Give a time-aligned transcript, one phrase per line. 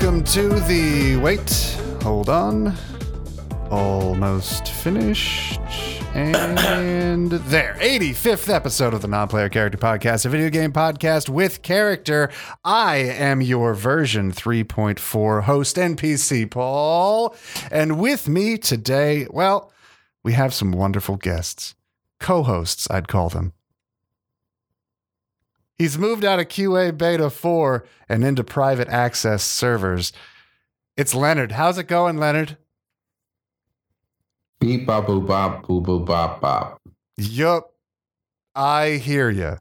[0.00, 1.76] welcome to the wait.
[2.04, 2.72] Hold on.
[3.68, 5.60] Almost finished.
[6.14, 11.62] And there, 85th episode of the Non Player Character Podcast, a video game podcast with
[11.62, 12.30] character.
[12.64, 17.34] I am your version 3.4 host NPC, Paul.
[17.68, 19.72] And with me today, well,
[20.22, 21.74] we have some wonderful guests,
[22.20, 23.52] co hosts, I'd call them.
[25.78, 30.12] He's moved out of QA Beta 4 and into private access servers.
[30.96, 31.52] It's Leonard.
[31.52, 32.56] How's it going, Leonard?
[34.58, 36.80] Beep bop boop bop boop boop bop bop.
[37.16, 37.72] Yup.
[38.56, 39.58] I hear you.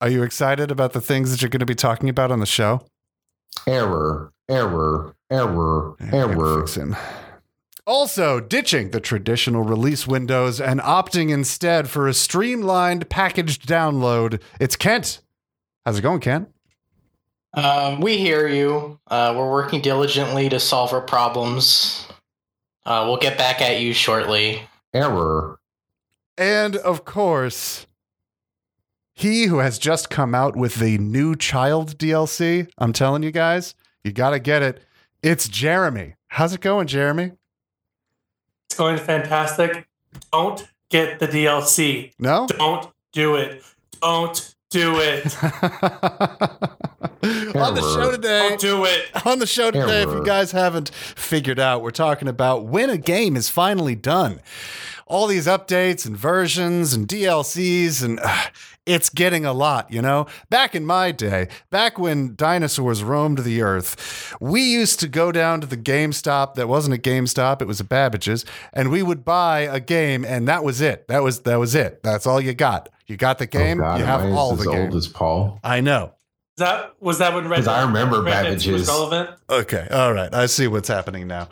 [0.00, 2.46] Are you excited about the things that you're going to be talking about on the
[2.46, 2.80] show?
[3.68, 6.66] Error, error, error, error.
[7.90, 8.00] Fixing.
[8.00, 14.40] Also, ditching the traditional release windows and opting instead for a streamlined packaged download.
[14.60, 15.20] It's Kent.
[15.84, 16.48] How's it going, Kent?
[17.52, 19.00] Um, we hear you.
[19.08, 22.06] Uh, we're working diligently to solve our problems.
[22.86, 24.62] Uh, we'll get back at you shortly.
[24.94, 25.58] Error.
[26.38, 27.86] And of course,
[29.12, 32.70] he who has just come out with the new child DLC.
[32.78, 34.80] I'm telling you guys, you got to get it.
[35.24, 36.14] It's Jeremy.
[36.28, 37.32] How's it going, Jeremy?
[38.70, 39.88] It's going fantastic.
[40.32, 42.12] Don't get the DLC.
[42.20, 42.46] No?
[42.46, 43.64] Don't do it.
[44.00, 45.24] Don't do it.
[47.56, 48.50] on the show today.
[48.50, 49.26] Don't do it.
[49.26, 52.96] On the show today, if you guys haven't figured out, we're talking about when a
[52.96, 54.38] game is finally done.
[55.10, 58.44] All these updates and versions and DLCs, and uh,
[58.86, 60.26] it's getting a lot, you know?
[60.50, 65.60] Back in my day, back when dinosaurs roamed the earth, we used to go down
[65.62, 69.62] to the GameStop that wasn't a GameStop, it was a Babbage's, and we would buy
[69.62, 71.08] a game, and that was it.
[71.08, 72.04] That was that was it.
[72.04, 72.88] That's all you got.
[73.08, 75.08] You got the game, oh God, you have am I all as the old as
[75.08, 75.58] Paul?
[75.64, 76.12] I know.
[76.58, 79.30] That was that when Red 'Cause I remember Red Dead 2 was relevant?
[79.50, 80.32] Okay, all right.
[80.32, 81.48] I see what's happening now.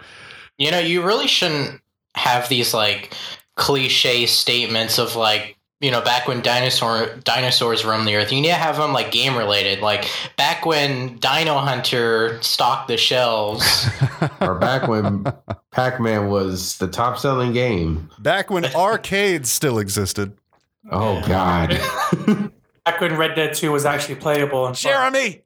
[0.59, 1.81] You know, you really shouldn't
[2.15, 3.13] have these like
[3.59, 8.33] cliche statements of like, you know, back when dinosaur dinosaurs roamed the earth.
[8.33, 9.81] You need to have them like game related.
[9.81, 13.89] Like back when Dino Hunter stocked the shelves.
[14.41, 15.25] or back when
[15.73, 18.11] Pac-Man was the top-selling game.
[18.19, 20.33] Back when arcades still existed.
[20.91, 21.71] Oh God.
[22.85, 24.91] Back when Red Dead 2 was actually playable and fun.
[24.91, 25.43] Jeremy.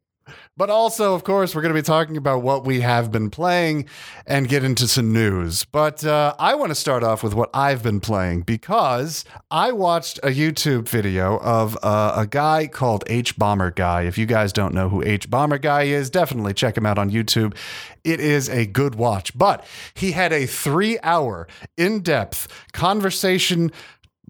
[0.54, 3.86] But also, of course, we're going to be talking about what we have been playing
[4.26, 5.64] and get into some news.
[5.64, 10.18] But uh, I want to start off with what I've been playing because I watched
[10.18, 14.02] a YouTube video of uh, a guy called H Bomber Guy.
[14.02, 17.10] If you guys don't know who H Bomber Guy is, definitely check him out on
[17.10, 17.56] YouTube.
[18.04, 19.36] It is a good watch.
[19.36, 19.64] But
[19.94, 21.48] he had a three hour,
[21.78, 23.72] in depth conversation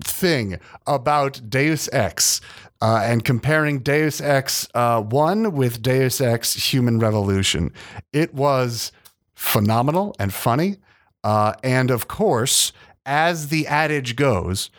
[0.02, 2.40] thing about Deus Ex
[2.80, 7.72] uh, and comparing Deus Ex uh, 1 with Deus Ex Human Revolution.
[8.12, 8.92] It was
[9.34, 10.76] phenomenal and funny.
[11.24, 12.72] Uh, and of course,
[13.06, 14.70] as the adage goes,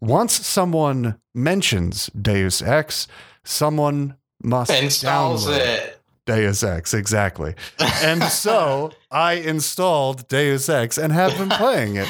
[0.00, 3.08] once someone mentions Deus Ex,
[3.44, 6.00] someone must installs download it.
[6.26, 7.54] Deus Ex, exactly.
[8.02, 12.08] And so I installed Deus Ex and have been playing it.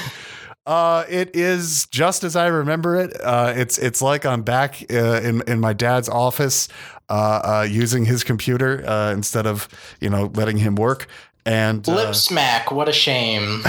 [0.68, 3.18] Uh, it is just as I remember it.
[3.24, 6.68] Uh, it's it's like I'm back uh, in in my dad's office,
[7.08, 9.66] uh, uh, using his computer uh, instead of
[9.98, 11.08] you know letting him work.
[11.46, 12.70] And Lip smack.
[12.70, 13.62] What a shame.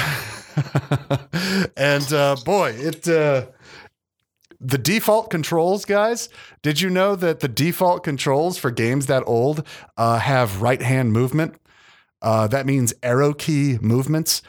[1.77, 3.45] and uh, boy, it uh,
[4.59, 6.27] the default controls, guys.
[6.61, 11.13] Did you know that the default controls for games that old uh, have right hand
[11.13, 11.55] movement?
[12.21, 14.41] Uh, that means arrow key movements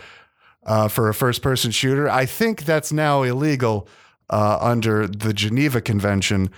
[0.65, 2.09] uh, for a first person shooter.
[2.09, 3.88] I think that's now illegal
[4.28, 6.50] uh, under the Geneva Convention.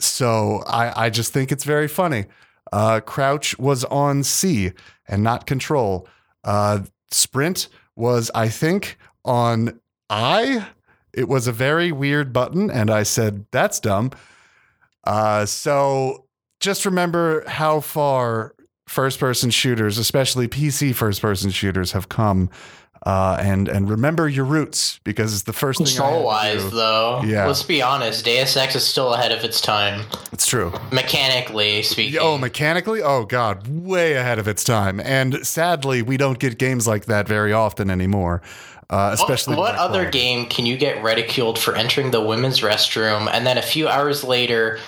[0.00, 2.26] So I, I just think it's very funny.
[2.72, 4.72] Uh, crouch was on C
[5.08, 6.08] and not control.
[6.44, 6.80] Uh,
[7.10, 10.68] sprint was, I think, on I.
[11.12, 14.12] It was a very weird button, and I said, that's dumb.
[15.04, 16.26] Uh, so
[16.60, 18.54] just remember how far
[18.86, 22.50] first person shooters, especially PC first person shooters, have come.
[23.06, 25.86] Uh, and and remember your roots because it's the first thing.
[25.86, 27.46] I had to Control wise, though, Yeah.
[27.46, 28.24] let's be honest.
[28.26, 30.02] Deus Ex is still ahead of its time,
[30.32, 30.72] It's true.
[30.92, 32.20] mechanically speaking.
[32.20, 33.00] Oh, mechanically?
[33.02, 35.00] Oh, God, way ahead of its time.
[35.00, 38.42] And sadly, we don't get games like that very often anymore.
[38.90, 43.30] Uh, especially what, what other game can you get ridiculed for entering the women's restroom
[43.32, 44.80] and then a few hours later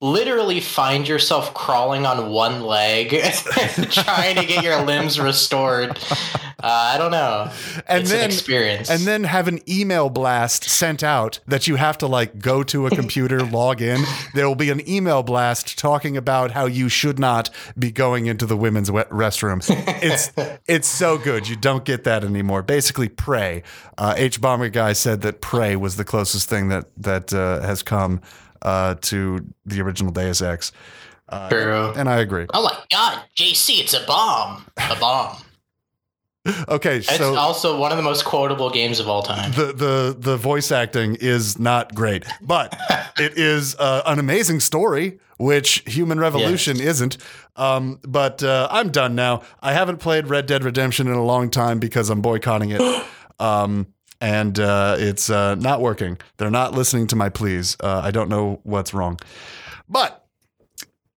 [0.00, 3.10] literally find yourself crawling on one leg,
[3.90, 5.98] trying to get your limbs restored.
[6.60, 7.50] Uh, I don't know.
[7.86, 8.90] And it's then an experience.
[8.90, 12.86] and then have an email blast sent out that you have to like go to
[12.86, 14.02] a computer, log in.
[14.34, 18.46] There will be an email blast talking about how you should not be going into
[18.46, 19.64] the women's restroom.
[20.02, 20.32] It's
[20.66, 21.48] it's so good.
[21.48, 22.62] You don't get that anymore.
[22.62, 23.62] Basically, Prey
[23.96, 27.82] Uh, H Bomber guy said that Prey was the closest thing that that uh, has
[27.82, 28.20] come
[28.62, 30.72] uh, to the original Deus Ex.
[31.28, 31.92] Uh, True.
[31.96, 32.46] and I agree.
[32.54, 34.64] Oh my god, JC, it's a bomb.
[34.78, 35.36] A bomb.
[36.68, 39.50] Okay, It's so also one of the most quotable games of all time.
[39.52, 42.74] the the the voice acting is not great, but
[43.18, 47.18] it is uh, an amazing story, which Human Revolution isn't.
[47.56, 49.42] Um, but uh, I'm done now.
[49.60, 52.80] I haven't played Red Dead Redemption in a long time because I'm boycotting it,
[53.38, 53.88] um,
[54.20, 56.18] and uh, it's uh, not working.
[56.36, 57.76] They're not listening to my pleas.
[57.80, 59.18] Uh, I don't know what's wrong,
[59.88, 60.24] but.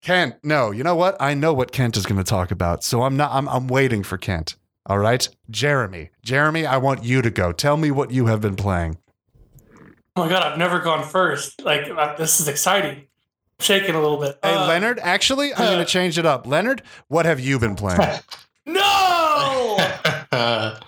[0.02, 1.16] Kent, no, you know what?
[1.20, 3.30] I know what Kent is going to talk about, so I'm not.
[3.32, 4.56] I'm, I'm waiting for Kent.
[4.86, 6.10] All right, Jeremy.
[6.24, 7.52] Jeremy, I want you to go.
[7.52, 8.98] Tell me what you have been playing.
[10.16, 11.62] Oh my god, I've never gone first.
[11.62, 12.96] Like uh, this is exciting.
[12.98, 13.06] I'm
[13.60, 14.40] shaking a little bit.
[14.42, 16.48] Hey, Uh, Leonard, actually, I'm going to change it up.
[16.48, 18.00] Leonard, what have you been playing?
[18.66, 19.76] No.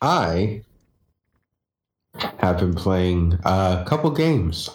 [0.00, 0.62] I
[2.38, 4.70] have been playing a couple games.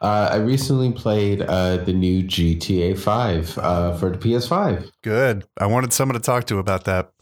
[0.00, 4.90] Uh, I recently played uh, the new GTA 5 uh, for the PS5.
[5.02, 5.44] Good.
[5.58, 7.12] I wanted someone to talk to about that.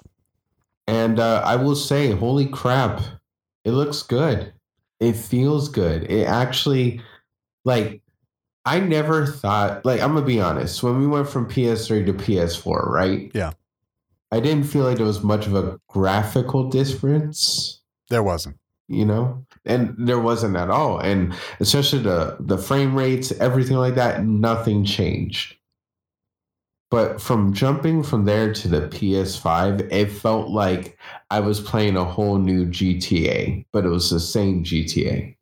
[0.86, 3.00] And uh, I will say, holy crap,
[3.64, 4.52] it looks good.
[5.00, 6.10] It feels good.
[6.10, 7.00] It actually,
[7.64, 8.00] like,
[8.64, 12.12] I never thought, like, I'm going to be honest, when we went from PS3 to
[12.12, 13.30] PS4, right?
[13.34, 13.52] Yeah.
[14.30, 17.80] I didn't feel like there was much of a graphical difference.
[18.10, 18.58] There wasn't.
[18.88, 19.44] you know?
[19.64, 20.98] And there wasn't at all.
[20.98, 25.56] And especially the the frame rates everything like that nothing changed.
[26.90, 30.98] But from jumping from there to the ps5 it felt like
[31.30, 35.36] i was playing a whole new gta but it was the same gta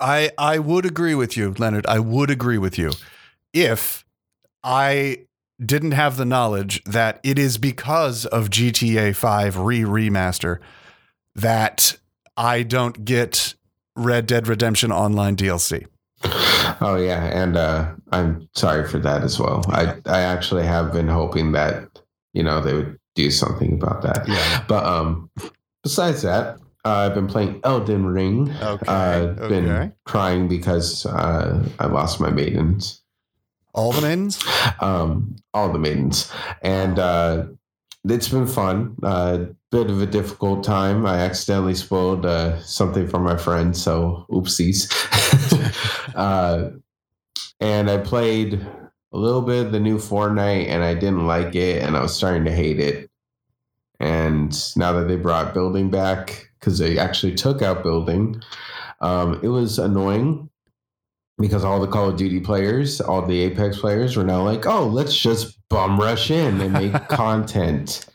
[0.00, 1.86] I I would agree with you, Leonard.
[1.86, 2.92] I would agree with you.
[3.52, 4.04] If
[4.64, 5.26] I
[5.66, 10.58] didn't have the knowledge that it is because of GTA 5 re remaster
[11.34, 11.96] that
[12.36, 13.54] I don't get
[13.96, 15.86] Red Dead Redemption Online DLC.
[16.80, 21.08] oh yeah and uh i'm sorry for that as well i i actually have been
[21.08, 21.98] hoping that
[22.32, 24.64] you know they would do something about that Yeah.
[24.68, 25.28] but um
[25.82, 28.84] besides that uh, i've been playing elden ring Okay.
[28.86, 29.90] uh, been okay.
[30.04, 33.01] crying because uh, I lost my maidens,
[33.74, 34.44] All the maidens?
[34.80, 36.30] um, all the maidens,
[36.62, 37.46] and uh,
[38.04, 38.96] it's been fun.
[39.02, 41.06] Uh, bit of a difficult time.
[41.06, 44.92] I accidentally spoiled uh, something for my friend, so oopsies.
[46.14, 46.70] uh,
[47.60, 51.82] and I played a little bit of the new Fortnite, and I didn't like it,
[51.82, 53.10] and I was starting to hate it.
[53.98, 58.42] And now that they brought building back, because they actually took out building,
[59.00, 60.50] um, it was annoying
[61.38, 64.86] because all the Call of Duty players, all the Apex players were now like, oh,
[64.86, 68.06] let's just bum rush in and make content.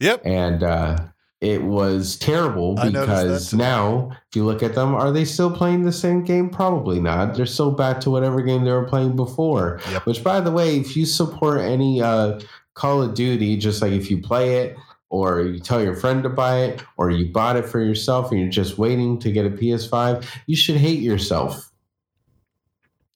[0.00, 0.22] Yep.
[0.24, 0.98] And uh,
[1.40, 5.24] it was terrible I noticed that because now, if you look at them, are they
[5.24, 6.50] still playing the same game?
[6.50, 7.34] Probably not.
[7.34, 9.80] They're still back to whatever game they were playing before.
[9.90, 10.06] Yep.
[10.06, 12.40] Which, by the way, if you support any uh,
[12.74, 14.76] Call of Duty, just like if you play it,
[15.08, 18.40] or you tell your friend to buy it, or you bought it for yourself and
[18.40, 21.70] you're just waiting to get a PS5, you should hate yourself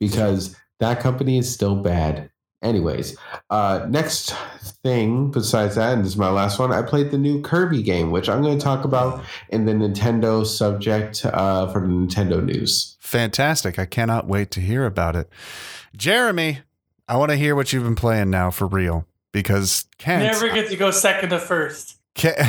[0.00, 2.30] because that company is still bad.
[2.62, 3.16] Anyways,
[3.48, 4.34] uh, next
[4.82, 8.10] thing besides that, and this is my last one, I played the new Kirby game,
[8.10, 12.98] which I'm going to talk about in the Nintendo subject uh, for the Nintendo news.
[13.00, 13.78] Fantastic.
[13.78, 15.30] I cannot wait to hear about it.
[15.96, 16.60] Jeremy,
[17.08, 20.24] I want to hear what you've been playing now for real because Kent.
[20.24, 21.96] Never get to go second to first.
[22.14, 22.46] Kent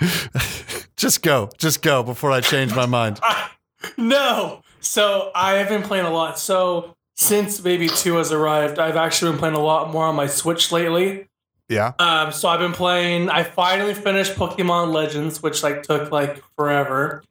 [0.96, 1.50] just go.
[1.58, 3.20] Just go before I change my mind.
[3.96, 4.61] no.
[4.82, 6.38] So I have been playing a lot.
[6.38, 10.26] So since Baby Two has arrived, I've actually been playing a lot more on my
[10.26, 11.28] Switch lately.
[11.68, 11.92] Yeah.
[11.98, 13.30] Um, so I've been playing.
[13.30, 17.22] I finally finished Pokemon Legends, which like took like forever.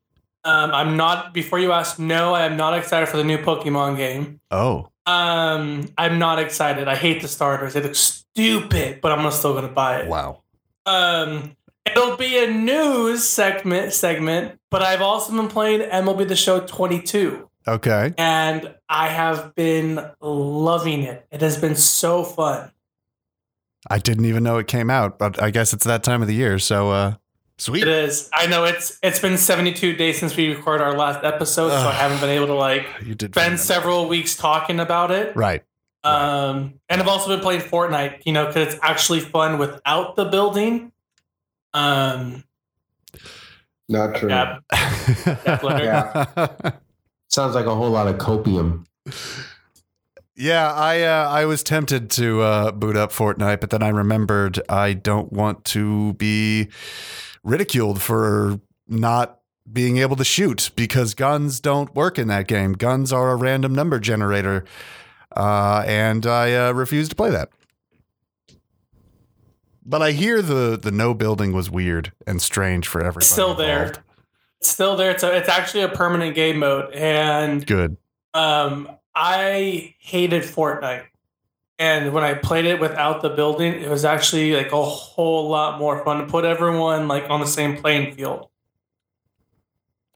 [0.44, 1.34] Um, I'm not.
[1.34, 4.40] Before you ask, no, I am not excited for the new Pokemon game.
[4.50, 4.90] Oh.
[5.06, 6.88] Um, I'm not excited.
[6.88, 7.74] I hate the starters.
[7.74, 10.08] They look stupid, but I'm still gonna buy it.
[10.08, 10.42] Wow.
[10.86, 11.56] Um,
[11.86, 17.48] it'll be a news segment segment, but I've also been playing MLB The Show 22,
[17.68, 18.14] Okay.
[18.18, 21.28] and I have been loving it.
[21.32, 22.72] It has been so fun.
[23.90, 26.36] I didn't even know it came out, but I guess it's that time of the
[26.36, 26.58] year.
[26.60, 27.14] So, uh,
[27.58, 27.84] Sweet.
[27.84, 28.28] It is.
[28.34, 31.92] I know it's it's been 72 days since we recorded our last episode, so I
[31.92, 35.36] haven't been able to like You did spend several weeks talking about it.
[35.36, 35.64] Right.
[36.04, 40.26] Um, and I've also been playing Fortnite, you know, because it's actually fun without the
[40.26, 40.92] building.
[41.76, 42.44] Um,
[43.92, 44.30] Not true.
[44.30, 44.60] yeah,
[45.62, 45.82] Leonard.
[45.84, 46.72] Yeah.
[47.30, 48.86] Sounds like a whole lot of copium.
[50.36, 54.60] Yeah, I uh, I was tempted to uh, boot up Fortnite, but then I remembered
[54.70, 56.70] I don't want to be
[57.44, 59.40] ridiculed for not
[59.72, 62.74] being able to shoot because guns don't work in that game.
[62.74, 64.66] Guns are a random number generator,
[65.36, 67.50] uh, and I uh, refuse to play that.
[69.84, 73.26] But I hear the the no building was weird and strange for everybody.
[73.26, 73.94] still there.
[74.60, 75.12] it's still there.
[75.12, 77.98] It's a, it's actually a permanent game mode, and Good.
[78.34, 81.06] um, I hated Fortnite.
[81.80, 85.80] And when I played it without the building, it was actually like a whole lot
[85.80, 88.50] more fun to put everyone like on the same playing field.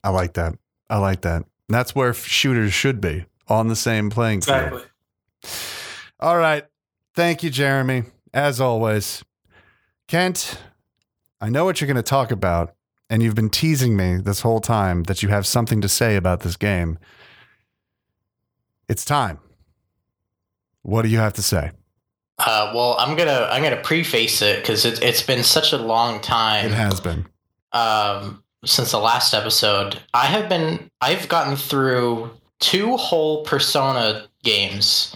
[0.03, 0.53] I like that.
[0.91, 1.43] I like that.
[1.67, 4.83] That's where shooters should be on the same playing field.
[5.43, 5.71] Exactly.
[6.19, 6.65] All right.
[7.15, 8.03] Thank you, Jeremy.
[8.31, 9.23] As always.
[10.07, 10.59] Kent,
[11.41, 12.75] I know what you're going to talk about,
[13.09, 16.41] and you've been teasing me this whole time that you have something to say about
[16.41, 16.99] this game.
[18.87, 19.39] It's time.
[20.83, 21.71] What do you have to say?
[22.37, 26.19] Uh, well, I'm gonna I'm gonna preface it because it, it's been such a long
[26.19, 26.65] time.
[26.65, 27.25] It has been.
[27.71, 35.15] um, since the last episode, I have been I've gotten through two whole Persona games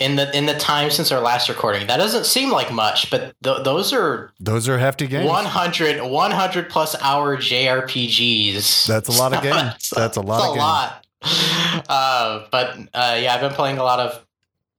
[0.00, 1.86] in the in the time since our last recording.
[1.86, 5.28] That doesn't seem like much, but th- those are Those are hefty games.
[5.28, 8.86] 100, 100 plus hour JRPGs.
[8.86, 9.90] That's a lot of games.
[9.94, 11.06] That's a lot of a lot.
[11.88, 14.24] Uh, but uh, yeah, I've been playing a lot of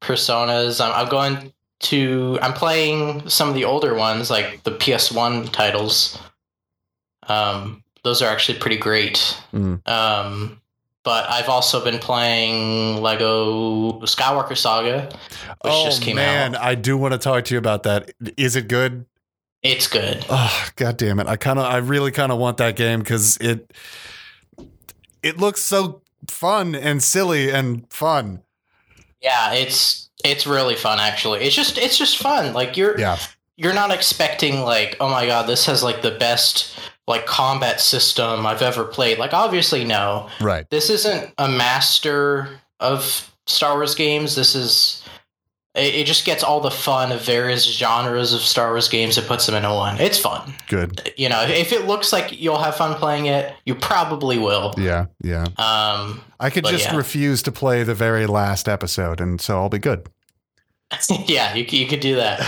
[0.02, 0.84] Personas.
[0.84, 2.40] I'm, I'm going to.
[2.42, 6.18] I'm playing some of the older ones, like the PS1 titles.
[7.28, 9.40] Um, those are actually pretty great.
[9.54, 9.88] Mm.
[9.88, 10.60] Um,
[11.04, 15.10] but I've also been playing Lego Skywalker Saga,
[15.62, 16.54] which oh, just came man.
[16.56, 16.60] out.
[16.60, 18.12] Man, I do want to talk to you about that.
[18.38, 19.06] Is it good?
[19.64, 20.26] It's good.
[20.30, 21.28] Oh, god damn it.
[21.28, 23.72] I kind of I really kind of want that game cuz it
[25.22, 28.42] it looks so fun and silly and fun.
[29.22, 31.42] Yeah, it's it's really fun actually.
[31.42, 32.54] It's just it's just fun.
[32.54, 33.18] Like you're Yeah.
[33.56, 36.76] you're not expecting like, oh my god, this has like the best
[37.12, 39.20] like combat system I've ever played.
[39.20, 40.30] Like obviously no.
[40.40, 40.68] Right.
[40.72, 42.50] This isn't a master
[42.80, 44.36] of Star Wars games.
[44.36, 45.04] This is
[45.76, 49.28] it, it just gets all the fun of various genres of Star Wars games and
[49.28, 50.00] puts them into one.
[50.00, 50.54] It's fun.
[50.68, 51.14] Good.
[51.18, 54.74] You know, if it looks like you'll have fun playing it, you probably will.
[54.78, 55.44] Yeah, yeah.
[55.58, 56.96] Um I could just yeah.
[56.96, 60.10] refuse to play the very last episode and so I'll be good.
[61.26, 62.40] yeah, you, you could do that.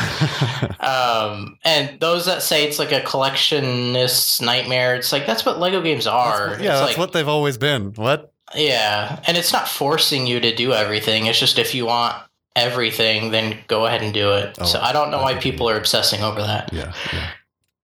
[0.80, 5.82] um, and those that say it's like a collectionist's nightmare, it's like that's what Lego
[5.82, 6.50] games are.
[6.50, 7.94] That's yeah, it's that's like, what they've always been.
[7.94, 8.34] What?
[8.56, 11.26] Yeah, and it's not forcing you to do everything.
[11.26, 12.16] It's just if you want
[12.56, 14.58] everything, then go ahead and do it.
[14.60, 16.72] Oh, so I don't know why people are obsessing over that.
[16.72, 16.94] Yeah.
[17.14, 17.30] yeah.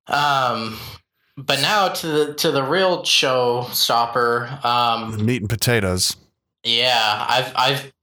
[0.10, 0.78] Um,
[1.38, 4.64] but now to the to the real showstopper.
[4.66, 6.16] Um, Meat and potatoes.
[6.64, 7.94] yeah, I've I've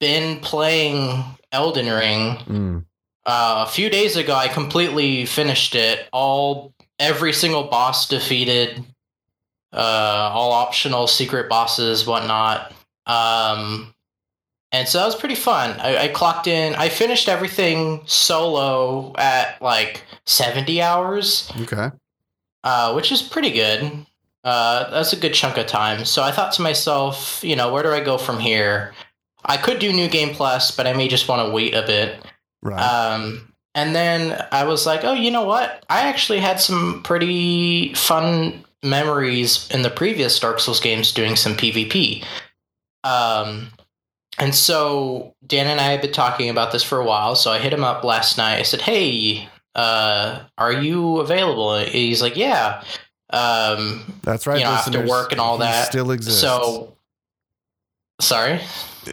[0.00, 2.36] been playing Elden Ring.
[2.46, 2.84] Mm.
[3.26, 6.08] Uh, a few days ago, I completely finished it.
[6.12, 8.84] All every single boss defeated.
[9.72, 12.72] Uh, all optional secret bosses, whatnot.
[13.06, 13.94] Um,
[14.72, 15.78] and so that was pretty fun.
[15.80, 16.74] I, I clocked in.
[16.74, 21.90] I finished everything solo at like seventy hours, Okay.
[22.64, 24.06] uh, which is pretty good.
[24.42, 26.04] Uh, that's a good chunk of time.
[26.04, 28.92] So I thought to myself, you know, where do I go from here?
[29.44, 32.24] I could do New Game Plus, but I may just want to wait a bit.
[32.62, 32.78] Right.
[32.78, 35.84] Um, and then I was like, oh, you know what?
[35.88, 41.54] I actually had some pretty fun memories in the previous Dark Souls games doing some
[41.54, 42.24] PvP.
[43.04, 43.68] Um,
[44.38, 47.36] and so Dan and I had been talking about this for a while.
[47.36, 48.58] So I hit him up last night.
[48.58, 51.74] I said, hey, uh, are you available?
[51.74, 52.82] And he's like, yeah.
[53.30, 54.58] Um, That's right.
[54.58, 55.86] you know, after work and all that.
[55.86, 56.40] Still exists.
[56.40, 56.96] so,
[58.20, 58.60] sorry.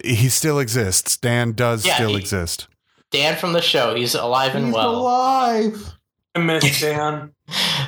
[0.03, 1.17] He still exists.
[1.17, 2.67] Dan does Yeah, still he- exist.
[3.11, 3.95] Dan from the show.
[3.95, 4.89] He's alive and well.
[4.89, 5.01] He's well.
[5.01, 5.93] alive.
[6.35, 7.31] I miss Dan.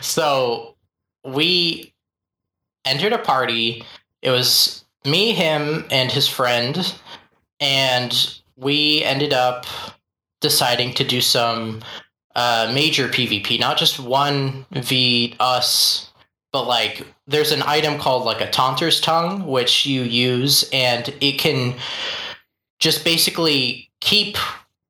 [0.01, 0.75] so
[1.25, 1.93] we
[2.85, 3.83] entered a party.
[4.21, 6.93] It was me, him, and his friend,
[7.59, 9.65] and we ended up
[10.41, 11.81] deciding to do some
[12.35, 16.08] uh, major PvP, not just one v us,
[16.51, 21.33] but like there's an item called like a taunter's tongue, which you use, and it
[21.33, 21.75] can
[22.79, 24.37] just basically keep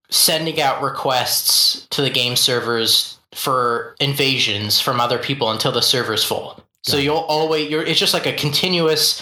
[0.10, 6.24] sending out requests to the game servers for invasions from other people until the server's
[6.24, 6.64] full.
[6.84, 7.04] So it.
[7.04, 9.22] you'll always you're it's just like a continuous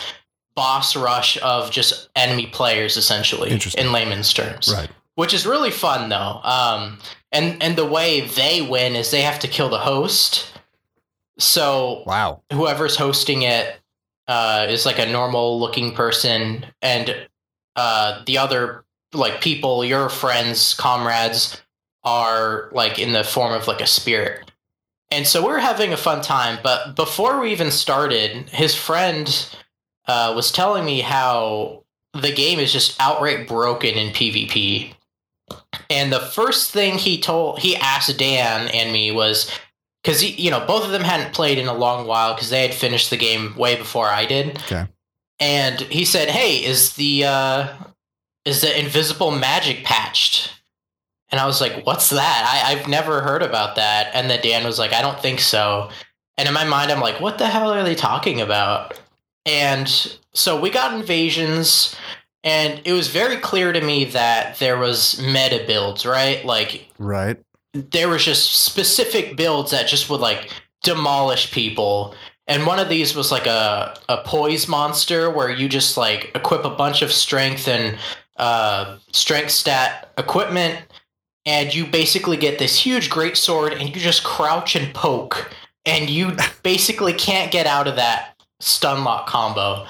[0.56, 4.72] boss rush of just enemy players essentially in layman's terms.
[4.74, 4.89] Right.
[5.15, 6.39] Which is really fun though.
[6.44, 7.00] Um
[7.32, 10.53] and and the way they win is they have to kill the host.
[11.39, 12.41] So Wow.
[12.51, 13.79] whoever's hosting it
[14.27, 17.27] uh, is like a normal looking person and
[17.75, 21.62] uh, the other like people your friends comrades
[22.03, 24.51] are like in the form of like a spirit
[25.12, 29.50] and so we are having a fun time but before we even started his friend
[30.08, 34.94] uh, was telling me how the game is just outright broken in pvp
[35.89, 39.50] and the first thing he told he asked dan and me was
[40.08, 42.74] because you know both of them hadn't played in a long while because they had
[42.74, 44.56] finished the game way before I did.
[44.60, 44.88] Okay.
[45.38, 47.74] And he said, "Hey, is the uh,
[48.46, 50.54] is the invisible magic patched?"
[51.30, 52.64] And I was like, "What's that?
[52.66, 55.90] I, I've never heard about that." And then Dan was like, "I don't think so."
[56.38, 58.98] And in my mind, I'm like, "What the hell are they talking about?"
[59.46, 59.90] And
[60.34, 61.98] so we got invasions.
[62.46, 66.46] And it was very clear to me that there was meta builds, right?
[66.46, 67.38] Like Right.
[67.92, 70.52] There was just specific builds that just would like
[70.84, 72.16] demolish people.
[72.48, 76.64] And one of these was like a, a poise monster where you just like equip
[76.64, 77.98] a bunch of strength and
[78.38, 80.80] uh, strength stat equipment
[81.46, 85.52] and you basically get this huge great sword and you just crouch and poke
[85.86, 89.86] and you basically can't get out of that stun lock combo.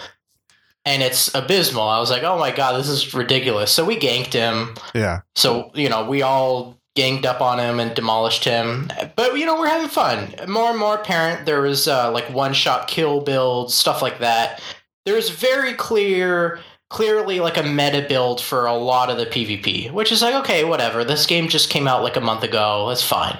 [0.86, 1.84] And it's abysmal.
[1.84, 3.72] I was like oh my god this is ridiculous.
[3.72, 4.76] So we ganked him.
[4.96, 5.22] Yeah.
[5.36, 8.92] so, you know, we all ganged up on him and demolished him.
[9.16, 10.34] But, you know, we're having fun.
[10.50, 14.60] More and more apparent, there was uh, like one shot kill builds, stuff like that.
[15.06, 20.12] There's very clear, clearly like a meta build for a lot of the PvP, which
[20.12, 21.06] is like, okay, whatever.
[21.06, 22.88] This game just came out like a month ago.
[22.90, 23.38] That's fine.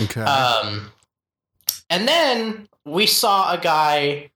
[0.00, 0.22] Okay.
[0.22, 0.90] Um,
[1.90, 4.30] and then we saw a guy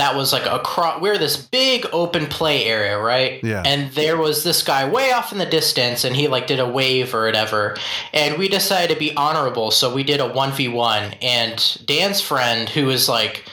[0.00, 1.00] that was like across.
[1.00, 3.42] We're this big open play area, right?
[3.42, 3.62] Yeah.
[3.64, 6.68] And there was this guy way off in the distance, and he like did a
[6.68, 7.76] wave or whatever.
[8.12, 11.14] And we decided to be honorable, so we did a one v one.
[11.22, 13.44] And Dan's friend, who is like,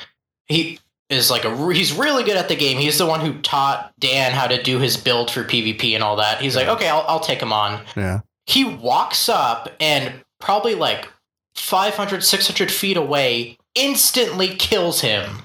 [0.45, 2.77] he is like a he's really good at the game.
[2.77, 6.15] He's the one who taught Dan how to do his build for PvP and all
[6.17, 6.41] that.
[6.41, 8.21] He's like, okay, I'll, I'll take him on yeah.
[8.45, 11.07] he walks up and probably like
[11.55, 15.44] 500 600 feet away instantly kills him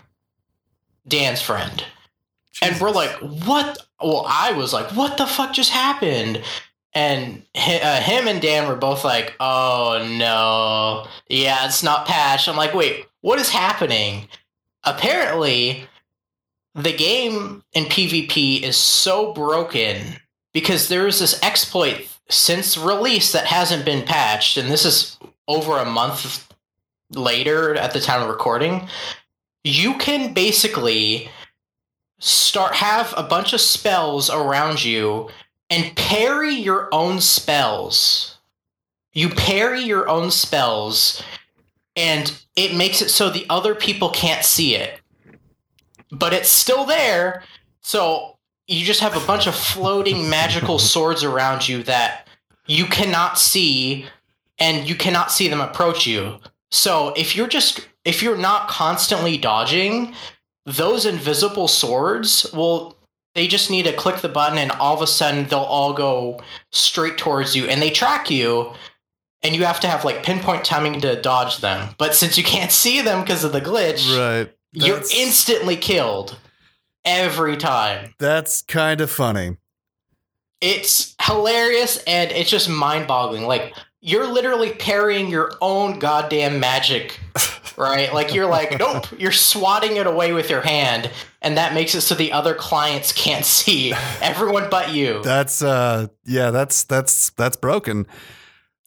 [1.10, 1.84] dan's friend.
[2.62, 6.42] And we're like what well i was like what the fuck just happened?
[6.92, 11.06] And uh, him and dan were both like oh no.
[11.28, 12.48] Yeah it's not patched.
[12.48, 14.28] I'm like wait what is happening?
[14.84, 15.86] Apparently
[16.74, 20.16] the game in pvp is so broken
[20.52, 25.18] because there is this exploit since release that hasn't been patched and this is
[25.48, 26.46] over a month
[27.12, 28.88] later at the time of recording
[29.64, 31.30] you can basically
[32.18, 35.28] start have a bunch of spells around you
[35.68, 38.38] and parry your own spells.
[39.12, 41.22] You parry your own spells
[41.96, 45.00] and it makes it so the other people can't see it.
[46.12, 47.44] But it's still there.
[47.80, 52.28] So you just have a bunch of floating magical swords around you that
[52.66, 54.06] you cannot see
[54.58, 56.38] and you cannot see them approach you.
[56.70, 60.14] So if you're just if you're not constantly dodging,
[60.66, 62.96] those invisible swords will
[63.34, 66.40] they just need to click the button and all of a sudden they'll all go
[66.72, 68.72] straight towards you and they track you
[69.42, 71.94] and you have to have like pinpoint timing to dodge them.
[71.98, 74.52] But since you can't see them because of the glitch, Right.
[74.72, 76.36] you're instantly killed
[77.04, 78.14] every time.
[78.18, 79.56] That's kind of funny.
[80.60, 83.44] It's hilarious and it's just mind boggling.
[83.46, 87.20] Like, you're literally parrying your own goddamn magic,
[87.76, 88.12] right?
[88.12, 91.10] Like, you're like, nope, you're swatting it away with your hand,
[91.42, 95.22] and that makes it so the other clients can't see everyone but you.
[95.22, 98.06] That's uh yeah, that's that's that's broken.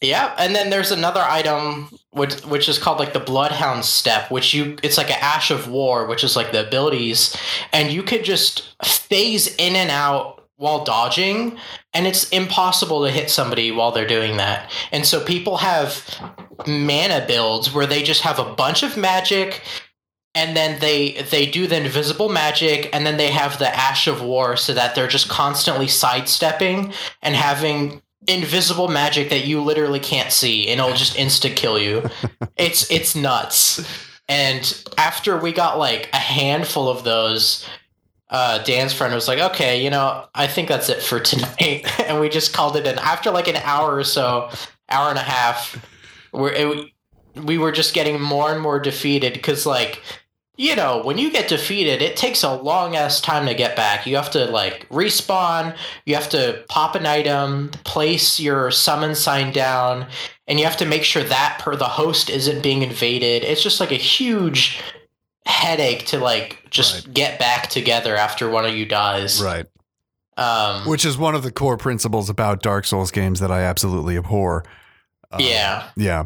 [0.02, 4.54] Yeah, and then there's another item which which is called like the Bloodhound Step, which
[4.54, 7.36] you it's like an Ash of War, which is like the abilities,
[7.72, 11.58] and you could just phase in and out while dodging,
[11.94, 14.72] and it's impossible to hit somebody while they're doing that.
[14.92, 16.34] And so people have
[16.68, 19.62] mana builds where they just have a bunch of magic
[20.36, 24.22] and then they they do the invisible magic and then they have the ash of
[24.22, 30.32] war so that they're just constantly sidestepping and having invisible magic that you literally can't
[30.32, 32.04] see and it'll just insta kill you
[32.58, 33.86] it's it's nuts
[34.30, 37.68] and after we got like a handful of those
[38.34, 41.86] uh, Dan's friend was like, okay, you know, I think that's it for tonight.
[42.02, 44.50] and we just called it an after like an hour or so,
[44.90, 45.78] hour and a half.
[46.32, 46.90] where it,
[47.36, 50.02] we were just getting more and more defeated because like
[50.56, 54.06] you know when you get defeated it takes a long ass time to get back
[54.06, 59.52] you have to like respawn you have to pop an item place your summon sign
[59.52, 60.06] down
[60.48, 63.80] and you have to make sure that per the host isn't being invaded it's just
[63.80, 64.80] like a huge
[65.46, 67.14] headache to like just Right.
[67.14, 69.66] get back together after one of you dies Right.
[70.38, 74.18] um Which is one of the core principles about Dark Souls games that I absolutely
[74.18, 74.64] abhor.
[75.32, 76.26] Uh, yeah Yeah.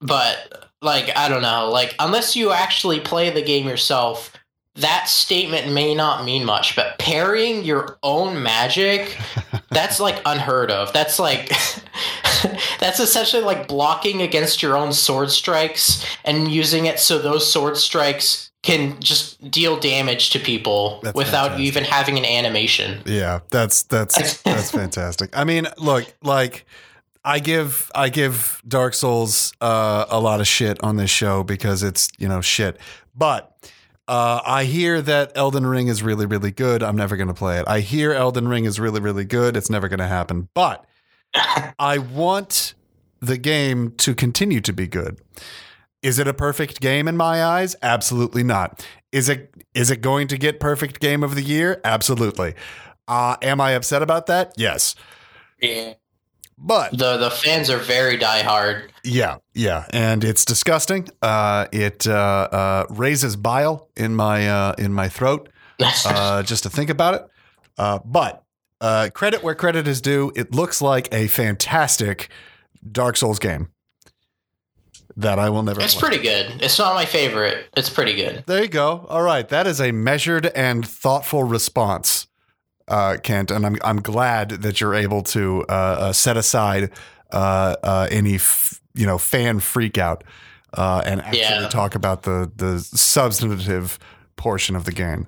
[0.00, 4.32] but like I don't know, like unless you actually play the game yourself,
[4.76, 6.76] that statement may not mean much.
[6.76, 9.16] But parrying your own magic,
[9.70, 10.92] that's like unheard of.
[10.92, 11.48] That's like
[12.80, 17.76] that's essentially like blocking against your own sword strikes and using it so those sword
[17.76, 21.66] strikes can just deal damage to people That's without fantastic.
[21.66, 23.00] even having an animation.
[23.06, 25.36] Yeah, that's that's that's fantastic.
[25.38, 26.66] I mean, look, like
[27.24, 31.82] I give I give Dark Souls uh, a lot of shit on this show because
[31.82, 32.78] it's you know shit,
[33.14, 33.52] but.
[34.08, 36.82] Uh, I hear that Elden Ring is really, really good.
[36.82, 37.64] I'm never going to play it.
[37.66, 39.56] I hear Elden Ring is really, really good.
[39.56, 40.48] It's never going to happen.
[40.54, 40.84] But
[41.78, 42.74] I want
[43.20, 45.20] the game to continue to be good.
[46.02, 47.74] Is it a perfect game in my eyes?
[47.82, 48.86] Absolutely not.
[49.10, 51.80] Is it is it going to get perfect game of the year?
[51.84, 52.54] Absolutely.
[53.08, 54.52] Uh, am I upset about that?
[54.56, 54.94] Yes.
[55.60, 55.94] Yeah.
[56.58, 58.90] But The the fans are very diehard.
[59.06, 61.08] Yeah, yeah, and it's disgusting.
[61.22, 65.48] Uh, it uh, uh, raises bile in my uh, in my throat
[66.04, 67.26] uh, just to think about it.
[67.78, 68.44] Uh, but
[68.80, 70.32] uh, credit where credit is due.
[70.34, 72.28] It looks like a fantastic
[72.90, 73.68] Dark Souls game
[75.16, 75.80] that I will never.
[75.80, 76.08] it's play.
[76.08, 76.62] pretty good.
[76.62, 77.68] It's not my favorite.
[77.76, 78.44] It's pretty good.
[78.46, 79.06] There you go.
[79.08, 82.26] All right, that is a measured and thoughtful response,
[82.88, 86.90] uh, Kent, and I'm I'm glad that you're able to uh, uh, set aside
[87.32, 90.24] uh, uh, any f- you know fan freak out
[90.74, 91.68] uh, and actually Yeah.
[91.68, 93.98] talk about the the substantive
[94.36, 95.26] portion of the game.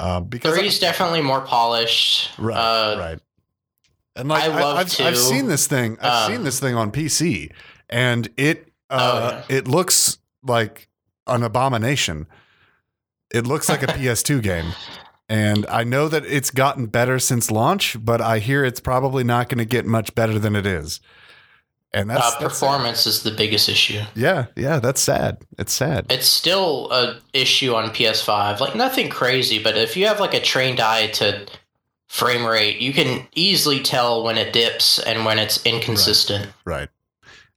[0.00, 2.30] Uh, because Three's definitely more polished.
[2.38, 3.18] right, Uh, right,
[4.14, 5.98] and like I love have I've seen this thing.
[6.00, 7.50] I've um, seen this thing on PC,
[7.88, 10.88] and it Oh, uh, it looks like
[11.26, 12.26] an abomination.
[13.30, 14.72] It looks like a PS2 game.
[15.28, 19.50] And I know that it's gotten better since launch, but I hear it's probably not
[19.50, 21.00] going to get much better than it is.
[21.92, 24.02] And that's, uh, that's performance is the biggest issue.
[24.14, 25.38] Yeah, yeah, that's sad.
[25.58, 26.06] It's sad.
[26.10, 28.60] It's still a issue on PS5.
[28.60, 31.46] Like nothing crazy, but if you have like a trained eye to
[32.08, 36.50] frame rate, you can easily tell when it dips and when it's inconsistent.
[36.64, 36.88] Right.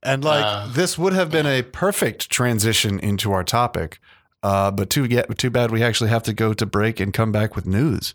[0.02, 4.00] And like Uh, this would have been a perfect transition into our topic.
[4.42, 7.30] Uh, but too get too bad we actually have to go to break and come
[7.30, 8.12] back with news.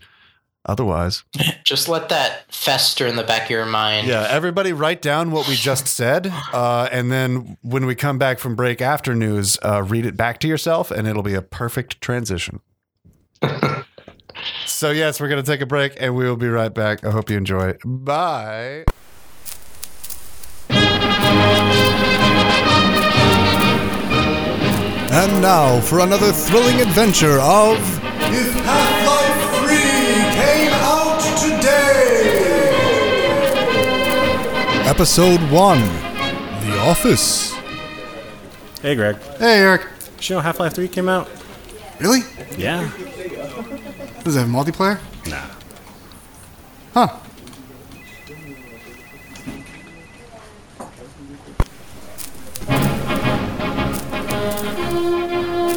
[0.66, 1.24] Otherwise,
[1.64, 4.06] Just let that fester in the back of your mind.
[4.06, 6.32] Yeah, everybody write down what we just said.
[6.52, 10.40] Uh, and then when we come back from break after news, uh, read it back
[10.40, 12.60] to yourself and it'll be a perfect transition.
[14.66, 17.04] so, yes, we're going to take a break and we will be right back.
[17.04, 17.74] I hope you enjoy.
[17.84, 18.84] Bye.
[25.10, 27.78] And now for another thrilling adventure of
[34.98, 37.52] Episode 1 The Office.
[38.82, 39.16] Hey, Greg.
[39.38, 39.82] Hey, Eric.
[40.16, 41.30] Did you know Half Life 3 came out?
[42.00, 42.22] Really?
[42.56, 42.90] Yeah.
[44.24, 44.98] Does it have multiplayer?
[45.28, 45.46] Nah.
[46.94, 47.16] Huh.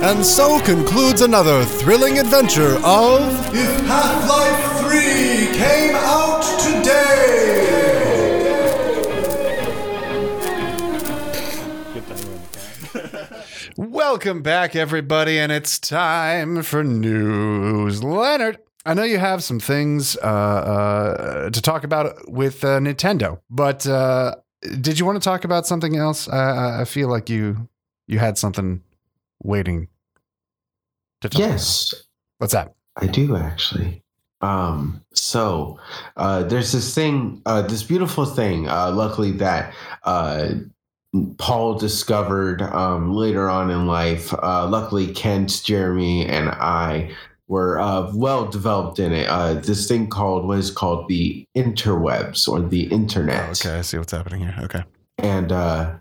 [0.01, 3.21] And so concludes another thrilling adventure of
[3.53, 7.80] If Half-Life 3 came out today!
[13.77, 18.03] Welcome back, everybody, and it's time for news.
[18.03, 23.39] Leonard, I know you have some things uh, uh, to talk about with uh, Nintendo,
[23.49, 24.35] but uh,
[24.81, 26.27] did you want to talk about something else?
[26.27, 26.37] I-
[26.77, 27.69] I, I feel like you
[28.07, 28.81] you had something
[29.43, 29.87] waiting
[31.21, 31.39] to talk.
[31.39, 32.03] Yes, about.
[32.39, 32.75] What's that?
[32.97, 34.03] I do actually.
[34.41, 35.79] Um, so
[36.17, 38.67] uh, there's this thing, uh, this beautiful thing.
[38.67, 40.49] Uh, luckily, that uh,
[41.37, 44.33] Paul discovered um, later on in life.
[44.33, 47.11] Uh, luckily, Kent, Jeremy, and I
[47.47, 49.27] were uh, well developed in it.
[49.27, 53.81] Uh, this thing called what is called the interwebs or the internet Oh, okay, I
[53.81, 54.55] see what's happening here.
[54.63, 54.83] Okay.
[55.17, 55.95] and uh,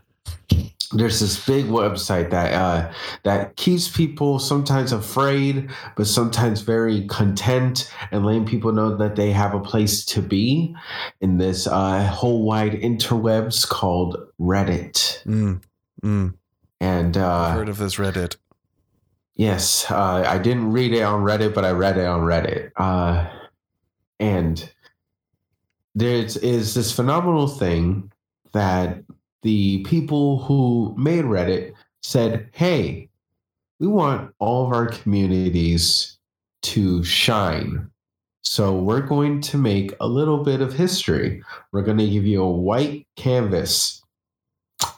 [0.92, 7.92] there's this big website that uh, that keeps people sometimes afraid, but sometimes very content,
[8.10, 10.74] and letting people know that they have a place to be
[11.20, 15.22] in this uh, whole wide interwebs called Reddit.
[15.24, 15.62] Mm,
[16.02, 16.34] Mm,
[16.80, 18.36] And uh, heard of this Reddit?
[19.36, 22.72] Yes, uh, I didn't read it on Reddit, but I read it on Reddit.
[22.76, 23.28] Uh,
[24.18, 24.70] and
[25.94, 28.12] there is this phenomenal thing
[28.52, 29.02] that
[29.42, 31.72] the people who made Reddit
[32.02, 33.08] said, hey,
[33.78, 36.18] we want all of our communities
[36.62, 37.90] to shine.
[38.42, 41.42] So we're going to make a little bit of history.
[41.72, 44.02] We're going to give you a white canvas,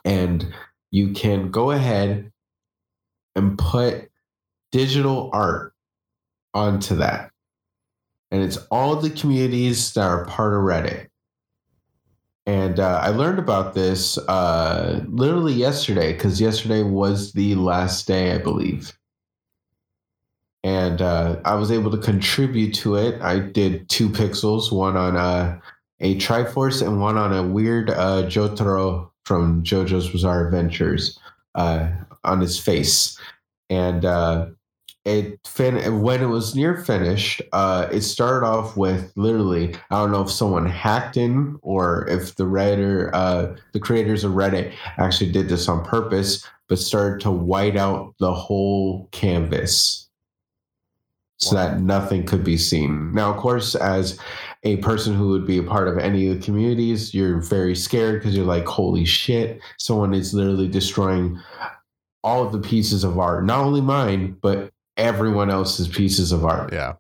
[0.05, 0.53] and
[0.91, 2.33] you can go ahead
[3.35, 4.11] and put
[4.71, 5.75] digital art
[6.55, 7.31] onto that.
[8.31, 11.09] And it's all the communities that are part of Reddit.
[12.47, 18.33] And uh, I learned about this uh, literally yesterday because yesterday was the last day,
[18.33, 18.99] I believe.
[20.65, 23.21] And uh, I was able to contribute to it.
[23.21, 25.61] I did two pixels, one on uh,
[26.01, 31.19] a Triforce and one on a weird uh, Jotaro from JoJo's Bizarre Adventures
[31.55, 31.91] uh,
[32.25, 33.19] on his face.
[33.71, 34.05] And
[35.05, 40.12] it fin- when it was near finished, uh, it started off with literally I don't
[40.12, 45.33] know if someone hacked in or if the writer, uh, the creators of Reddit actually
[45.33, 50.09] did this on purpose, but started to white out the whole canvas.
[51.38, 53.12] So that nothing could be seen.
[53.12, 54.17] Now, of course, as
[54.62, 58.21] a person who would be a part of any of the communities, you're very scared
[58.21, 61.41] because you're like, holy shit, someone is literally destroying
[62.23, 66.73] all of the pieces of art, not only mine, but everyone else's pieces of art.
[66.73, 66.95] Yeah.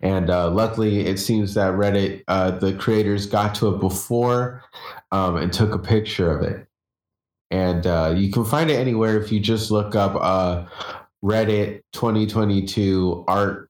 [0.00, 4.64] And uh, luckily, it seems that Reddit, uh, the creators got to it before
[5.12, 6.66] um, and took a picture of it.
[7.50, 10.66] And uh, you can find it anywhere if you just look up uh,
[11.22, 13.68] Reddit 2022 art,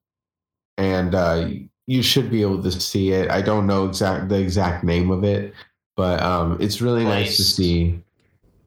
[0.76, 1.48] and uh,
[1.86, 3.30] you should be able to see it.
[3.30, 5.54] I don't know exact the exact name of it,
[5.96, 8.00] but um, it's really nice to see.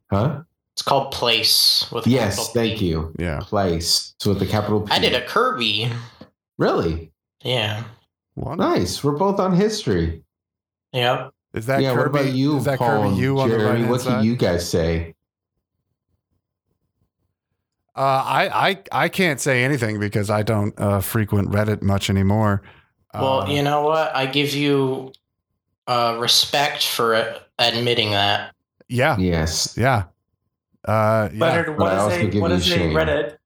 [0.10, 0.42] Huh?
[0.74, 2.88] It's called Place with Yes, capital thank P.
[2.88, 3.14] you.
[3.20, 3.40] Yeah.
[3.42, 4.16] Place.
[4.20, 4.92] So with the capital P.
[4.92, 5.92] I did a Kirby.
[6.58, 7.12] Really
[7.44, 7.84] Yeah.
[8.36, 8.58] What?
[8.58, 9.04] nice.
[9.04, 10.24] We're both on history.
[10.92, 11.32] Yep.
[11.54, 11.94] Is that yeah.
[11.94, 12.00] Kirby?
[12.12, 13.04] what about you, is that Paul?
[13.12, 14.10] Kirby you on the right what side?
[14.18, 15.14] can you guys say?
[17.96, 22.64] Uh, I, I I can't say anything because I don't uh, frequent Reddit much anymore.
[23.14, 24.16] Well, Uh, you know what?
[24.16, 25.12] I give you
[25.86, 28.56] uh, respect for uh, admitting that.
[28.88, 29.76] yeah, Yes.
[29.78, 30.06] yeah,
[30.86, 31.40] uh, yeah.
[31.40, 32.94] Leonard, But I what also is a give what you is a shame.
[32.94, 33.38] Reddit?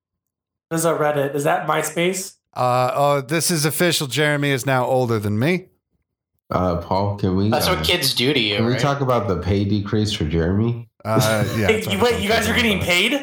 [0.69, 1.35] What is a Reddit?
[1.35, 2.35] Is that MySpace?
[2.53, 4.07] Uh, oh, this is official.
[4.07, 5.67] Jeremy is now older than me.
[6.49, 7.49] Uh, Paul, can we?
[7.49, 10.23] That's uh, what kids do to you, Can we talk about the pay decrease for
[10.25, 10.89] Jeremy?
[11.03, 11.67] Uh, yeah.
[11.67, 13.13] Hey, you, wait, you guys are getting paid?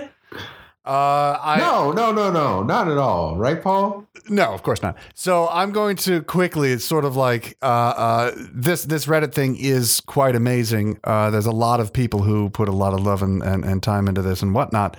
[0.86, 3.36] Uh, I no, no, no, no, not at all.
[3.36, 4.03] Right, Paul?
[4.28, 4.96] No, of course not.
[5.14, 6.72] So I'm going to quickly.
[6.72, 8.84] It's sort of like uh, uh, this.
[8.84, 10.98] This Reddit thing is quite amazing.
[11.04, 13.82] Uh, there's a lot of people who put a lot of love and, and, and
[13.82, 14.96] time into this and whatnot.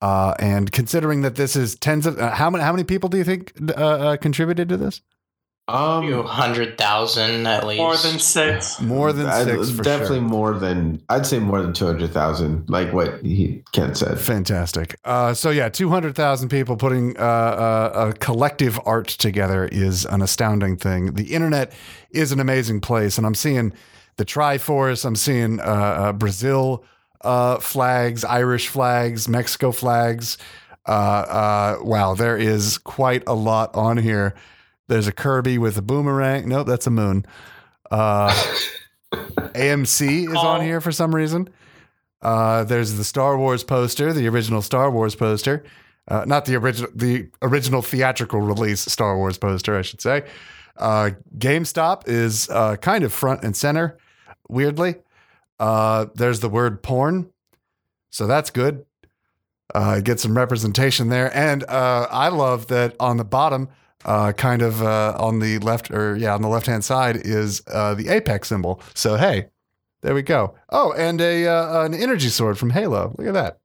[0.00, 3.18] Uh, and considering that this is tens of uh, how many how many people do
[3.18, 5.02] you think uh, contributed to this?
[5.68, 7.78] A few Um, hundred thousand at least.
[7.78, 8.80] More than six.
[8.80, 10.28] More than I- six, for definitely sure.
[10.28, 12.68] more than I'd say more than two hundred thousand.
[12.68, 14.18] Like what he Kent said.
[14.18, 14.96] Fantastic.
[15.04, 20.04] Uh, so yeah, two hundred thousand people putting uh, uh, a collective art together is
[20.06, 21.14] an astounding thing.
[21.14, 21.72] The internet
[22.10, 23.72] is an amazing place, and I'm seeing
[24.16, 25.04] the Triforce.
[25.04, 26.84] I'm seeing uh, uh, Brazil
[27.20, 30.38] uh, flags, Irish flags, Mexico flags.
[30.88, 34.34] Uh, uh, wow, there is quite a lot on here.
[34.92, 36.50] There's a Kirby with a boomerang.
[36.50, 37.24] Nope, that's a moon.
[37.90, 38.30] Uh,
[39.14, 40.62] AMC is on Oh.
[40.62, 41.48] here for some reason.
[42.20, 45.64] Uh, there's the Star Wars poster, the original Star Wars poster,
[46.08, 50.24] uh, not the original, the original theatrical release Star Wars poster, I should say.
[50.76, 53.96] Uh, GameStop is uh, kind of front and center,
[54.50, 54.96] weirdly.
[55.58, 57.30] Uh, there's the word porn,
[58.10, 58.84] so that's good.
[59.74, 63.70] Uh, get some representation there, and uh, I love that on the bottom,
[64.04, 67.62] uh, kind of uh, on the left, or yeah, on the left hand side is
[67.68, 68.80] uh, the apex symbol.
[68.94, 69.46] So hey,
[70.02, 70.54] there we go.
[70.70, 73.14] Oh, and a uh, an energy sword from Halo.
[73.18, 73.58] Look at that.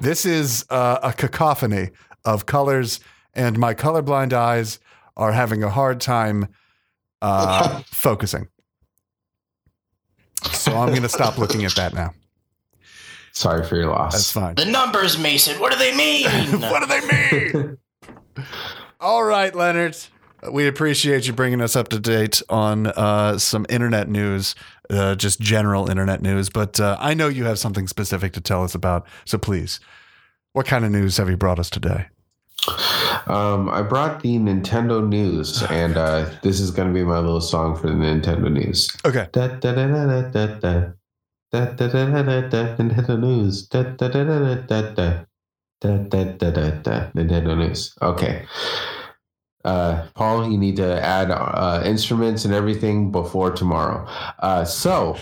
[0.00, 1.90] This is uh, a cacophony
[2.24, 3.00] of colors,
[3.34, 4.78] and my colorblind eyes
[5.16, 6.48] are having a hard time
[7.22, 8.48] uh, focusing.
[10.52, 12.12] So I'm going to stop looking at that now.
[13.32, 14.12] Sorry for your loss.
[14.12, 14.54] That's fine.
[14.54, 15.60] The numbers, Mason.
[15.60, 16.26] What do they mean?
[16.60, 17.00] what do they
[17.52, 17.78] mean?
[19.00, 19.96] All right, Leonard.
[20.50, 24.54] We appreciate you bringing us up to date on uh, some internet news,
[24.90, 26.48] uh, just general internet news.
[26.48, 29.06] But uh, I know you have something specific to tell us about.
[29.24, 29.80] So please,
[30.52, 32.06] what kind of news have you brought us today?
[33.26, 37.40] Um, I brought the Nintendo news, and uh, this is going to be my little
[37.40, 38.94] song for the Nintendo news.
[39.04, 39.28] Okay.
[39.32, 40.86] Da, da, da, da, da, da, da.
[41.52, 43.68] Da, da, da, da, da, da, Nintendo News.
[45.80, 47.94] Da, da, da, da, da, Nintendo News.
[48.00, 48.46] Okay.
[49.66, 54.06] Uh, Paul, you need to add uh, instruments and everything before tomorrow.
[54.38, 55.16] Uh, so,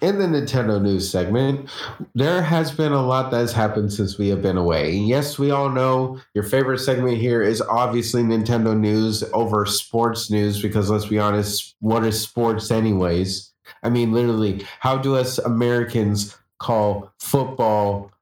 [0.00, 1.68] in the Nintendo News segment,
[2.14, 4.92] there has been a lot that has happened since we have been away.
[4.92, 10.62] Yes, we all know your favorite segment here is obviously Nintendo News over sports news
[10.62, 13.52] because let's be honest, what is sports, anyways?
[13.82, 18.12] I mean, literally, how do us Americans call football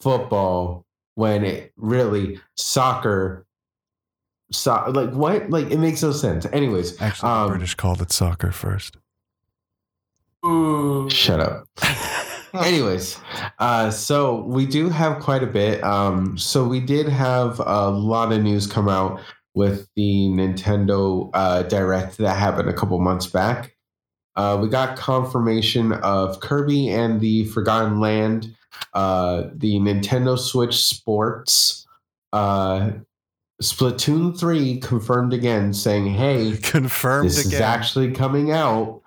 [0.00, 0.86] football
[1.18, 3.44] when it really soccer?
[4.52, 5.50] So, like what?
[5.50, 6.46] Like it makes no sense.
[6.46, 8.96] Anyways, Actually, Um, the British called it soccer first.
[10.46, 11.10] Ooh.
[11.10, 11.64] shut up.
[12.54, 13.18] Anyways,
[13.58, 15.82] uh, so we do have quite a bit.
[15.82, 19.20] Um, so we did have a lot of news come out
[19.54, 23.74] with the Nintendo uh, Direct that happened a couple months back.
[24.36, 28.54] Uh, we got confirmation of Kirby and the Forgotten Land,
[28.94, 31.86] uh, the Nintendo Switch Sports,
[32.32, 32.90] uh,
[33.62, 39.02] Splatoon 3 confirmed again, saying, hey, Confirmed this is actually coming out.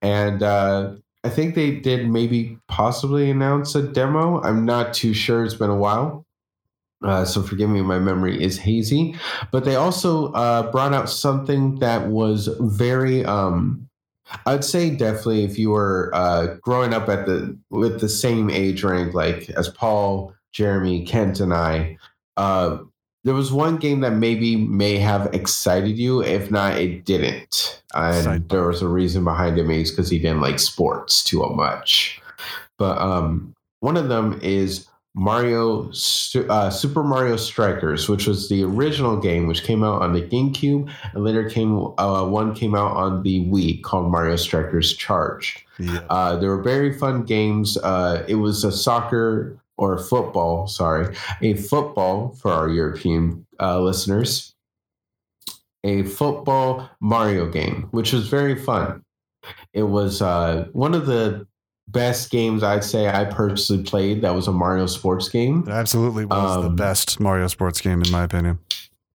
[0.00, 0.94] And uh,
[1.24, 4.40] i think they did maybe possibly announce a demo.
[4.42, 5.44] I'm not too sure.
[5.44, 6.24] It's been a while.
[7.02, 9.16] Uh, so forgive me my memory is hazy.
[9.50, 13.87] But they also uh, brought out something that was very um,
[14.46, 18.82] i'd say definitely if you were uh, growing up at the with the same age
[18.82, 21.96] rank like as paul jeremy kent and i
[22.36, 22.78] uh,
[23.24, 26.22] there was one game that maybe may have excited you.
[26.22, 27.82] If not, it didn't.
[27.94, 28.48] And Cyberpunk.
[28.48, 29.64] there was a reason behind it.
[29.64, 32.22] Maybe it's because he didn't like sports too much.
[32.78, 34.87] But um, one of them is
[35.18, 35.90] Mario
[36.48, 40.88] uh, Super Mario Strikers, which was the original game, which came out on the GameCube,
[41.12, 45.64] and later came uh, one came out on the Wii called Mario Strikers Charged.
[45.80, 46.02] Yeah.
[46.08, 47.76] Uh, they were very fun games.
[47.78, 54.54] Uh, it was a soccer or football, sorry, a football for our European uh, listeners,
[55.82, 59.02] a football Mario game, which was very fun.
[59.72, 61.48] It was uh, one of the
[61.90, 64.22] best games I'd say I personally played.
[64.22, 65.64] That was a Mario sports game.
[65.66, 68.58] It absolutely was the Um, best Mario sports game, in my opinion.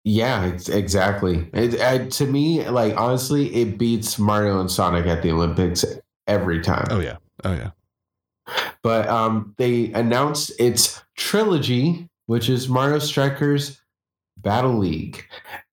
[0.04, 1.50] Yeah, it's, exactly.
[1.52, 5.84] It, uh, to me, like honestly, it beats Mario and Sonic at the Olympics
[6.26, 6.86] every time.
[6.90, 7.16] Oh, yeah.
[7.44, 7.70] Oh, yeah.
[8.82, 13.80] but um, they announced its trilogy, which is Mario Strikers
[14.42, 15.24] Battle League,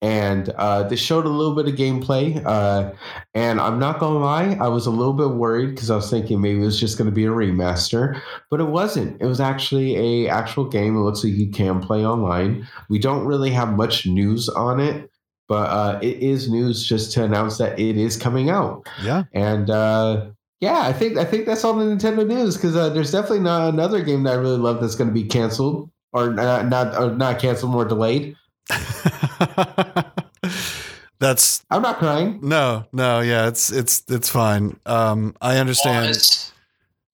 [0.02, 2.42] and uh, they showed a little bit of gameplay.
[2.44, 2.92] Uh,
[3.34, 6.40] and I'm not gonna lie, I was a little bit worried because I was thinking
[6.40, 9.20] maybe it was just gonna be a remaster, but it wasn't.
[9.20, 10.96] It was actually a actual game.
[10.96, 12.66] It looks like you can play online.
[12.88, 15.10] We don't really have much news on it.
[15.48, 18.86] But uh, it is news just to announce that it is coming out.
[19.02, 19.22] Yeah.
[19.32, 20.26] And uh,
[20.60, 23.72] yeah, I think I think that's all the Nintendo news because uh, there's definitely not
[23.72, 27.14] another game that I really love that's going to be canceled or not not or
[27.14, 28.36] not canceled, more delayed.
[31.20, 32.38] That's I'm not crying.
[32.42, 34.78] no, no, yeah, it's it's it's fine.
[34.86, 36.08] Um, I understand.
[36.08, 36.52] was,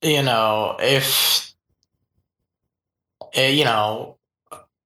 [0.02, 1.54] you know, if
[3.34, 4.16] eh, you know,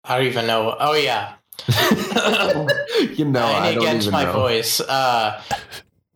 [0.04, 0.76] I don't even know.
[0.78, 1.35] Oh yeah,
[3.16, 4.33] you know, I Any don't against even my know.
[4.33, 4.81] voice.
[4.81, 5.40] Uh,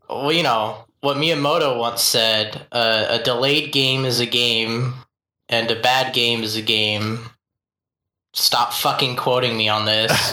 [0.08, 4.94] well, you know what Miyamoto once said: uh, "A delayed game is a game,
[5.48, 7.30] and a bad game is a game."
[8.34, 10.10] Stop fucking quoting me on this.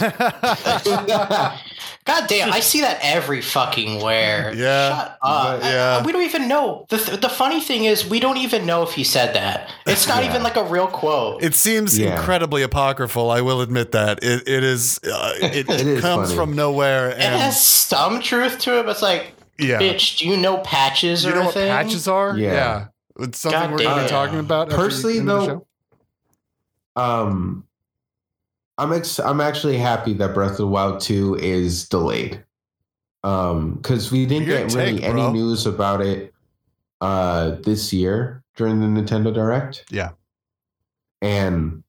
[2.06, 4.54] God damn, I see that every fucking where.
[4.54, 5.62] Yeah, Shut up.
[5.62, 5.98] yeah.
[6.00, 6.86] I- we don't even know.
[6.88, 9.70] The, th- the funny thing is, we don't even know if he said that.
[9.86, 10.30] It's not Yeah.
[10.30, 11.42] even like a real quote.
[11.42, 12.16] It seems Yeah.
[12.16, 13.30] incredibly apocryphal.
[13.30, 14.98] I will admit that it it is.
[15.04, 16.36] Uh, it, It is comes funny.
[16.36, 19.78] from nowhere, it and has some truth to it, but it's like, yeah.
[19.78, 21.68] bitch, do you know patches you or know what thing?
[21.68, 22.34] patches are?
[22.36, 22.86] Yeah.
[23.18, 24.08] It's something God we're going to be damn.
[24.08, 24.70] talking about.
[24.70, 25.46] Personally, the end of the
[26.96, 27.02] though.
[27.02, 27.64] Um,
[28.80, 32.42] I'm ex- I'm actually happy that Breath of the Wild 2 is delayed.
[33.22, 36.32] Um, because we didn't Weird get really take, any news about it
[37.02, 39.84] uh this year during the Nintendo Direct.
[39.90, 40.10] Yeah.
[41.20, 41.82] And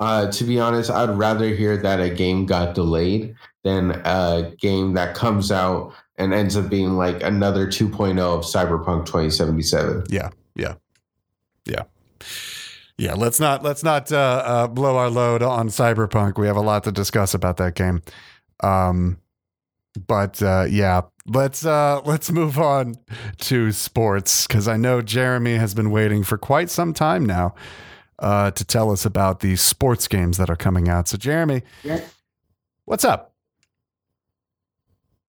[0.00, 4.92] uh to be honest, I'd rather hear that a game got delayed than a game
[4.94, 10.04] that comes out and ends up being like another 2.0 of Cyberpunk 2077.
[10.10, 10.28] Yeah.
[10.54, 10.74] Yeah.
[11.64, 11.84] Yeah,
[12.98, 16.38] let's not let's not uh, uh, blow our load on Cyberpunk.
[16.38, 18.02] We have a lot to discuss about that game.
[18.62, 19.18] Um,
[20.06, 22.94] but uh, yeah, let's uh, let's move on
[23.40, 27.54] to sports because I know Jeremy has been waiting for quite some time now
[28.20, 31.08] uh, to tell us about the sports games that are coming out.
[31.08, 32.00] So, Jeremy, Yeah.
[32.84, 33.34] what's up?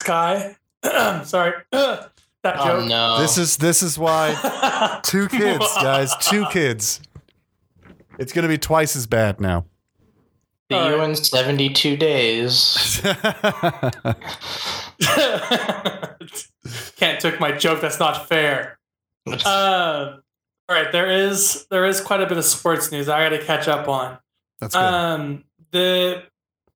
[0.01, 0.55] Sky.
[1.23, 1.53] Sorry.
[2.43, 2.89] That Oh joke.
[2.89, 3.21] no.
[3.21, 6.99] This is this is why two kids, guys, two kids.
[8.19, 9.65] It's gonna be twice as bad now.
[10.71, 13.01] See you in 72 days.
[16.95, 17.81] Can't took my joke.
[17.81, 18.79] That's not fair.
[19.27, 20.17] Uh,
[20.69, 23.43] all right, there is there is quite a bit of sports news I got to
[23.43, 24.17] catch up on.
[24.61, 24.81] That's good.
[24.83, 26.23] Um, the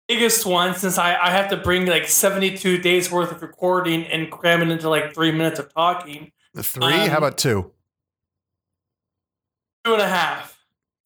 [0.08, 4.30] biggest one, since I, I have to bring like 72 days worth of recording and
[4.32, 6.94] cram it into like three minutes of talking, Three?
[6.94, 7.72] um, How about two?
[9.86, 10.57] two and a half.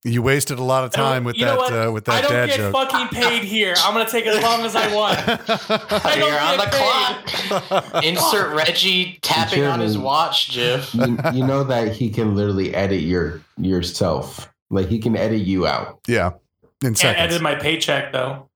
[0.03, 1.87] You wasted a lot of time with You know that what?
[1.87, 2.73] uh, with I that don't dad get joke.
[2.73, 3.75] fucking paid here.
[3.77, 5.19] I'm gonna take as long as I want.
[5.29, 8.03] I You're on the get clock.
[8.03, 10.93] Insert Reggie tapping on his watch, GIF.
[10.95, 14.51] you, you know that he can literally edit your yourself.
[14.71, 15.99] Like he can edit you out.
[16.07, 16.31] yeah,
[16.81, 17.33] in Can't seconds.
[17.33, 18.49] edit my paycheck though.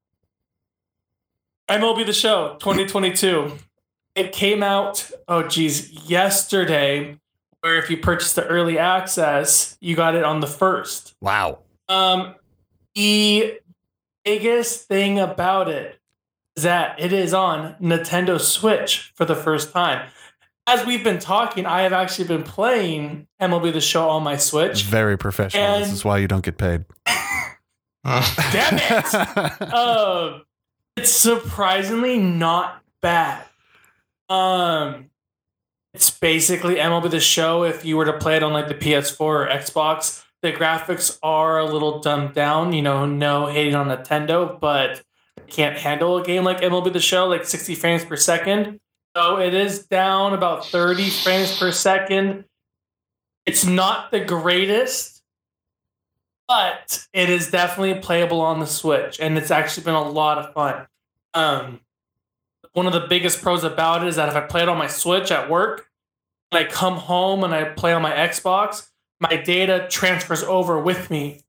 [1.69, 3.51] MLB the Show 2022.
[4.15, 7.19] It came out, oh geez, yesterday.
[7.65, 11.15] Where if you purchased the early access, you got it on the first.
[11.19, 11.57] wow.
[11.89, 12.35] Um,
[12.93, 13.59] the
[14.23, 15.99] biggest thing about it
[16.55, 20.07] is that it is on Nintendo Switch for the first time.
[20.67, 24.83] As we've been talking, I have actually been playing MLB The Show on my Switch.
[24.83, 25.79] Very professional.
[25.79, 26.85] this is why you don't get paid.
[28.05, 29.15] Damn it!
[29.73, 30.37] uh,
[30.97, 33.43] it's surprisingly not bad.
[34.29, 35.09] Um,
[35.95, 37.63] it's basically MLB The Show.
[37.63, 41.57] If you were to play it on like the PS4 or Xbox, the graphics are
[41.57, 42.73] a little dumbed down.
[42.73, 45.01] You know, no hating on Nintendo, but
[45.47, 48.81] can't handle a game like MLB The Show, like 60 frames per second.
[49.15, 52.43] So it is down about 30 frames per second.
[53.45, 55.23] It's not the greatest,
[56.45, 60.53] but it is definitely playable on the Switch, and it's actually been a lot of
[60.53, 60.87] fun.
[61.33, 61.79] Um,
[62.75, 64.87] one of the biggest pros about it is that if I play it on my
[64.87, 65.87] Switch at work,
[66.51, 68.89] and I come home and I play on my Xbox,
[69.21, 71.39] my data transfers over with me,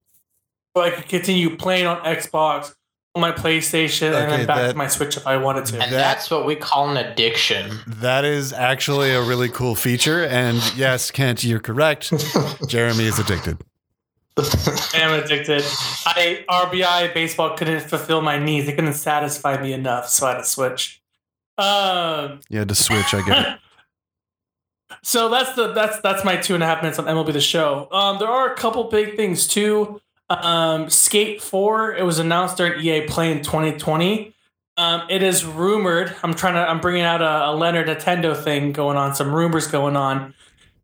[0.74, 2.74] so I can continue playing on Xbox,
[3.16, 5.74] on my PlayStation, and then back that- to my Switch if I wanted to.
[5.82, 7.80] And That- that's what we call an addiction.
[7.88, 10.24] That is actually a really cool feature.
[10.24, 12.12] And yes, Kent, you're correct.
[12.68, 13.58] Jeremy is addicted.
[14.38, 15.64] I am addicted.
[16.06, 18.68] I RBI baseball couldn't fulfill my needs.
[18.68, 21.00] It couldn't satisfy me enough, so I had to switch.
[21.58, 23.58] Um, had to switch, I get it.
[25.02, 27.88] so that's the that's that's my two and a half minutes on MLB the Show.
[27.90, 30.00] Um, there are a couple big things too.
[30.28, 31.94] Um, Skate Four.
[31.94, 34.34] It was announced during EA Play in 2020.
[34.78, 36.14] Um, it is rumored.
[36.22, 36.60] I'm trying to.
[36.60, 39.14] I'm bringing out a, a Leonard Nintendo thing going on.
[39.14, 40.34] Some rumors going on.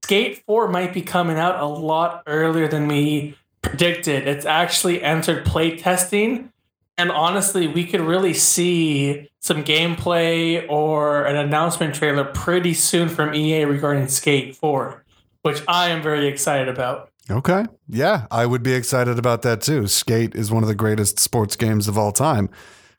[0.04, 4.26] Skate 4 might be coming out a lot earlier than we predicted.
[4.26, 6.51] It's actually entered play testing.
[6.98, 13.34] And honestly, we could really see some gameplay or an announcement trailer pretty soon from
[13.34, 15.04] EA regarding Skate 4,
[15.42, 17.10] which I am very excited about.
[17.30, 17.64] Okay.
[17.88, 19.86] Yeah, I would be excited about that too.
[19.86, 22.50] Skate is one of the greatest sports games of all time.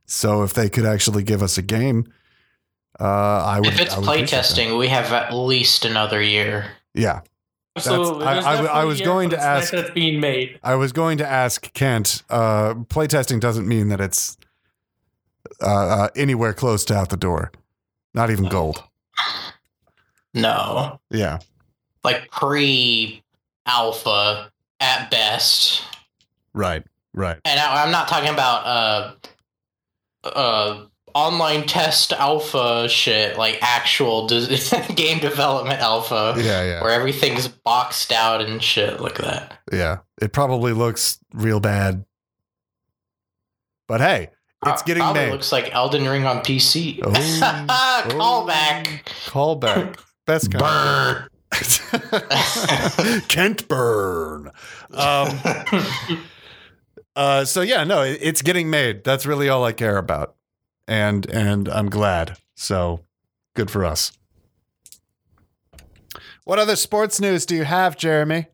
[0.05, 2.11] So if they could actually give us a game,
[2.99, 3.73] uh, I would.
[3.73, 4.45] If it's I would appreciate that.
[4.45, 6.65] playtesting, we have at least another year.
[6.93, 7.21] Yeah.
[7.75, 8.25] Absolutely.
[8.25, 10.59] I- I I was going to ask- being made.
[10.63, 12.21] I was going to ask Kent.
[12.29, 14.37] Uh, playtesting doesn't mean that it's
[15.61, 17.51] uh, uh, anywhere close to out the door.
[18.13, 18.83] Not even gold.
[20.33, 20.99] No.
[21.09, 21.39] Yeah.
[22.03, 23.23] Like pre
[23.65, 25.81] alpha at best.
[26.53, 26.83] Right.
[27.13, 27.37] Right.
[27.45, 29.13] And I, I'm not talking about uh
[30.27, 34.57] uh online test alpha shit, like actual des-
[34.95, 36.63] game development alpha, Yeah.
[36.63, 36.81] Yeah.
[36.81, 39.57] where everything's boxed out and shit like that.
[39.71, 39.99] Yeah.
[40.21, 42.05] It probably looks real bad.
[43.87, 44.29] But hey,
[44.65, 45.31] it's Pro- getting probably made.
[45.31, 46.99] looks like Elden Ring on PC.
[47.03, 47.09] Oh,
[48.09, 49.03] Callback.
[49.27, 49.99] Callback.
[50.25, 50.63] Best kind.
[50.63, 51.27] Burn.
[53.27, 54.47] Kent Burn.
[54.91, 55.39] Um,
[57.15, 59.03] uh, so yeah, no, it, it's getting made.
[59.03, 60.35] That's really all I care about,
[60.87, 62.37] and and I'm glad.
[62.55, 63.01] So
[63.55, 64.11] good for us.
[66.45, 68.47] What other sports news do you have, Jeremy?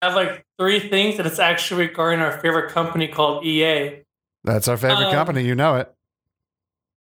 [0.00, 4.02] I have like three things, and it's actually regarding our favorite company called EA.
[4.44, 5.44] That's our favorite Um, company.
[5.44, 5.92] You know it.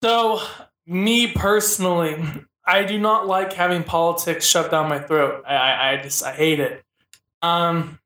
[0.04, 0.42] So,
[0.86, 2.24] me personally,
[2.68, 5.44] I do not like having politics shoved down my throat.
[5.48, 6.84] I, I, I just I hate it.
[7.42, 8.00] Um,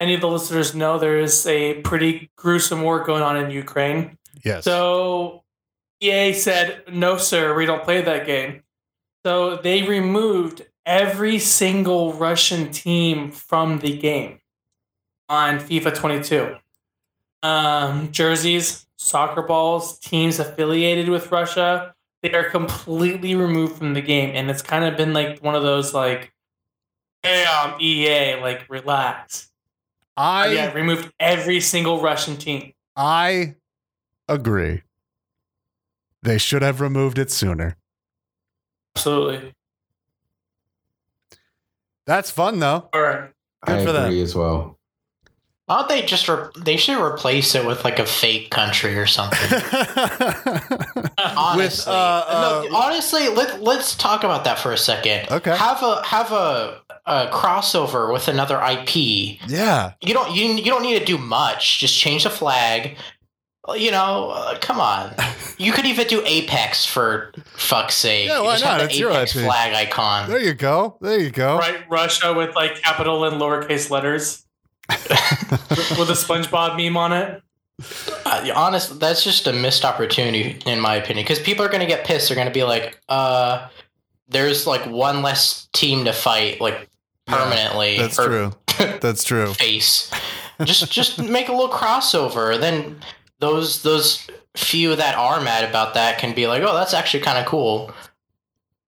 [0.00, 4.18] any of the listeners know there is a pretty gruesome war going on in Ukraine.
[4.44, 4.64] Yes.
[4.64, 5.41] So
[6.02, 8.62] EA said, "No, sir, we don't play that game."
[9.24, 14.40] So they removed every single Russian team from the game
[15.28, 16.56] on FIFA 22.
[17.42, 24.30] Um, jerseys, soccer balls, teams affiliated with Russia, they are completely removed from the game,
[24.34, 26.32] and it's kind of been like one of those like,
[27.22, 29.50] hey, um, EA, like relax.
[30.16, 32.72] I yeah, removed every single Russian team.
[32.96, 33.56] I
[34.28, 34.82] agree.
[36.22, 37.76] They should have removed it sooner.
[38.96, 39.54] Absolutely.
[42.06, 42.88] That's fun though.
[42.92, 43.30] All right.
[43.66, 44.12] Good I for them.
[44.12, 44.78] as well.
[45.66, 49.06] Why don't they just re- they should replace it with like a fake country or
[49.06, 49.38] something?
[51.18, 55.30] Honestly, uh, uh, no, honestly, let let's talk about that for a second.
[55.30, 55.56] Okay.
[55.56, 59.40] have a have a, a crossover with another IP.
[59.48, 59.92] yeah.
[60.02, 61.78] You don't you you don't need to do much.
[61.78, 62.96] Just change the flag.
[63.74, 65.14] You know, uh, come on.
[65.58, 68.28] You could even do Apex for fuck's sake.
[68.28, 68.78] Yeah, why Just not?
[68.78, 69.44] the It's your Apex IP.
[69.44, 70.28] flag icon.
[70.28, 70.96] There you go.
[71.00, 71.58] There you go.
[71.58, 74.44] Right, Russia with like capital and lowercase letters
[74.88, 77.42] with a SpongeBob meme on it.
[78.26, 81.86] Uh, honest, that's just a missed opportunity, in my opinion, because people are going to
[81.86, 82.28] get pissed.
[82.28, 83.68] They're going to be like, "Uh,
[84.28, 86.88] there's like one less team to fight, like
[87.26, 88.52] permanently." That's or true.
[89.00, 89.52] That's true.
[89.54, 90.10] Face.
[90.64, 92.58] just, just make a little crossover.
[92.60, 93.00] Then
[93.40, 94.26] those those
[94.56, 97.92] few that are mad about that can be like, "Oh, that's actually kind of cool."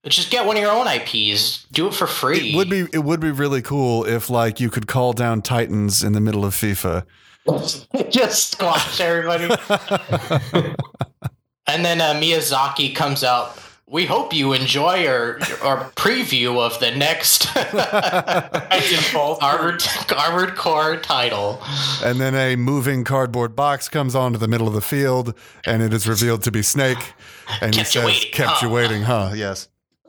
[0.07, 1.67] Just get one of your own IPs.
[1.73, 2.51] Do it for free.
[2.51, 6.05] It would be it would be really cool if like you could call down Titans
[6.05, 7.05] in the middle of FIFA.
[8.11, 9.49] just squash everybody.
[11.67, 13.59] And then uh, Miyazaki comes out.
[13.87, 19.43] We hope you enjoy our our preview of the next Titanfall.
[19.43, 19.83] Armored
[20.17, 21.63] Armored Core title.
[22.03, 25.35] and then a moving cardboard box comes onto the middle of the field
[25.67, 27.13] and it is revealed to be Snake
[27.61, 29.33] and Kept he you says waiting, kept you waiting, huh?
[29.35, 29.69] Yes.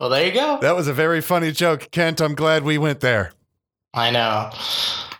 [0.00, 0.58] well, there you go.
[0.60, 2.20] That was a very funny joke, Kent.
[2.20, 3.32] I'm glad we went there.
[3.92, 4.50] I know.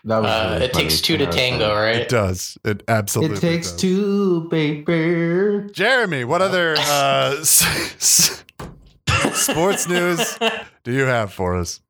[0.05, 0.83] That was Uh, really it funny.
[0.85, 1.97] takes two to tango, right?
[1.97, 2.57] It does.
[2.63, 3.81] It absolutely It takes does.
[3.81, 5.69] two, baby.
[5.73, 7.63] Jeremy, what other uh, s-
[7.97, 8.43] s-
[9.33, 10.37] sports news
[10.83, 11.81] do you have for us?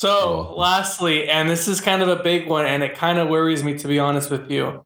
[0.00, 0.08] So,
[0.48, 0.58] Cool.
[0.58, 3.74] lastly, and this is kind of a big one, and it kind of worries me
[3.78, 4.84] to be honest with you.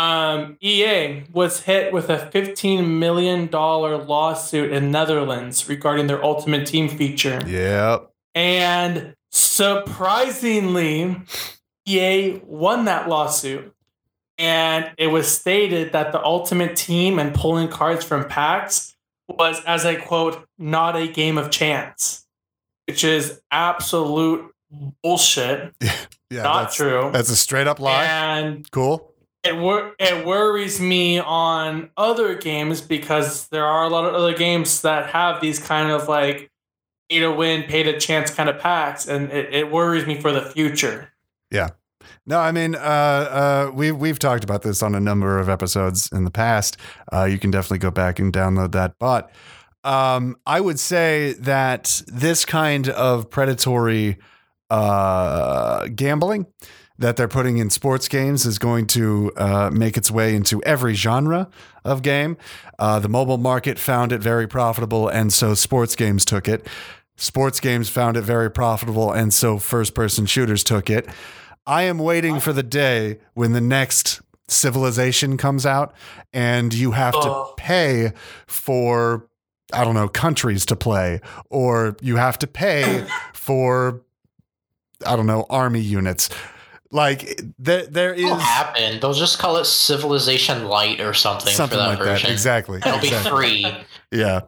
[0.00, 6.88] Um, EA was hit with a $15 million lawsuit in Netherlands regarding their Ultimate Team
[6.88, 7.40] feature.
[7.46, 8.10] Yep.
[8.34, 11.20] And surprisingly,
[11.86, 13.74] EA won that lawsuit.
[14.36, 18.96] And it was stated that the Ultimate Team and pulling cards from packs
[19.28, 22.24] was, as I quote, not a game of chance,
[22.86, 24.52] which is absolute
[25.02, 25.74] bullshit.
[26.30, 27.08] Yeah, not that's, true.
[27.10, 28.04] That's a straight up lie.
[28.04, 29.14] And cool.
[29.42, 34.34] it wor- it worries me on other games because there are a lot of other
[34.36, 36.50] games that have these kind of like
[37.10, 40.32] pay to win, pay to chance kind of packs, and it, it worries me for
[40.32, 41.12] the future.
[41.50, 41.70] Yeah.
[42.26, 46.10] No, I mean, uh, uh, we've we've talked about this on a number of episodes
[46.12, 46.76] in the past.
[47.12, 48.94] Uh, you can definitely go back and download that.
[48.98, 49.30] But
[49.84, 54.18] um, I would say that this kind of predatory
[54.70, 56.46] uh, gambling
[56.98, 60.94] that they're putting in sports games is going to uh, make its way into every
[60.94, 61.48] genre
[61.84, 62.36] of game.
[62.78, 66.66] Uh, the mobile market found it very profitable, and so sports games took it.
[67.20, 71.06] Sports games found it very profitable, and so first person shooters took it.
[71.66, 75.92] I am waiting for the day when the next civilization comes out
[76.32, 77.54] and you have to Oh.
[77.58, 78.12] pay
[78.46, 79.26] for
[79.74, 84.00] I don't know countries to play or you have to pay for
[85.04, 86.30] I don't know army units.
[86.90, 89.00] Like there there is It'll happen.
[89.00, 92.28] They'll just call it Civilization Light or something, something for that like version.
[92.28, 92.32] that.
[92.32, 92.78] Exactly.
[92.78, 93.66] It'll be free.
[94.10, 94.42] Yeah.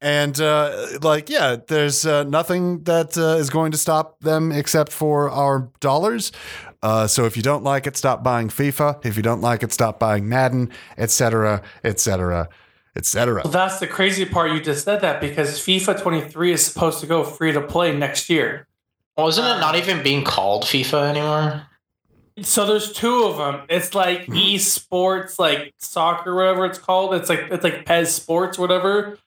[0.00, 4.92] And uh, like, yeah, there's uh, nothing that uh, is going to stop them except
[4.92, 6.32] for our dollars.
[6.82, 9.04] Uh, so if you don't like it, stop buying FIFA.
[9.04, 12.48] If you don't like it, stop buying Madden, etc., etc.,
[12.94, 13.40] etc.
[13.44, 14.52] Well, that's the crazy part.
[14.52, 18.28] You just said that because FIFA 23 is supposed to go free to play next
[18.28, 18.66] year.
[19.16, 21.66] Well, isn't it not even being called FIFA anymore?
[22.42, 23.62] So there's two of them.
[23.70, 27.14] It's like esports, like soccer, whatever it's called.
[27.14, 29.18] It's like it's like PES Sports, whatever.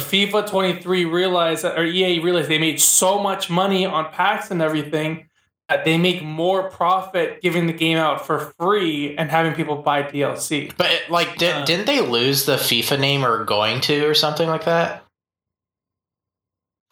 [0.00, 4.60] FIFA 23 realized that, or EA realized they made so much money on packs and
[4.60, 5.28] everything
[5.68, 10.02] that they make more profit giving the game out for free and having people buy
[10.02, 10.72] DLC.
[10.76, 11.64] But it, like, did, Uh.
[11.64, 15.04] didn't they lose the FIFA name or going to or something like that?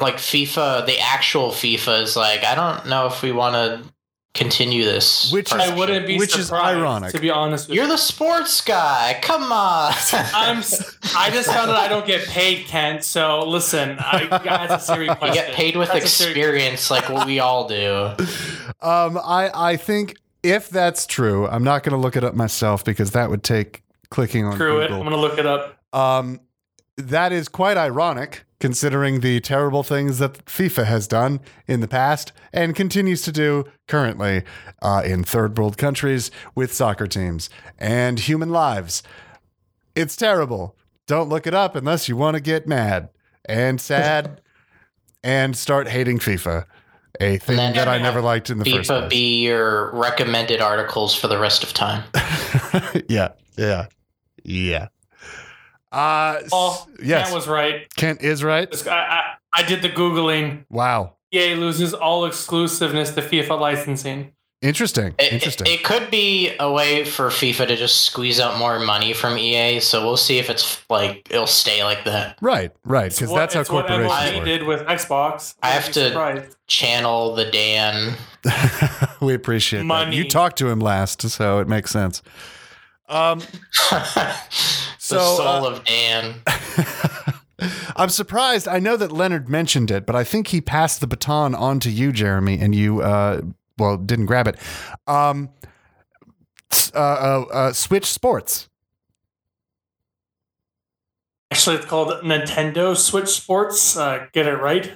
[0.00, 3.92] Like FIFA, the actual FIFA is like, I don't know if we want to
[4.34, 5.30] continue this.
[5.32, 7.12] Which is- I wouldn't be Which is ironic.
[7.12, 7.90] to be honest with You're you.
[7.92, 9.18] the sports guy.
[9.22, 9.92] Come on.
[10.12, 10.58] I'm.
[10.58, 13.04] s- I just found out I don't get paid, Kent.
[13.04, 17.40] So listen, I, that's a serious you get paid with That's experience, like what we
[17.40, 18.10] all do.
[18.80, 22.84] Um, I I think if that's true, I'm not going to look it up myself
[22.84, 24.88] because that would take clicking on Screw it.
[24.88, 24.98] Google.
[24.98, 25.78] I'm gonna look it up.
[25.94, 26.40] Um,
[26.96, 32.30] that is quite ironic considering the terrible things that FIFA has done in the past
[32.52, 34.44] and continues to do currently
[34.80, 39.02] uh, in third world countries with soccer teams and human lives.
[39.96, 40.76] It's terrible.
[41.08, 43.08] Don't look it up unless you want to get mad
[43.44, 44.40] and sad
[45.24, 46.64] and start hating FIFA,
[47.20, 49.10] a thing that I never liked in the first FIFA place.
[49.10, 52.04] be your recommended articles for the rest of time.
[53.08, 53.86] yeah, yeah,
[54.44, 54.86] yeah.
[55.92, 57.94] Uh, s- Paul, yes, Kent was right.
[57.96, 58.70] Kent is right.
[58.70, 58.96] This guy-
[59.54, 60.64] I, I did the googling.
[60.70, 64.32] Wow, EA loses all exclusiveness to FIFA licensing.
[64.62, 65.66] interesting, It, interesting.
[65.66, 69.36] it, it could be a way for FIFA to just squeeze out more money from
[69.36, 69.80] EA.
[69.80, 72.38] So we'll see if it's like it'll stay like that.
[72.40, 74.44] right, right, because that's how it's what corporations MLB work.
[74.46, 75.56] did with Xbox.
[75.62, 76.56] I have I'd to- surprised.
[76.68, 78.14] Channel the Dan.
[79.20, 80.12] we appreciate that.
[80.14, 82.22] You talked to him last, so it makes sense.
[83.10, 83.42] Um,
[85.08, 86.34] the soul uh, of Dan.
[87.96, 88.66] I'm surprised.
[88.66, 91.90] I know that Leonard mentioned it, but I think he passed the baton on to
[91.90, 93.42] you, Jeremy, and you, uh,
[93.78, 94.56] well, didn't grab it.
[95.06, 95.50] Um,
[96.94, 98.68] uh, uh, uh, Switch Sports.
[101.52, 103.96] Actually, it's called Nintendo Switch Sports.
[103.96, 104.90] Uh, get it right.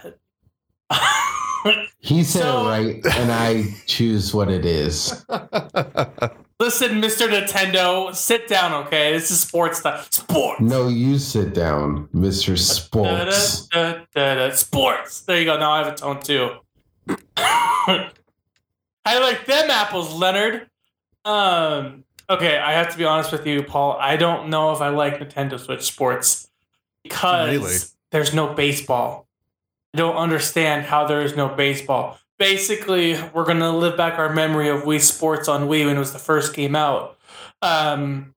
[1.99, 5.25] He said So- it right, and I choose what it is.
[6.59, 7.29] Listen, Mr.
[7.29, 9.13] Nintendo, sit down, okay?
[9.13, 10.11] This is sports stuff.
[10.11, 10.61] Sports.
[10.63, 13.67] No, you sit down, Mister Sports.
[13.69, 14.55] Da, da, da, da.
[14.55, 15.21] Sports.
[15.21, 15.59] There you go.
[15.59, 16.51] Now I have a tone too.
[17.37, 20.69] I like them apples, Leonard.
[21.25, 22.05] Um.
[22.29, 23.97] Okay, I have to be honest with you, Paul.
[24.01, 26.49] I don't know if I like Nintendo Switch Sports
[27.05, 27.77] because Really?
[28.11, 29.29] there's no baseball.
[29.95, 32.19] I don't understand how there is no baseball.
[32.39, 36.13] Basically, we're gonna live back our memory of Wii Sports on Wii when it was
[36.13, 37.17] the first game out.
[37.63, 38.35] Um,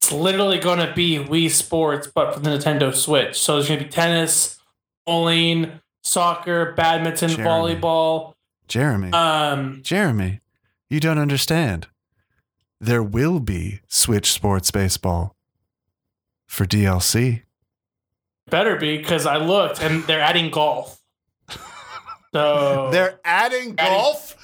[0.00, 3.40] it's literally going to be Wii Sports, but for the Nintendo Switch.
[3.40, 4.56] So there's going to be tennis,
[5.04, 7.74] bowling, soccer, badminton, Jeremy.
[7.74, 8.34] volleyball.
[8.68, 9.10] Jeremy.
[9.12, 10.40] Um, Jeremy,
[10.88, 11.88] you don't understand.
[12.80, 15.34] There will be Switch Sports Baseball
[16.46, 17.42] for DLC.
[18.48, 20.95] better be because I looked and they're adding golf.
[22.36, 24.36] So They're adding golf,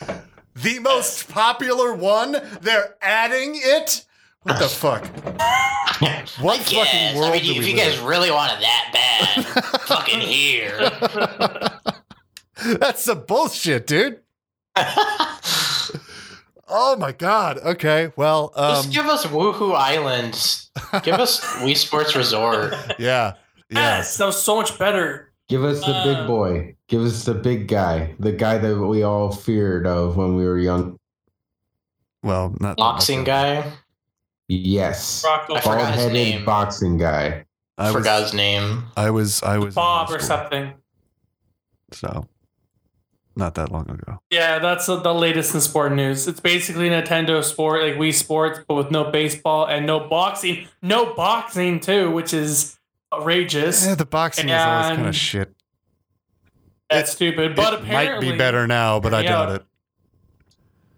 [0.56, 2.32] the most popular one.
[2.62, 4.06] They're adding it.
[4.44, 5.06] What the fuck?
[6.40, 8.60] What I fucking world I mean, do if we you live guys really want it
[8.60, 9.44] that bad,
[9.82, 10.90] fucking here.
[12.78, 14.20] That's some bullshit, dude.
[16.66, 17.58] Oh my god.
[17.58, 18.10] Okay.
[18.16, 20.70] Well, um, Just give us Wuhu Islands.
[21.04, 22.72] Give us Wii Sports Resort.
[22.98, 23.34] yeah,
[23.68, 23.96] yeah.
[23.98, 25.31] yes, that was so much better.
[25.48, 26.76] Give us the Uh, big boy.
[26.88, 28.14] Give us the big guy.
[28.18, 30.98] The guy that we all feared of when we were young.
[32.22, 33.64] Well, not Boxing guy.
[34.48, 35.24] Yes.
[35.24, 37.44] Rock I the forgot his Bald-headed boxing guy.
[37.78, 38.84] I was, Forgot his name.
[38.96, 40.74] I was, I was Bob or something.
[41.92, 42.28] So,
[43.34, 44.20] not that long ago.
[44.30, 46.28] Yeah, that's the the latest in sport news.
[46.28, 50.68] It's basically Nintendo Sport, like Wii Sports, but with no baseball and no boxing.
[50.82, 52.78] No boxing too, which is
[53.12, 53.86] outrageous.
[53.86, 55.54] Yeah, the boxing is always kind of shit.
[56.90, 57.56] That's stupid.
[57.56, 59.62] But it apparently, might be better now, but I doubt it.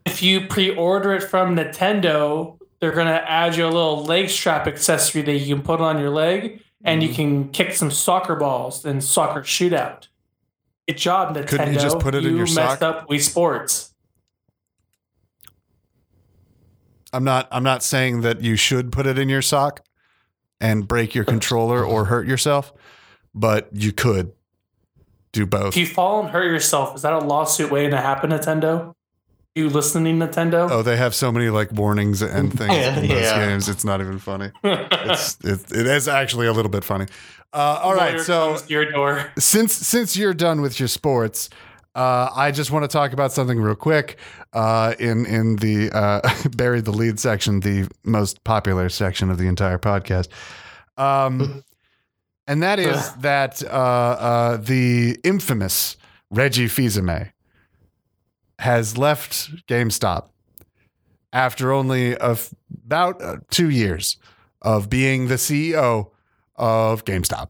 [0.07, 5.23] if you pre-order it from Nintendo, they're gonna add you a little leg strap accessory
[5.23, 7.09] that you can put on your leg, and Mm-hmm.
[7.09, 10.09] you can kick some soccer balls and soccer shootout.
[10.89, 11.47] Good job, Nintendo.
[11.49, 12.83] Couldn't you just put it in You your messed sock?
[12.83, 13.95] up Wii Sports.
[17.12, 17.47] I'm not.
[17.53, 19.81] I'm not saying that you should put it in your sock
[20.61, 22.73] and break your controller or hurt yourself,
[23.35, 24.33] but you could
[25.33, 25.69] do both.
[25.69, 28.95] If you fall and hurt yourself, is that a lawsuit waiting to happen, Nintendo?
[29.57, 30.69] You listening, Nintendo?
[30.69, 33.47] Oh, they have so many like warnings and things Yeah, in those yeah.
[33.47, 33.69] games.
[33.69, 34.51] It's not even funny.
[34.65, 37.07] It's it, it is actually a little bit funny.
[37.53, 39.31] Uh, all right, Lawyer so your door.
[39.39, 41.51] since since you're done with your sports,
[41.95, 44.19] uh, I just want to talk about something real quick.
[44.53, 46.21] Uh, in in the uh,
[46.57, 50.29] buried the lead section, the most popular section of the entire podcast,
[50.97, 51.63] um,
[52.47, 55.97] and that is that uh, uh, the infamous
[56.31, 57.33] Reggie Fils-Aimé
[58.59, 60.29] has left GameStop
[61.33, 64.17] after only f- about uh, two years
[64.63, 66.11] of being the CEO
[66.57, 67.49] of GameStop.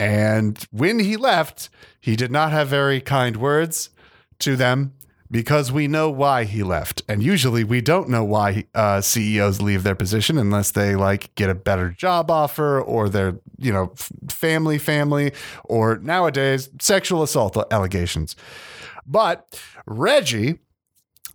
[0.00, 1.70] And when he left,
[2.08, 3.90] he did not have very kind words
[4.38, 4.94] to them
[5.30, 7.02] because we know why he left.
[7.06, 11.50] And usually we don't know why uh, CEOs leave their position unless they like get
[11.50, 13.92] a better job offer or they're, you know,
[14.30, 15.32] family, family,
[15.64, 18.36] or nowadays sexual assault allegations.
[19.06, 20.60] But Reggie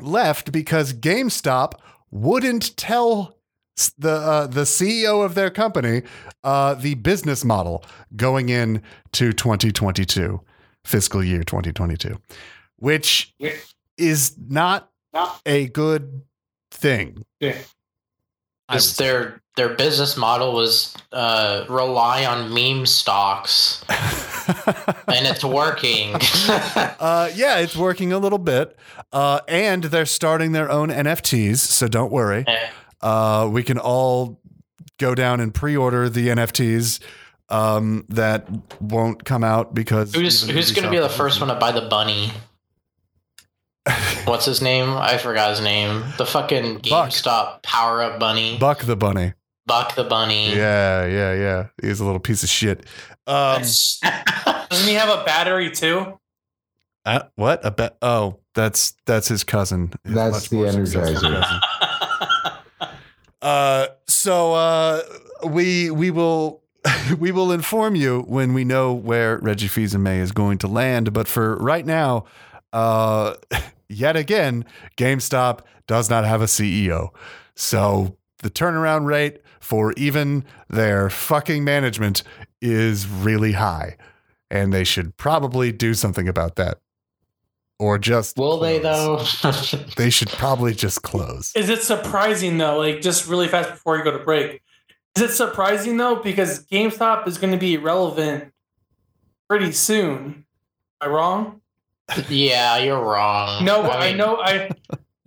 [0.01, 1.73] left because GameStop
[2.09, 3.37] wouldn't tell
[3.97, 6.01] The uh, the CEO of their company,
[6.43, 7.83] uh, the business model
[8.15, 8.81] going in
[9.13, 10.41] to 2022,
[10.85, 12.19] fiscal year 2022,
[12.77, 13.51] which Yeah.
[13.97, 15.31] is not No.
[15.45, 16.21] a good
[16.71, 17.25] thing.
[17.39, 17.57] Yeah.
[18.97, 23.83] Their their business model was uh, rely on meme stocks,
[25.07, 26.15] and it's working.
[26.49, 28.75] uh, yeah, it's working a little bit.
[29.11, 32.45] Uh, and they're starting their own NFTs, so don't worry.
[32.99, 34.39] Uh, we can all
[34.97, 36.99] go down and pre-order the NFTs
[37.53, 38.47] um, that
[38.81, 41.81] won't come out because who's who's going to be the first one to buy the
[41.81, 42.31] bunny?
[44.25, 44.89] What's his name?
[44.89, 46.03] I forgot his name.
[46.17, 47.09] The fucking Buck.
[47.09, 48.57] GameStop power up bunny.
[48.57, 49.33] Buck the bunny.
[49.67, 50.55] Buck the bunny.
[50.55, 51.67] Yeah, yeah, yeah.
[51.81, 52.85] He's a little piece of shit.
[53.27, 56.19] Um, Doesn't he have a battery too?
[57.05, 57.63] uh, what?
[57.63, 57.97] A bet?
[58.01, 59.91] Oh, that's that's his cousin.
[60.03, 61.61] His That's the Energizer.
[63.43, 65.01] Uh, so uh,
[65.45, 66.62] we we will
[67.19, 71.13] we will inform you when we know where Reggie Fils-Aimé is going to land.
[71.13, 72.25] But for right now,
[72.71, 73.35] uh,
[73.89, 74.65] yet again,
[74.97, 77.09] GameStop does not have a CEO.
[77.55, 82.23] So the turnaround rate for even their fucking management
[82.61, 83.97] is really high,
[84.49, 86.79] and they should probably do something about that,
[87.79, 89.23] or just Will they though?
[89.95, 91.55] They should probably just close.
[91.55, 92.77] Is it surprising though?
[92.77, 94.61] Like just really fast before you go to break.
[95.15, 98.51] Is it surprising though because GameStop is going to be irrelevant
[99.47, 100.45] pretty soon?
[101.01, 101.61] Am I wrong?
[102.29, 103.63] yeah, you're wrong.
[103.63, 104.37] No, I, mean, know.
[104.41, 104.69] I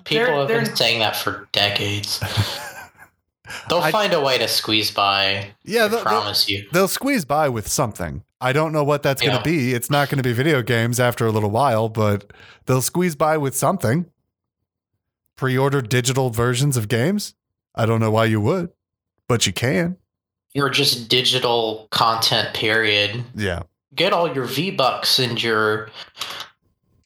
[0.05, 2.21] People they're- have been they're- saying that for decades.
[3.69, 5.53] They'll I- find a way to squeeze by.
[5.65, 6.67] Yeah, I they'll, they'll, promise you.
[6.73, 8.25] they'll squeeze by with something.
[8.41, 9.73] I don't know what that's going to be.
[9.73, 12.33] It's not going to be video games after a little while, but
[12.67, 14.07] they'll squeeze by with something.
[15.37, 17.35] Pre-order digital versions of games.
[17.75, 18.71] I don't know why you would,
[19.29, 19.97] but you can.
[20.55, 23.25] Or just digital content, period.
[23.35, 23.63] Yeah.
[23.95, 25.91] Get all your V Bucks and your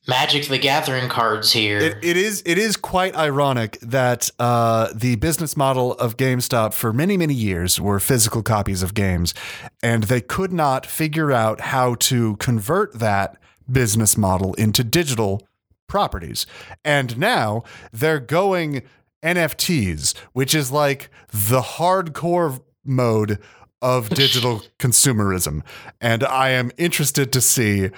[0.08, 1.78] Magic the Gathering cards here.
[1.78, 6.92] It, it is it is quite ironic that uh, the business model of GameStop for
[6.92, 9.34] many many years were physical copies of games,
[9.82, 13.36] and they could not figure out how to convert that
[13.70, 15.46] business model into digital
[15.86, 16.46] properties.
[16.84, 17.62] And now
[17.92, 18.82] they're going
[19.22, 23.38] NFTs, which is like the hardcore mode
[23.82, 25.62] of digital consumerism.
[26.00, 27.90] And I am interested to see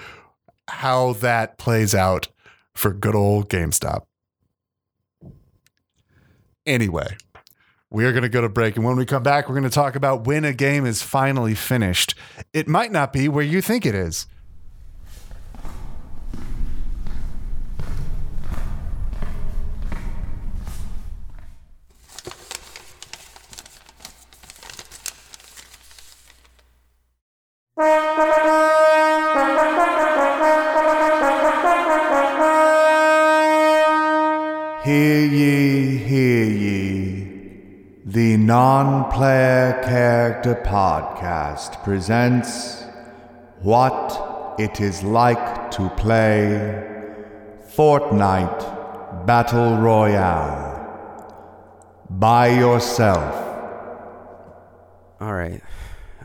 [0.69, 2.29] how that plays out
[2.73, 4.03] for good old GameStop.
[6.65, 7.17] Anyway,
[7.89, 8.75] we are going to go to break.
[8.75, 11.55] And when we come back, we're going to talk about when a game is finally
[11.55, 12.15] finished.
[12.53, 14.25] It might not be where you think it is.
[27.75, 27.85] Hear
[34.85, 37.97] ye, hear ye.
[38.05, 42.83] The Non Player Character Podcast presents
[43.63, 47.09] What It Is Like to Play
[47.75, 50.69] Fortnite Battle Royale
[52.07, 53.33] by yourself.
[55.19, 55.63] All right.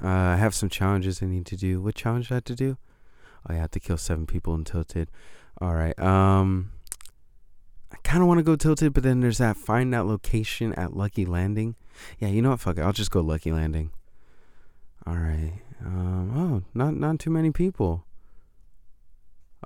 [0.03, 1.81] Uh, I have some challenges I need to do.
[1.81, 2.77] What challenge I have to do?
[3.49, 5.11] Oh, I have to kill seven people in Tilted.
[5.61, 5.99] All right.
[5.99, 6.73] Um,
[7.93, 10.97] I kind of want to go Tilted, but then there's that find that location at
[10.97, 11.75] Lucky Landing.
[12.19, 12.61] Yeah, you know what?
[12.61, 12.83] Fuck it.
[12.83, 13.91] I'll just go Lucky Landing.
[15.07, 15.55] All right.
[15.85, 16.37] Um.
[16.37, 18.05] Oh, not not too many people.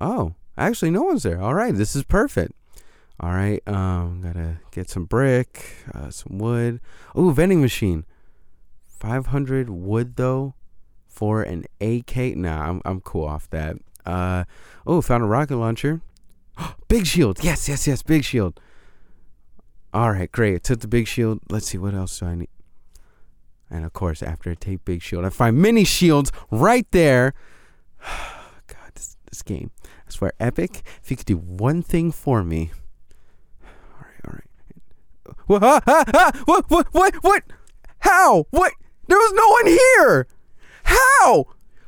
[0.00, 1.40] Oh, actually, no one's there.
[1.40, 1.74] All right.
[1.74, 2.52] This is perfect.
[3.20, 3.66] All right.
[3.68, 6.80] Um, gotta get some brick, uh, some wood.
[7.14, 8.04] Oh, vending machine.
[9.02, 10.54] 500 wood though
[11.08, 12.36] for an AK.
[12.36, 13.76] Nah, I'm I'm cool off that.
[14.06, 14.44] Uh
[14.86, 16.02] oh, found a rocket launcher.
[16.88, 17.42] big shield.
[17.42, 18.60] Yes, yes, yes, big shield.
[19.92, 20.62] All right, great.
[20.62, 21.40] Took the big shield.
[21.50, 22.48] Let's see what else do I need.
[23.68, 27.34] And of course, after I take big shield, I find mini shields right there.
[28.68, 29.72] God, this, this game.
[29.84, 32.70] I swear, Epic, if you could do one thing for me.
[33.64, 34.42] All right,
[35.48, 35.84] all right.
[35.86, 36.36] What?
[36.46, 36.70] What?
[36.70, 36.86] What?
[36.92, 37.14] What?
[37.16, 37.42] What?
[37.98, 38.46] How?
[38.50, 38.72] What?
[39.06, 40.26] There was no one here.
[40.84, 41.46] How?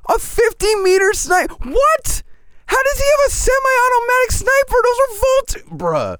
[0.08, 1.50] A 50 meter snipe?
[1.50, 2.22] What?
[2.66, 4.76] How does he have a semi-automatic sniper?
[4.82, 6.16] Those are volt, bruh.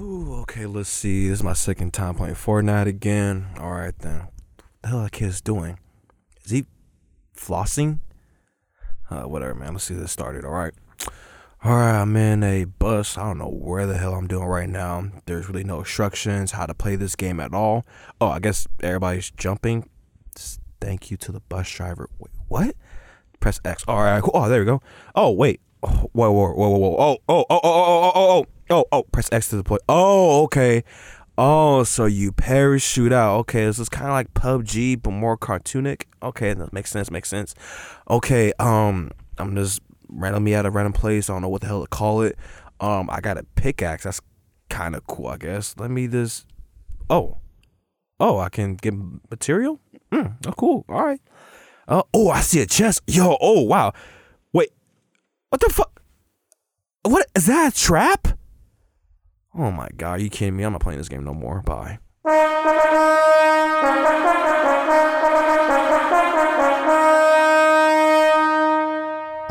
[0.00, 1.28] Ooh, okay, let's see.
[1.28, 3.48] This is my second time playing Fortnite again.
[3.58, 4.20] All right, then.
[4.20, 5.78] What the hell that kid's doing?
[6.44, 6.66] Is he
[7.36, 7.98] flossing?
[9.10, 9.72] Uh, whatever, man.
[9.74, 10.44] Let's see this started.
[10.44, 10.72] All right.
[11.64, 13.16] All right, I'm in a bus.
[13.16, 15.04] I don't know where the hell I'm doing right now.
[15.26, 17.84] There's really no instructions how to play this game at all.
[18.20, 19.88] Oh, I guess everybody's jumping.
[20.36, 22.08] S- Thank you to the bus driver.
[22.18, 22.74] Wait, what?
[23.38, 23.84] Press X.
[23.86, 24.32] All right, cool.
[24.34, 24.82] Oh, there we go.
[25.14, 25.60] Oh, wait.
[25.84, 26.96] Oh, whoa, whoa, whoa, whoa, whoa.
[26.98, 29.02] Oh, oh, oh, oh, oh, oh, oh, oh, oh.
[29.12, 29.76] Press X to deploy.
[29.88, 30.82] Oh, okay.
[31.38, 33.36] Oh, so you parachute out.
[33.40, 36.06] Okay, this is kind of like PUBG, but more cartoonic.
[36.24, 37.08] Okay, that makes sense.
[37.08, 37.54] Makes sense.
[38.10, 39.80] Okay, um, I'm just
[40.12, 41.28] randomly at a random place.
[41.28, 42.36] I don't know what the hell to call it.
[42.80, 44.04] Um, I got a pickaxe.
[44.04, 44.20] That's
[44.68, 45.74] kind of cool, I guess.
[45.78, 46.46] Let me just.
[47.10, 47.38] Oh,
[48.20, 48.94] oh, I can get
[49.30, 49.80] material.
[50.12, 50.28] Hmm.
[50.46, 50.84] Oh, cool.
[50.88, 51.20] All right.
[51.88, 53.02] Uh, oh, I see a chest.
[53.06, 53.36] Yo.
[53.40, 53.92] Oh, wow.
[54.52, 54.70] Wait.
[55.50, 56.02] What the fuck?
[57.02, 57.72] What is that?
[57.72, 58.28] A trap?
[59.54, 60.64] Oh my god, you kidding me?
[60.64, 61.60] I'm not playing this game no more.
[61.60, 61.98] Bye.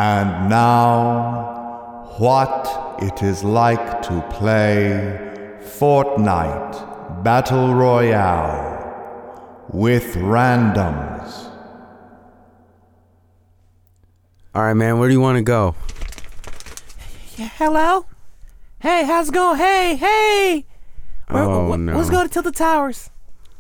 [0.01, 11.51] And now, what it is like to play Fortnite Battle Royale with randoms.
[14.55, 14.97] All right, man.
[14.97, 15.75] Where do you want to go?
[17.37, 18.07] Yeah, hello?
[18.79, 19.57] Hey, how's it going?
[19.59, 20.65] Hey, hey!
[21.29, 21.95] Where- Oh, wh- no.
[21.95, 23.11] Let's go to Tilted Towers.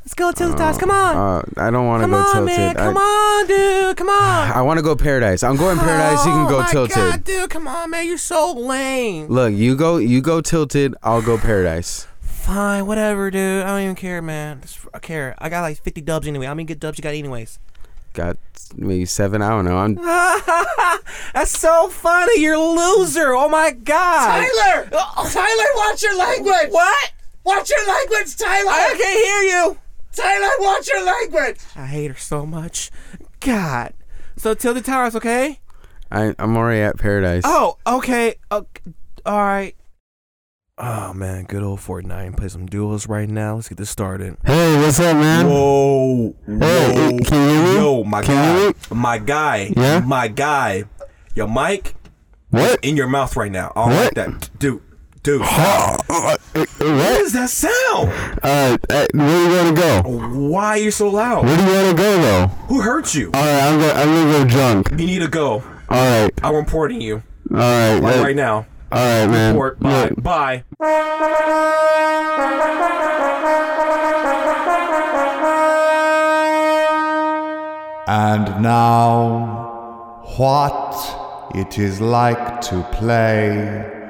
[0.03, 0.77] Let's go to Tilted Towers.
[0.77, 1.15] Come on.
[1.15, 2.57] Uh, I don't want to Come go on, tilted.
[2.57, 2.75] man.
[2.75, 3.97] Come I, on, dude.
[3.97, 4.51] Come on.
[4.55, 5.43] I want to go paradise.
[5.43, 6.25] I'm going paradise.
[6.25, 6.95] You can go oh my tilted.
[6.95, 7.49] God, dude.
[7.49, 8.07] Come on, man.
[8.07, 9.27] You're so lame.
[9.27, 9.97] Look, you go.
[9.97, 10.95] You go tilted.
[11.03, 12.07] I'll go paradise.
[12.21, 13.63] Fine, whatever, dude.
[13.63, 14.61] I don't even care, man.
[14.93, 15.35] I care.
[15.37, 16.47] I got like 50 dubs anyway.
[16.47, 17.59] How many good dubs you got, anyways?
[18.13, 18.37] Got
[18.75, 19.43] maybe seven.
[19.43, 19.77] I don't know.
[19.77, 19.95] I'm.
[21.33, 22.41] That's so funny.
[22.41, 23.35] You're a loser.
[23.35, 24.47] Oh my god.
[24.49, 24.89] Tyler!
[24.89, 26.71] Tyler, watch your language!
[26.71, 27.11] What?
[27.45, 28.69] Watch your language, Tyler!
[28.69, 29.77] I can't hear you.
[30.15, 31.57] Tyler, watch your language!
[31.75, 32.91] I hate her so much.
[33.39, 33.93] God.
[34.37, 35.59] So Tilted Towers, okay?
[36.11, 37.43] I, I'm already at paradise.
[37.45, 38.35] Oh, okay.
[38.51, 38.81] okay.
[39.25, 39.75] All right.
[40.77, 42.35] Oh man, good old Fortnite.
[42.37, 43.55] Play some duels right now.
[43.55, 44.35] Let's get this started.
[44.43, 45.45] Hey, what's up, man?
[45.47, 47.75] Whoa, Hey, can you hear me?
[47.75, 49.99] yo, my Can guy, my guy, Yeah?
[49.99, 50.85] my guy.
[51.35, 51.93] Your mic
[52.49, 52.79] What?
[52.83, 53.71] in your mouth right now.
[53.75, 54.03] I don't What?
[54.05, 54.81] like that, dude.
[55.23, 55.41] Dude.
[55.41, 56.07] What?
[56.07, 58.09] what is that sound?
[58.41, 60.01] Uh, uh, where do you want to go?
[60.49, 61.45] Why are you so loud?
[61.45, 62.47] Where do you want to go, though?
[62.67, 63.27] Who hurt you?
[63.27, 64.89] All right, I'm gonna, I'm gonna go drunk.
[64.99, 65.63] You need to go.
[65.89, 68.65] All right, I'm reporting you all right, like uh, right now.
[68.91, 69.53] all right, man.
[69.53, 69.79] Report.
[69.79, 70.03] Bye.
[70.09, 70.63] Look, Bye.
[78.07, 84.00] And now, what it is like to play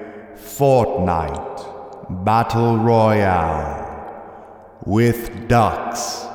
[0.62, 3.82] Fortnite Battle Royale
[4.86, 6.28] with ducks.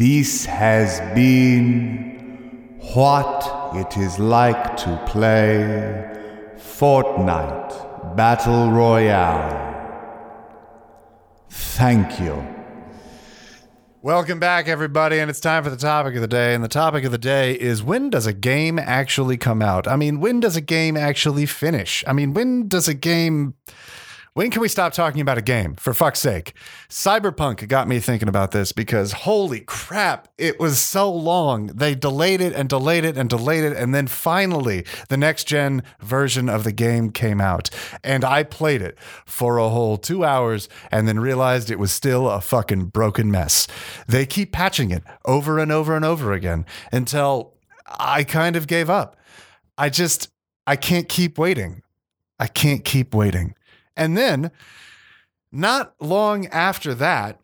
[0.00, 6.10] This has been what it is like to play
[6.56, 9.60] Fortnite Battle Royale.
[11.50, 12.42] Thank you.
[14.00, 16.54] Welcome back, everybody, and it's time for the topic of the day.
[16.54, 19.86] And the topic of the day is when does a game actually come out?
[19.86, 22.02] I mean, when does a game actually finish?
[22.06, 23.52] I mean, when does a game.
[24.34, 25.74] When can we stop talking about a game?
[25.74, 26.54] For fuck's sake.
[26.88, 31.66] Cyberpunk got me thinking about this because holy crap, it was so long.
[31.66, 33.76] They delayed it and delayed it and delayed it.
[33.76, 37.70] And then finally, the next gen version of the game came out.
[38.04, 42.30] And I played it for a whole two hours and then realized it was still
[42.30, 43.66] a fucking broken mess.
[44.06, 47.54] They keep patching it over and over and over again until
[47.84, 49.16] I kind of gave up.
[49.76, 50.28] I just,
[50.68, 51.82] I can't keep waiting.
[52.38, 53.54] I can't keep waiting.
[54.00, 54.50] And then,
[55.52, 57.38] not long after that,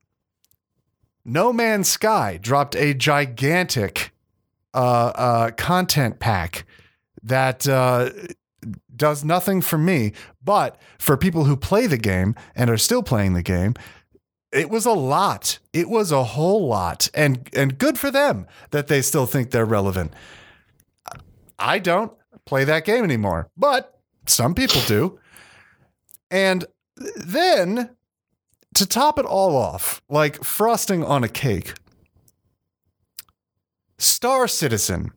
[1.23, 4.15] No Man's Sky dropped a gigantic
[4.73, 6.65] uh, uh, content pack
[7.23, 8.09] that uh,
[8.97, 13.35] does nothing for me, but for people who play the game and are still playing
[13.35, 13.75] the game,
[14.51, 15.59] it was a lot.
[15.75, 19.67] It was a whole lot, and and good for them that they still think they're
[19.67, 20.15] relevant.
[21.59, 22.15] I don't
[22.47, 25.19] play that game anymore, but some people do.
[26.31, 26.65] And
[27.17, 27.97] then
[28.75, 31.75] to top it all off, like frosting on a cake,
[33.99, 35.13] Star Citizen.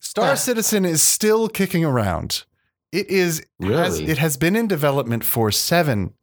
[0.00, 0.34] Star Ah.
[0.34, 2.44] Citizen is still kicking around.
[2.92, 4.06] It is has, Really?
[4.12, 6.14] it has been in development for 7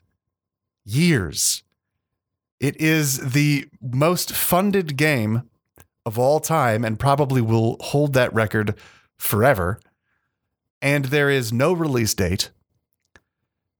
[0.85, 1.63] years.
[2.59, 5.49] It is the most funded game
[6.05, 8.75] of all time and probably will hold that record
[9.17, 9.79] forever.
[10.81, 12.51] And there is no release date.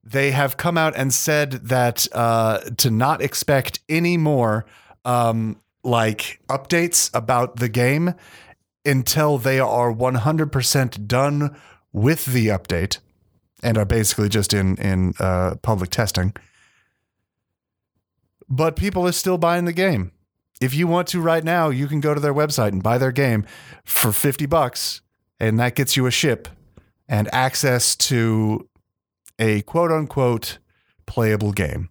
[0.03, 4.65] They have come out and said that uh, to not expect any more
[5.05, 8.15] um, like updates about the game
[8.83, 11.55] until they are 100% done
[11.93, 12.97] with the update
[13.61, 16.33] and are basically just in in uh, public testing.
[18.49, 20.11] But people are still buying the game.
[20.59, 23.11] If you want to right now, you can go to their website and buy their
[23.11, 23.45] game
[23.83, 25.01] for 50 bucks
[25.41, 26.47] and that gets you a ship
[27.09, 28.69] and access to
[29.41, 30.59] a quote unquote
[31.05, 31.89] playable game.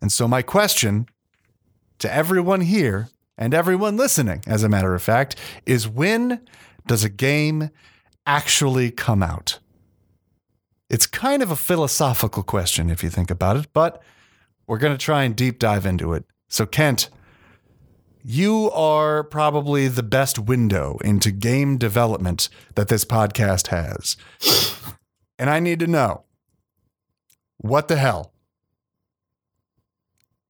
[0.00, 1.06] And so my question
[1.98, 3.08] to everyone here
[3.38, 5.34] and everyone listening, as a matter of fact,
[5.66, 6.46] is when
[6.86, 7.70] does a game
[8.26, 9.58] actually come out?
[10.90, 14.02] It's kind of a philosophical question if you think about it, but
[14.66, 16.24] we're going to try and deep dive into it.
[16.48, 17.08] So, Kent,
[18.22, 24.16] you are probably the best window into game development that this podcast has.
[25.38, 26.24] And I need to know
[27.58, 28.32] what the hell?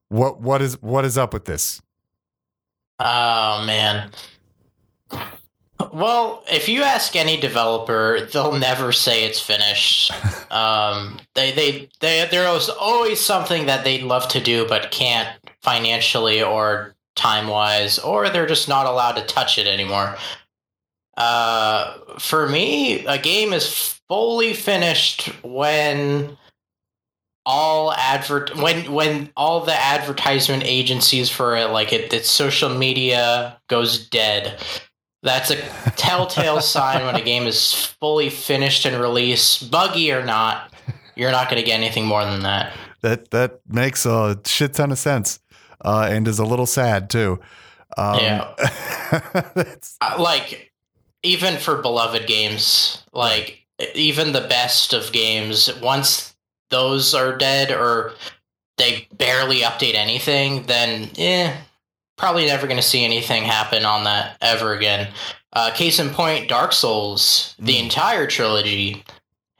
[0.08, 1.80] What what is what is up with this?
[2.98, 4.10] Oh man.
[5.92, 10.12] Well, if you ask any developer, they'll never say it's finished.
[10.50, 15.28] um, they they they there's always something that they'd love to do but can't
[15.62, 20.16] financially or time wise, or they're just not allowed to touch it anymore.
[21.16, 26.36] Uh, for me, a game is fully finished when
[27.46, 33.58] all advert when when all the advertisement agencies for it like it its social media
[33.68, 34.62] goes dead
[35.22, 35.56] that's a
[35.96, 40.74] telltale sign when a game is fully finished and released buggy or not
[41.16, 42.70] you're not going to get anything more than that
[43.02, 45.40] That that makes a shit ton of sense,
[45.84, 47.40] uh, and is a little sad too.
[47.96, 48.54] Um, Yeah.
[50.00, 50.72] Uh, like
[51.22, 53.61] even for beloved games like
[53.94, 56.34] even the best of games once
[56.70, 58.12] those are dead or
[58.78, 61.54] they barely update anything then eh
[62.16, 65.08] probably never going to see anything happen on that ever again.
[65.54, 67.82] Uh, case in point dark souls the Mm.
[67.84, 69.02] entire trilogy.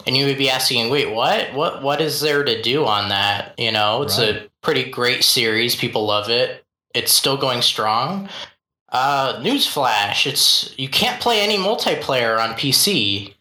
[0.07, 1.53] And you would be asking wait what?
[1.55, 3.55] What what is there to do on that?
[3.59, 5.77] You know it's a pretty great series.
[5.77, 6.65] People love it.
[6.95, 8.29] It's still going strong.
[8.91, 13.35] Uh, newsflash: It's you can't play any multiplayer on PC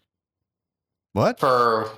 [1.13, 1.89] what for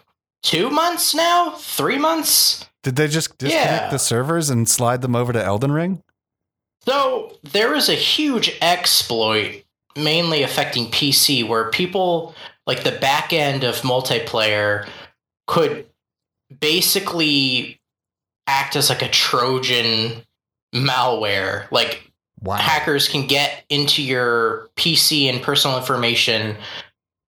[0.42, 2.66] two months now, three months.
[2.84, 3.90] did they just disconnect Yeah.
[3.90, 6.04] the servers and slide them over to Elden Ring?
[6.86, 9.64] So there is a huge exploit,
[9.96, 12.36] mainly affecting PC, where people
[12.68, 14.88] like the back end of multiplayer
[15.48, 15.86] could
[16.60, 17.80] basically
[18.48, 20.24] act as like a Trojan
[20.76, 21.70] malware.
[21.72, 22.10] Like
[22.42, 22.56] Wow.
[22.58, 26.58] hackers can get into your PC and personal information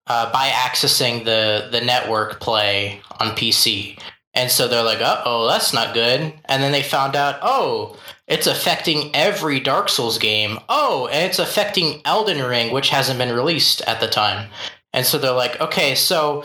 [0.06, 3.98] uh, by accessing the the network play on PC.
[4.34, 7.96] And so they're like, "Uh oh, that's not good." And then they found out, "Oh,
[8.26, 10.58] it's affecting every Dark Souls game.
[10.68, 14.50] Oh, and it's affecting Elden Ring, which hasn't been released at the time."
[14.92, 16.44] And so they're like, "Okay, so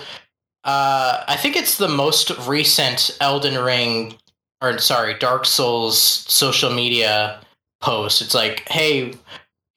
[0.64, 4.16] uh, I think it's the most recent Elden Ring,
[4.62, 7.40] or sorry, Dark Souls social media
[7.82, 8.22] post.
[8.22, 9.14] It's like, hey,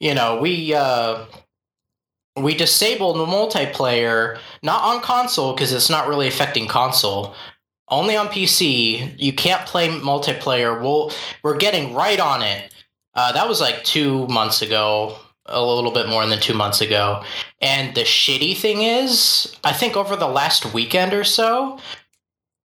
[0.01, 1.25] you know, we uh,
[2.37, 7.35] we disabled the multiplayer, not on console because it's not really affecting console.
[7.89, 10.81] Only on PC, you can't play multiplayer.
[10.81, 11.13] We'll,
[11.43, 12.75] we're getting right on it.
[13.15, 15.17] Uh, that was like two months ago,
[15.47, 17.23] a little bit more than two months ago.
[17.61, 21.79] And the shitty thing is, I think over the last weekend or so,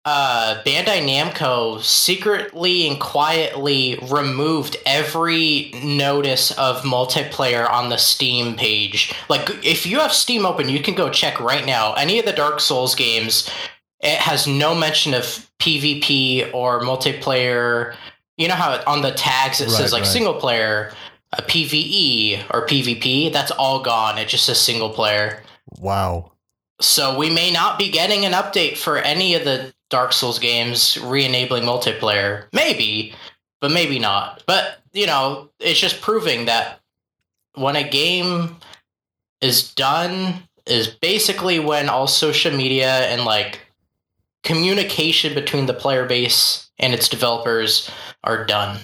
[0.06, 9.14] uh, Bandai Namco secretly and quietly removed every notice of multiplayer on the Steam page.
[9.30, 11.93] Like, if you have Steam open, you can go check right now.
[11.93, 13.49] Any of the Dark Souls games,
[14.01, 17.95] it has no mention of PvP or multiplayer.
[18.38, 20.12] You know how on the tags it Right, says like right.
[20.12, 20.93] single player,
[21.34, 23.34] a PvE or PvP?
[23.34, 24.20] That's all gone.
[24.20, 25.41] It just says single player.
[25.80, 26.32] Wow.
[26.82, 30.97] So we may not be getting an update for any of the Dark Souls games
[31.03, 32.45] re-enabling multiplayer.
[32.53, 33.13] Maybe,
[33.61, 34.43] but maybe not.
[34.47, 36.79] But you know, it's just proving that
[37.55, 38.57] when a game
[39.41, 43.59] is done is basically when all social media and like
[44.43, 47.89] communication between the player base and its developers
[48.23, 48.79] are done.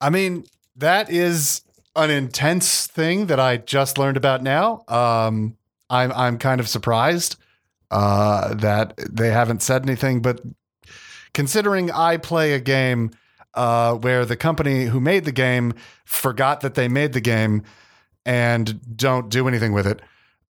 [0.00, 0.44] I mean,
[0.76, 1.62] that is
[1.96, 4.84] an intense thing that I just learned about now.
[4.88, 5.56] Um,
[5.88, 7.36] I'm I'm kind of surprised
[7.90, 10.40] uh, that they haven't said anything, but
[11.34, 13.10] considering I play a game
[13.54, 15.74] uh, where the company who made the game
[16.04, 17.62] forgot that they made the game
[18.24, 20.00] and don't do anything with it.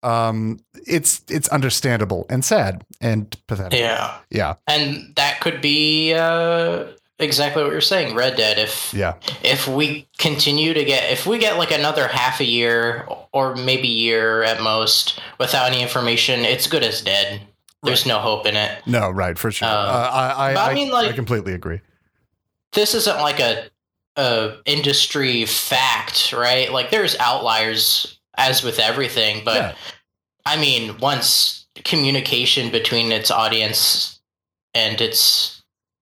[0.03, 3.79] Um, it's it's understandable and sad and pathetic.
[3.79, 4.19] Yeah.
[4.31, 6.87] Yeah, And that could be uh,
[7.19, 8.59] exactly what you're saying, Red Dead.
[8.59, 13.07] If yeah, if we continue to get if we get like another half a year
[13.33, 17.41] or maybe year at most without any information, it's good as dead.
[17.83, 18.83] There's no hope in it.
[18.87, 19.69] no, right for sure.
[19.69, 21.81] Uh, uh, I I, I I, mean, like- I completely agree.
[22.73, 23.69] This isn't like a
[24.17, 26.73] a industry fact, right?
[26.73, 29.75] Like there's outliers as with everything, but Yeah.
[30.45, 34.19] I mean, once communication between its audience
[34.75, 35.58] and its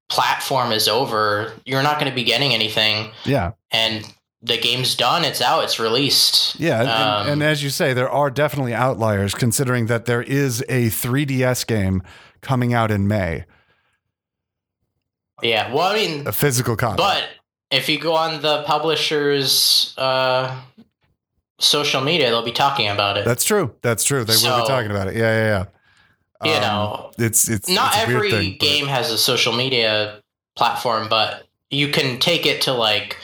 [0.09, 3.11] platform is over, you're not going to be getting anything.
[3.25, 4.05] Yeah, And
[4.43, 6.59] the game's done, it's out, it's released.
[6.61, 10.61] yeah, and, Um, and as you say, there are definitely outliers considering that there is
[10.69, 12.03] a 3DS game
[12.43, 13.45] coming out in May,
[15.43, 16.97] Yeah, well, I mean, a physical copy.
[16.99, 17.25] but
[17.71, 20.57] if you go on the publisher's uh,
[21.59, 23.25] social media, they'll be talking about it.
[23.25, 23.75] That's true.
[23.83, 24.25] That's true.
[24.25, 25.17] They will be talking about it.
[25.17, 25.65] Yeah, yeah, yeah.
[26.45, 30.21] You Um, know, it's it's not it's every thing, but- game has a social media
[30.57, 33.17] platform, but you can take it to like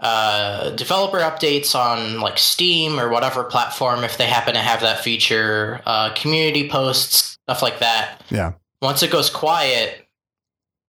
[0.00, 5.02] uh, developer updates on like Steam or whatever platform if they happen to have that
[5.02, 8.22] feature, uh, community posts, stuff like that.
[8.30, 8.52] Yeah.
[8.82, 10.06] Once it goes quiet,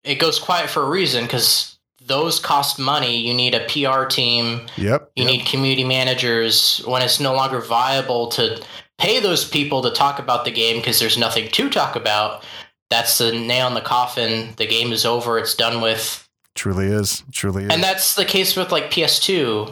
[0.04, 3.18] it goes quiet for a reason because those cost money.
[3.18, 4.62] You need a PR team.
[4.78, 5.12] Yep.
[5.16, 5.32] You yep.
[5.34, 8.62] need community managers when it's no longer viable to
[8.98, 12.44] pay those people to talk about the game because there's nothing to talk about.
[12.90, 14.54] That's the nail in the coffin.
[14.58, 15.38] The game is over.
[15.38, 16.28] It's done with.
[16.56, 17.24] Truly is.
[17.32, 17.70] Truly is.
[17.72, 19.72] And that's the case with like PS2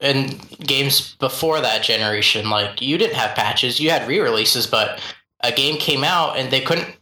[0.00, 2.50] and games before that generation.
[2.50, 5.00] Like you didn't have patches, you had re-releases, but
[5.42, 6.96] a game came out and they couldn't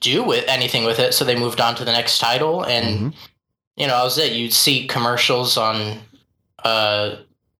[0.00, 2.62] do with anything with it, so they moved on to the next title.
[2.64, 3.14] And Mhm.
[3.76, 4.32] you know, that was it.
[4.32, 6.00] You'd see commercials on
[6.64, 7.16] uh,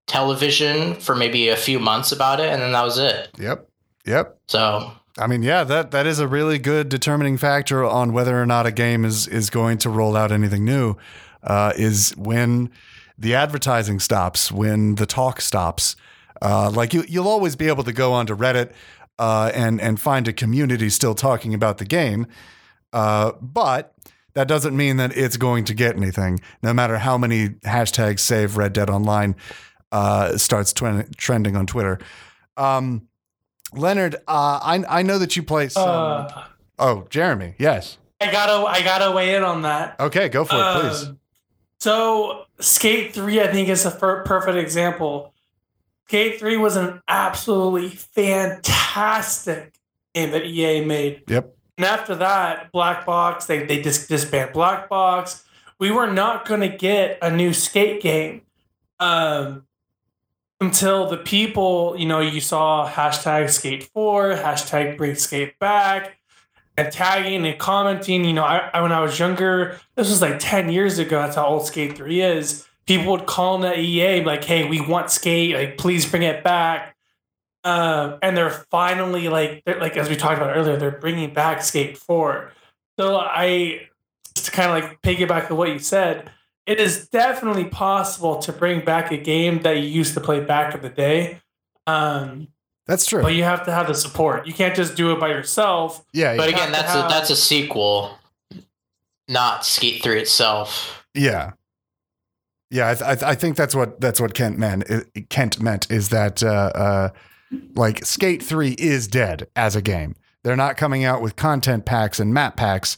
[0.08, 3.28] television for maybe a few months about it, and then that was it.
[3.38, 3.68] Yep.
[4.04, 4.38] Yep.
[4.48, 8.46] So I mean, yeah, that that is a really good determining factor on whether or
[8.46, 10.96] not a game is is going to roll out anything new.
[11.42, 12.70] Uh, is when
[13.16, 15.96] the advertising stops, when the talk stops.
[16.40, 18.72] Uh, like you, you'll always be able to go onto Reddit
[19.18, 22.26] uh, and and find a community still talking about the game,
[22.92, 23.94] uh, but
[24.34, 26.38] that doesn't mean that it's going to get anything.
[26.62, 29.34] No matter how many hashtags save Red Dead Online
[29.92, 31.98] uh, starts twen- trending on Twitter.
[32.56, 33.08] Um,
[33.72, 35.88] Leonard, uh, I I know that you play some.
[35.88, 36.44] Uh,
[36.78, 37.98] oh, Jeremy, yes.
[38.20, 39.98] I gotta I gotta weigh in on that.
[40.00, 41.04] Okay, go for it, please.
[41.08, 41.18] Um,
[41.80, 45.32] So Skate Three, I think, is a per- perfect example.
[46.08, 49.74] Skate Three was an absolutely fantastic
[50.14, 51.22] game that EA made.
[51.28, 51.54] Yep.
[51.76, 55.44] And after that, Black Box, they they dis- disbanded Black Box.
[55.78, 58.42] We were not going to get a new skate game
[58.98, 59.64] um,
[60.60, 66.18] until the people, you know, you saw hashtag Skate Four, hashtag Bring Skate Back,
[66.76, 68.24] and tagging and commenting.
[68.24, 71.20] You know, I, I when I was younger, this was like ten years ago.
[71.20, 72.66] That's how old Skate Three is.
[72.86, 75.54] People would call them at EA like, "Hey, we want Skate.
[75.54, 76.96] Like, please bring it back."
[77.64, 81.62] Um, and they're finally like, they're, like as we talked about earlier, they're bringing back
[81.62, 82.52] Skate Four.
[82.98, 83.88] So I
[84.34, 86.30] just kind of like piggyback to what you said,
[86.68, 90.74] it is definitely possible to bring back a game that you used to play back
[90.74, 91.40] in the day.
[91.86, 92.48] Um,
[92.86, 93.22] That's true.
[93.22, 94.46] but you have to have the support.
[94.46, 96.04] You can't just do it by yourself.
[96.12, 98.18] yeah, But yeah, again, have that's a that's a sequel,
[99.28, 101.04] not Skate Three itself.
[101.14, 101.52] yeah,
[102.70, 102.90] yeah.
[102.90, 104.84] I, th- I think that's what that's what Kent meant.
[104.90, 107.08] i- Kent meant is that uh, uh,
[107.74, 110.14] like Skate Three is dead as a game.
[110.44, 112.96] They're not coming out with content packs and map packs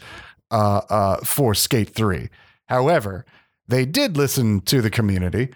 [0.50, 2.28] uh, uh, for Skate Three.
[2.68, 3.24] However,
[3.70, 5.50] they did listen to the community,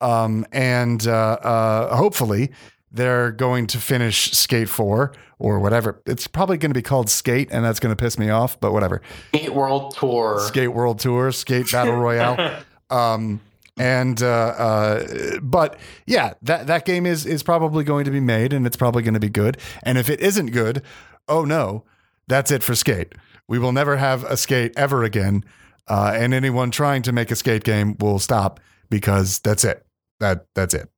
[0.00, 2.52] um, and uh, uh, hopefully
[2.90, 6.00] they're going to finish Skate 4 or whatever.
[6.06, 8.72] It's probably going to be called Skate, and that's going to piss me off, but
[8.72, 9.02] whatever.
[9.34, 10.38] Skate World Tour.
[10.40, 12.62] Skate World Tour, Skate Battle Royale.
[12.88, 13.40] Um,
[13.76, 15.76] and uh, uh, but
[16.06, 19.14] yeah, that that game is is probably going to be made, and it's probably going
[19.14, 19.58] to be good.
[19.82, 20.82] And if it isn't good,
[21.28, 21.82] oh no,
[22.28, 23.14] that's it for Skate.
[23.48, 25.44] We will never have a Skate ever again,
[25.88, 28.60] uh, and anyone trying to make a Skate game will stop
[28.90, 29.84] because that's it.
[30.20, 30.88] That that's it.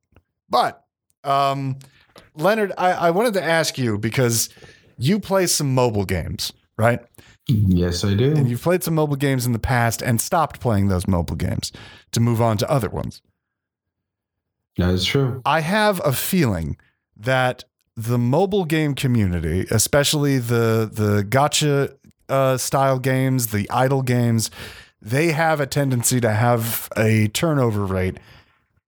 [0.49, 0.85] But
[1.25, 1.79] um,
[2.35, 4.49] Leonard, I, I wanted to ask you because
[4.99, 7.01] you play some mobile games, right?
[7.49, 8.35] Yes, I do.
[8.35, 11.73] And you've played some mobile games in the past and stopped playing those mobile games
[12.13, 13.23] to move on to other ones.
[14.77, 15.43] That is true.
[15.45, 16.77] I have a feeling
[17.17, 17.65] that
[17.97, 21.97] the mobile game community, especially the the gacha
[22.29, 24.51] uh, style games, the idle games,
[25.01, 28.19] they have a tendency to have a turnover rate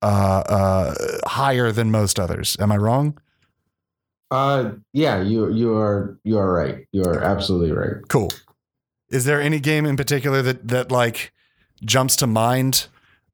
[0.02, 0.94] uh, uh,
[1.26, 2.56] higher than most others.
[2.58, 3.18] Am I wrong?
[4.30, 6.86] Uh, yeah, you you are you are right.
[6.92, 7.96] You are absolutely right.
[8.08, 8.30] Cool.
[9.08, 11.32] Is there any game in particular that that like
[11.84, 12.86] jumps to mind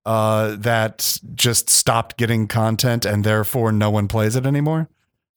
[0.06, 4.88] uh, that just stopped getting content and therefore no one plays it anymore?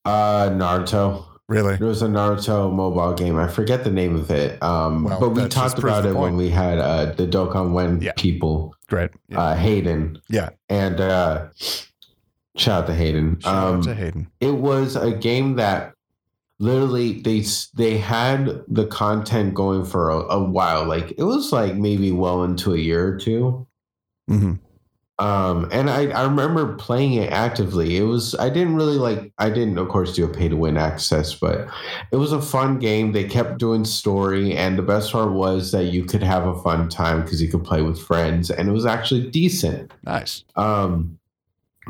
[0.06, 1.26] Uh, Naruto.
[1.50, 1.76] Really?
[1.78, 3.38] There was a Naruto mobile game.
[3.38, 4.62] I forget the name of it.
[4.62, 8.12] Um, Well, but we talked about it when we had uh, the Dokkan Wen Yeah.
[8.16, 9.10] people, Great.
[9.28, 9.40] Yeah.
[9.42, 10.22] uh, Hayden.
[10.30, 10.50] Yeah.
[10.70, 11.48] And uh,
[12.56, 13.40] shout out to Hayden.
[13.40, 14.28] Shout out Um, to Hayden.
[14.40, 15.94] it was a game that
[16.60, 17.44] literally they
[17.76, 20.86] they had the content going for a, a while.
[20.86, 23.66] Like it was like maybe well into a year or two.
[24.28, 24.54] hmm
[25.20, 27.98] Um, and I, I remember playing it actively.
[27.98, 30.78] It was I didn't really like I didn't of course do a pay to win
[30.78, 31.68] access, but
[32.12, 33.12] it was a fun game.
[33.12, 36.88] They kept doing story, and the best part was that you could have a fun
[36.88, 39.92] time because you could play with friends, and it was actually decent.
[40.04, 40.46] Nice.
[40.56, 41.20] Um,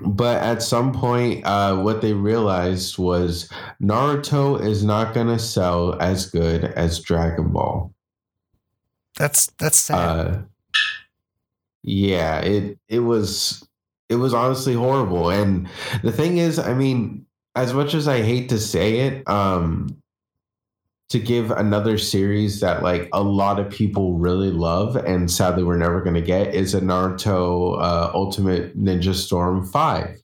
[0.01, 3.47] but at some point, uh, what they realized was
[3.81, 7.93] Naruto is not going to sell as good as Dragon Ball.
[9.18, 9.97] That's that's sad.
[9.97, 10.41] Uh,
[11.84, 13.68] yeah, it it was
[14.10, 15.30] it was honestly horrible.
[15.30, 15.69] And
[16.03, 17.26] the thing is, I mean,
[17.56, 19.99] as much as I hate to say it, um,
[21.10, 25.77] to give another series that like a lot of people really love and sadly we're
[25.77, 30.22] never going to get is a Naruto uh, Ultimate Ninja Storm Five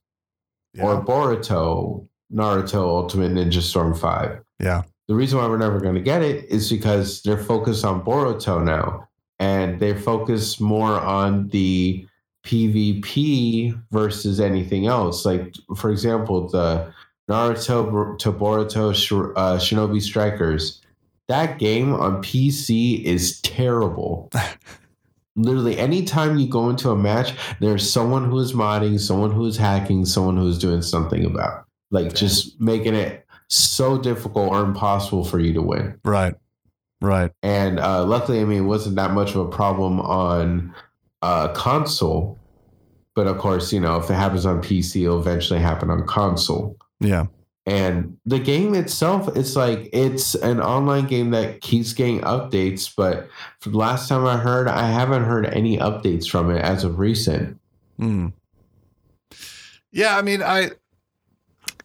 [0.73, 0.83] yeah.
[0.83, 4.83] or Boruto Naruto Ultimate Ninja Storm Five yeah.
[5.07, 8.63] the reason why we're never going to get it is because they're focused on Boruto
[8.63, 9.07] now,
[9.39, 12.07] and they focus more on the
[12.45, 15.25] PvP versus anything else.
[15.25, 16.93] Like, for example, the
[17.29, 18.89] Naruto to Boruto
[19.35, 20.81] uh, Shinobi Strikers.
[21.27, 24.31] That game on PC is terrible.
[25.35, 29.57] Literally, anytime you go into a match, there's someone who is modding, someone who is
[29.57, 31.65] hacking, someone who is doing something about, it.
[31.91, 35.99] like, just making it so difficult or impossible for you to win.
[36.05, 36.35] Right.
[37.01, 37.31] Right.
[37.43, 40.73] And uh, luckily, I mean, it wasn't that much of a problem on
[41.21, 42.39] uh, console.
[43.15, 46.77] But of course, you know, if it happens on PC, it'll eventually happen on console.
[46.99, 47.27] Yeah.
[47.65, 52.91] And the game itself, it's like it's an online game that keeps getting updates.
[52.95, 53.27] But
[53.59, 56.99] for the last time I heard, I haven't heard any updates from it as of
[56.99, 57.59] recent.
[57.97, 58.27] Hmm.
[59.91, 60.71] Yeah, I mean, I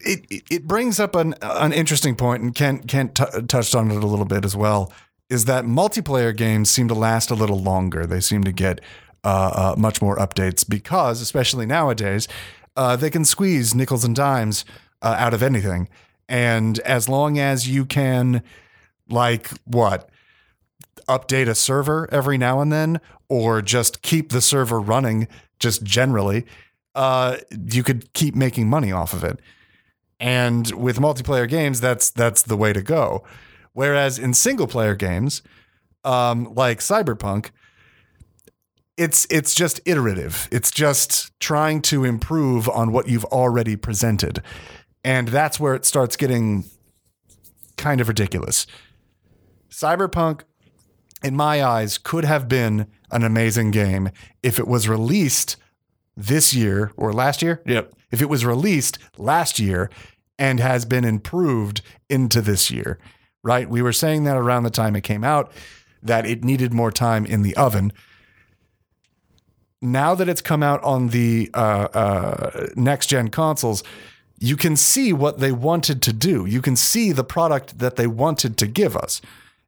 [0.00, 4.02] it it- brings up an an interesting point, and Kent Kent t- touched on it
[4.02, 4.92] a little bit as well.
[5.28, 8.06] Is that multiplayer games seem to last a little longer?
[8.06, 8.80] They seem to get
[9.22, 12.26] uh, uh, much more updates because, especially nowadays,
[12.76, 14.64] uh, they can squeeze nickels and dimes
[15.02, 15.88] uh, out of anything,
[16.28, 18.42] and as long as you can,
[19.08, 20.08] like what,
[21.08, 25.28] update a server every now and then, or just keep the server running,
[25.58, 26.44] just generally,
[26.94, 27.36] uh,
[27.72, 29.38] you could keep making money off of it.
[30.20, 33.24] And with multiplayer games, that's that's the way to go.
[33.72, 35.42] Whereas in single player games,
[36.04, 37.50] um, like Cyberpunk,
[38.98, 40.46] it's it's just iterative.
[40.52, 44.42] It's just trying to improve on what you've already presented,
[45.02, 46.64] and that's where it starts getting
[47.78, 48.66] kind of ridiculous.
[49.70, 50.42] Cyberpunk,
[51.24, 54.10] in my eyes, could have been an amazing game
[54.42, 55.56] if it was released
[56.14, 57.62] this year or last year.
[57.64, 57.94] Yep.
[58.10, 59.90] If it was released last year
[60.38, 62.98] and has been improved into this year,
[63.42, 63.68] right?
[63.68, 65.52] We were saying that around the time it came out
[66.02, 67.92] that it needed more time in the oven.
[69.82, 73.82] Now that it's come out on the uh, uh, next gen consoles,
[74.38, 76.46] you can see what they wanted to do.
[76.46, 79.20] You can see the product that they wanted to give us.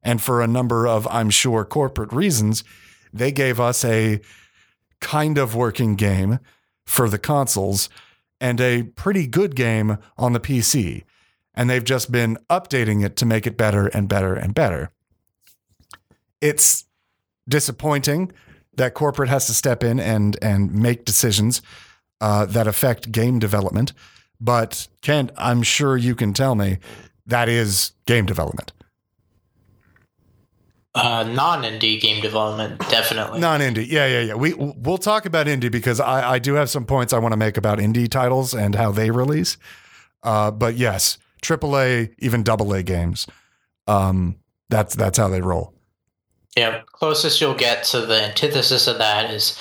[0.02, 2.64] And for a number of, I'm sure, corporate reasons,
[3.12, 4.20] they gave us a
[5.00, 6.38] kind of working game
[6.84, 7.88] for the consoles
[8.42, 11.04] and a pretty good game on the PC.
[11.54, 14.90] And they've just been updating it to make it better and better and better.
[16.40, 16.84] It's
[17.48, 18.32] disappointing
[18.74, 21.62] that corporate has to step in and and make decisions
[22.20, 23.92] uh, that affect game development.
[24.40, 26.78] But Kent, I'm sure you can tell me
[27.26, 28.72] that is game development.
[30.94, 33.40] Uh, non-indie game development, definitely.
[33.40, 33.88] Non indie.
[33.88, 34.34] Yeah, yeah, yeah.
[34.34, 37.38] We we'll talk about indie because I, I do have some points I want to
[37.38, 39.56] make about indie titles and how they release.
[40.22, 43.26] Uh, but yes, AAA, even AA games.
[43.86, 44.36] Um,
[44.68, 45.72] that's that's how they roll.
[46.56, 49.58] Yeah, closest you'll get to the antithesis of that is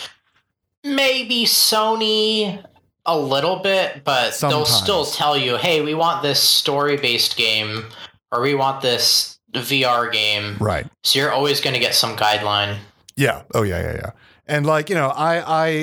[0.84, 2.62] maybe Sony
[3.06, 7.86] a little bit, but they'll still tell you, "Hey, we want this story-based game,
[8.32, 10.88] or we want this VR game, Right.
[11.04, 12.78] so you're always going to get some guideline.
[13.16, 13.42] Yeah.
[13.54, 14.10] Oh yeah, yeah, yeah.
[14.48, 15.40] And like you know, I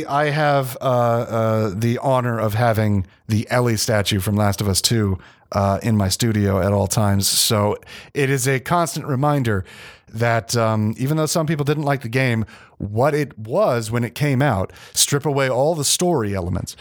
[0.06, 4.68] I I have uh, uh, the honor of having the Ellie statue from Last of
[4.68, 5.18] Us Two
[5.52, 7.26] uh, in my studio at all times.
[7.28, 7.76] So
[8.14, 9.64] it is a constant reminder
[10.08, 12.44] that um, even though some people didn't like the game,
[12.78, 16.76] what it was when it came out, strip away all the story elements.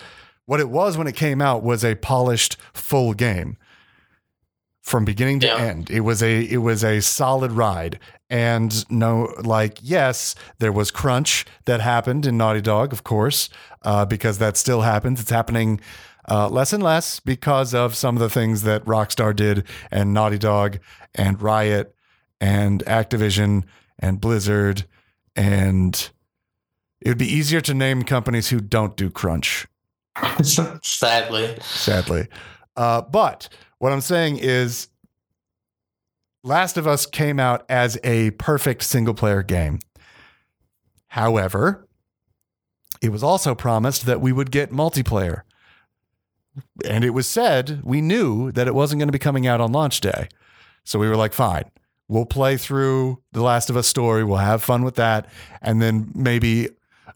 [0.45, 3.57] What it was when it came out was a polished full game
[4.87, 5.57] from beginning to Yeah.
[5.57, 5.89] end.
[5.89, 7.99] It was a it was a solid ride.
[8.29, 13.49] And no, like yes, there was crunch that happened in Naughty Dog, of course,
[13.83, 15.19] uh, because that still happens.
[15.19, 15.81] It's happening
[16.29, 20.37] uh, less and less because of some of the things that Rockstar did, and Naughty
[20.37, 20.79] Dog,
[21.15, 21.93] and Riot,
[22.41, 23.63] and Activision,
[23.99, 24.85] and Blizzard,
[25.35, 26.09] and
[27.01, 29.67] it would be easier to name companies who don't do crunch
[30.43, 32.27] Sadly, sadly.
[32.75, 33.47] Uh, but
[33.79, 34.87] what I'm saying is,
[36.43, 39.79] Last of Us came out as a perfect single player game.
[41.07, 41.87] However,
[43.01, 45.41] it was also promised that we would get multiplayer.
[46.85, 49.71] And it was said, we knew that it wasn't going to be coming out on
[49.71, 50.29] launch day.
[50.83, 51.65] So we were like, fine,
[52.07, 54.23] we'll play through The Last of Us story.
[54.23, 55.29] We'll have fun with that.
[55.61, 56.69] And then maybe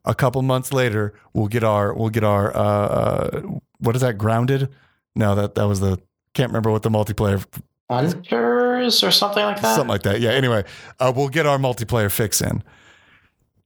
[0.04, 3.42] a couple months later, we'll get our, we'll get our, uh, uh,
[3.80, 4.18] what is that?
[4.18, 4.70] Grounded?
[5.16, 6.00] No, that, that was the,
[6.34, 7.46] can't remember what the multiplayer
[7.90, 9.76] hunters or something like that.
[9.76, 10.22] something like that.
[10.22, 10.32] Yeah.
[10.32, 10.64] Anyway,
[11.00, 12.64] uh, we'll get our multiplayer fix in,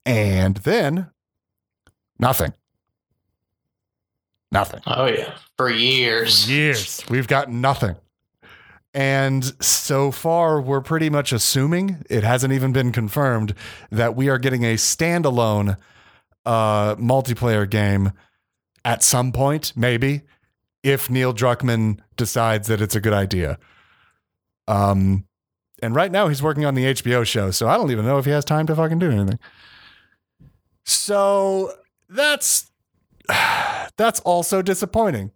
[0.05, 1.09] and then
[2.19, 2.53] nothing.
[4.51, 4.81] Nothing.
[4.87, 6.49] oh yeah, for years.
[6.49, 7.95] Years we've got nothing,
[8.93, 13.53] and so far we're pretty much assuming it hasn't even been confirmed
[13.91, 15.77] that we are getting a standalone
[16.45, 18.13] uh, multiplayer game
[18.85, 20.21] at some point, maybe
[20.85, 23.57] if Neil Druckmann decides that it's a good idea.
[24.67, 25.25] Um,
[25.81, 28.25] and right now he's working on the HBO show, so I don't even know if
[28.25, 29.39] he has time to fucking do anything.
[30.85, 31.73] So
[32.07, 32.71] that's
[33.97, 35.31] that's also disappointing.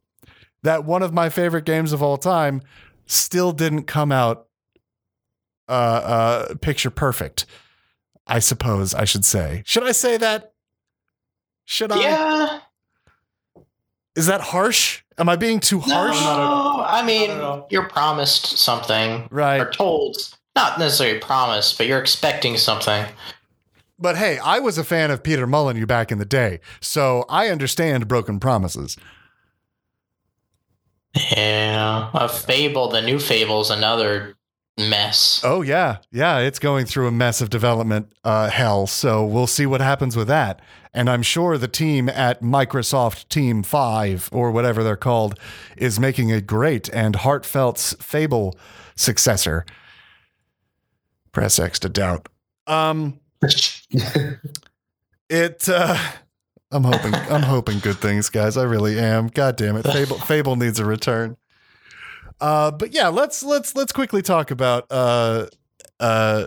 [0.61, 2.61] That one of my favorite games of all time
[3.07, 4.47] still didn't come out
[5.67, 7.47] uh, uh, picture perfect.
[8.27, 9.63] I suppose I should say.
[9.65, 10.53] Should I say that?
[11.65, 12.01] Should I?
[12.01, 12.59] Yeah.
[14.15, 15.01] Is that harsh?
[15.20, 16.20] Am I being too harsh?
[16.22, 16.84] No.
[16.88, 19.60] I mean, Not you're promised something Right.
[19.60, 20.16] or told,
[20.56, 23.06] not necessarily promised, but you're expecting something.
[24.00, 27.50] But hey, I was a fan of Peter Molyneux back in the day, so I
[27.50, 28.96] understand broken promises.
[31.36, 32.88] Yeah, a fable.
[32.90, 34.36] The new fable is another
[34.78, 35.41] mess.
[35.44, 38.88] Oh yeah, yeah, it's going through a mess of development uh, hell.
[38.88, 40.62] So we'll see what happens with that.
[40.94, 45.40] And I'm sure the team at Microsoft Team Five or whatever they're called
[45.78, 48.57] is making a great and heartfelt Fable
[48.95, 49.66] successor.
[51.32, 52.28] Press X to doubt.
[52.66, 53.20] Um,
[55.30, 55.70] it.
[55.70, 55.98] Uh,
[56.72, 57.14] I'm hoping.
[57.14, 58.57] I'm hoping good things, guys.
[58.57, 59.28] I really am.
[59.28, 60.18] God damn it, Fable.
[60.20, 61.38] Fable needs a return.
[62.41, 65.48] Uh, but yeah, let's let's let's quickly talk about uh
[65.99, 66.45] uh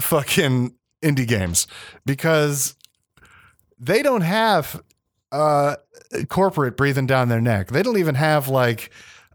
[0.00, 1.66] fucking indie games
[2.06, 2.74] because
[3.78, 4.82] they don't have
[5.32, 5.76] uh
[6.28, 7.68] corporate breathing down their neck.
[7.68, 8.90] They don't even have like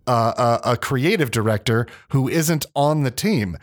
[0.07, 3.57] uh, a, a creative director who isn't on the team.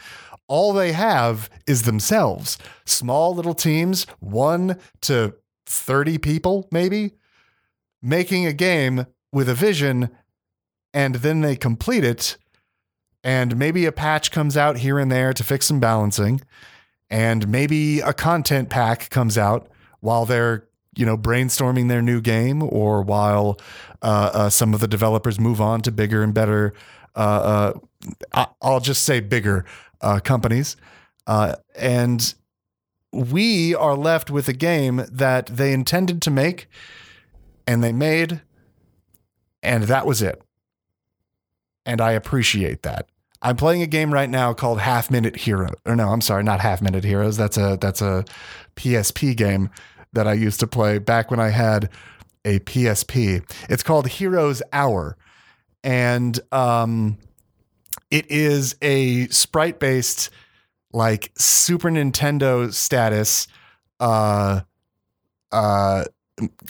[0.48, 2.56] All they have is themselves.
[2.84, 5.34] Small little teams, one to
[5.66, 7.14] 30 people, maybe,
[8.00, 10.10] making a game with a vision
[10.94, 12.36] and then they complete it
[13.24, 16.40] and maybe a patch comes out here and there to fix some balancing
[17.10, 19.68] and maybe a content pack comes out
[20.00, 20.65] while they're
[20.96, 23.58] you know brainstorming their new game or while
[24.02, 26.72] uh, uh, some of the developers move on to bigger and better
[27.14, 27.72] uh,
[28.32, 29.64] uh, i'll just say bigger
[30.00, 30.76] uh, companies
[31.26, 32.34] uh, and
[33.12, 36.68] we are left with a game that they intended to make
[37.66, 38.40] and they made
[39.62, 40.42] and that was it
[41.86, 43.08] and I appreciate that.
[43.40, 45.70] I'm playing a game right now called Half Minute Hero.
[45.86, 47.36] Or no, I'm sorry, not Half Minute Heroes.
[47.36, 48.24] That's a that's a
[48.74, 49.70] PSP game
[50.16, 51.88] that I used to play back when I had
[52.44, 53.42] a PSP.
[53.70, 55.16] It's called Heroes Hour,
[55.84, 57.18] and um,
[58.10, 60.30] it is a sprite based
[60.92, 63.46] like Super Nintendo status
[63.98, 64.60] uh
[65.52, 66.04] uh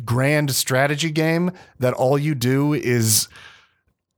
[0.04, 3.28] grand strategy game that all you do is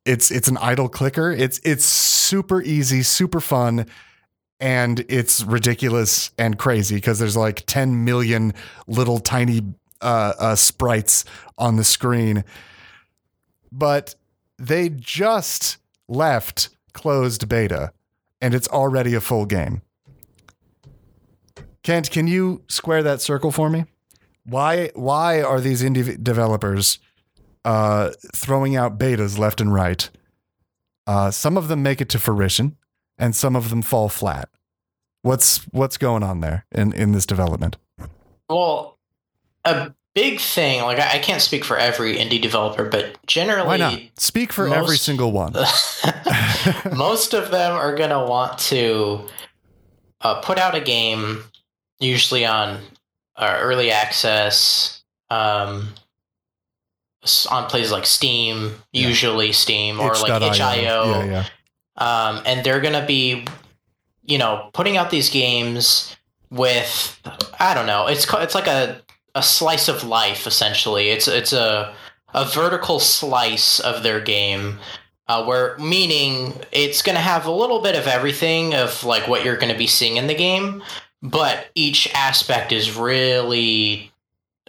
[0.04, 1.30] it's it's an idle clicker.
[1.30, 3.86] It's it's super easy, super fun,
[4.60, 8.52] and it's ridiculous and crazy because there's like 10 million
[8.86, 9.62] little tiny
[10.00, 11.24] uh, uh, sprites
[11.56, 12.44] on the screen.
[13.70, 14.14] But
[14.58, 15.78] they just
[16.08, 17.92] left closed beta,
[18.40, 19.82] and it's already a full game.
[21.82, 23.84] Kent, can you square that circle for me?
[24.44, 26.98] Why why are these indie developers
[27.64, 30.08] uh, throwing out betas left and right?
[31.06, 32.76] Uh, some of them make it to fruition,
[33.18, 34.48] and some of them fall flat.
[35.22, 37.76] What's what's going on there in in this development?
[38.48, 38.98] Well,
[39.64, 44.00] a big thing, like I can't speak for every indie developer, but generally, Why not
[44.16, 45.52] speak for every single one?
[46.96, 49.26] most of them are going to want to
[50.20, 51.44] uh, put out a game,
[52.00, 52.78] usually on
[53.36, 55.94] uh, early access, um,
[57.50, 59.08] on places like Steam, Yeah.
[59.08, 61.10] usually Steam or like itch.io.
[61.10, 61.44] Yeah, yeah.
[61.98, 63.44] Um, and they're gonna be,
[64.24, 66.16] you know, putting out these games
[66.50, 67.20] with
[67.60, 68.06] I don't know.
[68.06, 69.02] It's it's like a
[69.34, 71.10] a slice of life essentially.
[71.10, 71.94] It's it's a
[72.34, 74.78] a vertical slice of their game.
[75.26, 79.44] Uh, where meaning it's going to have a little bit of everything of like what
[79.44, 80.82] you're going to be seeing in the game,
[81.20, 84.10] but each aspect is really,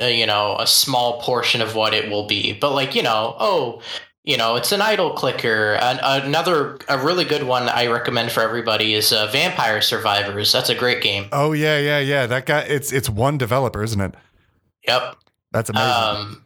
[0.02, 2.52] uh, you know, a small portion of what it will be.
[2.52, 3.82] But like you know, oh,
[4.30, 5.74] you know, it's an idle clicker.
[5.82, 10.52] An, another, a really good one I recommend for everybody is uh, Vampire Survivors.
[10.52, 11.26] That's a great game.
[11.32, 12.28] Oh yeah, yeah, yeah.
[12.28, 12.60] That guy.
[12.60, 14.14] It's it's one developer, isn't it?
[14.88, 15.16] Yep.
[15.52, 15.92] That's amazing.
[15.92, 16.44] Um,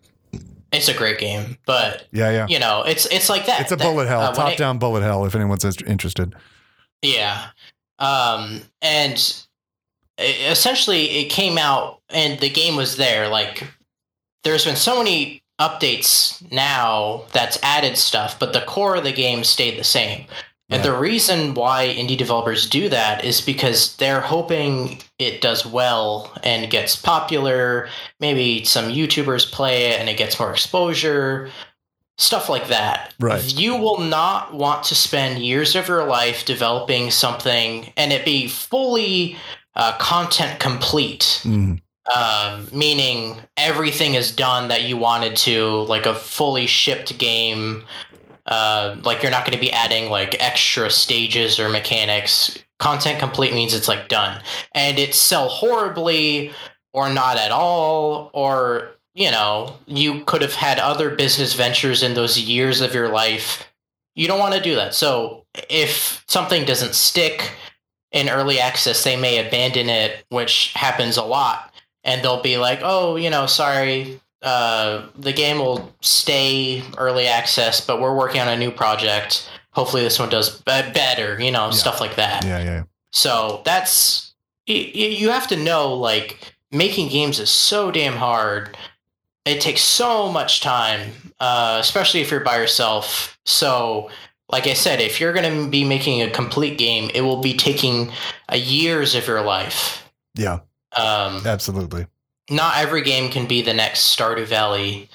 [0.72, 2.48] it's a great game, but yeah, yeah.
[2.48, 3.60] you know, it's it's like that.
[3.60, 5.26] It's a that- bullet hell, uh, top it- down bullet hell.
[5.26, 6.34] If anyone's interested.
[7.02, 7.48] Yeah.
[8.00, 9.44] Um, and
[10.22, 13.28] e- essentially it came out and the game was there.
[13.28, 13.68] Like
[14.46, 19.44] there's been so many updates now that's added stuff, but the core of the game
[19.44, 20.26] stayed the same.
[20.70, 26.34] And the reason why indie developers do that is because they're hoping it does well
[26.44, 27.90] and gets popular.
[28.20, 31.52] Maybe some YouTubers play it and it gets more exposure,
[32.18, 33.14] stuff like that.
[33.20, 33.44] Right.
[33.54, 38.48] You will not want to spend years of your life developing something and it be
[38.48, 39.38] fully
[39.76, 41.82] uh, content complete Mm.
[42.14, 47.84] Um, meaning everything is done that you wanted to, like a fully shipped game.
[48.46, 52.58] Uh, like you're not going to be adding like extra stages or mechanics.
[52.78, 54.42] Content complete means it's like done,
[54.74, 56.52] and it sell horribly
[56.92, 62.16] or not at all, or you know you could have had other business ventures in
[62.16, 63.72] those years of your life.
[64.16, 64.94] You don't want to do that.
[64.94, 67.54] So if something doesn't stick
[68.12, 71.73] in early access, they may abandon it, which happens a lot
[72.04, 77.82] and they'll be like, "Oh, you know, sorry, uh, the game will stay early access,
[77.82, 79.50] but we're working on a new project.
[79.72, 81.72] Hopefully, this one does be- better." You know, Yeah.
[81.72, 82.44] stuff like that.
[82.46, 82.84] Yeah, yeah.
[83.12, 84.34] So that's
[84.66, 86.38] you have to know like
[86.72, 88.76] making games is so damn hard.
[89.46, 93.38] It takes so much time, uh, especially if you're by yourself.
[93.46, 94.10] So,
[94.50, 97.54] like I said, if you're going to be making a complete game, it will be
[97.54, 98.10] taking
[98.50, 100.10] uh, years of your life.
[100.34, 100.60] Yeah,
[100.95, 102.07] Um, absolutely.
[102.49, 105.10] not every game can be the next Stardew Valley.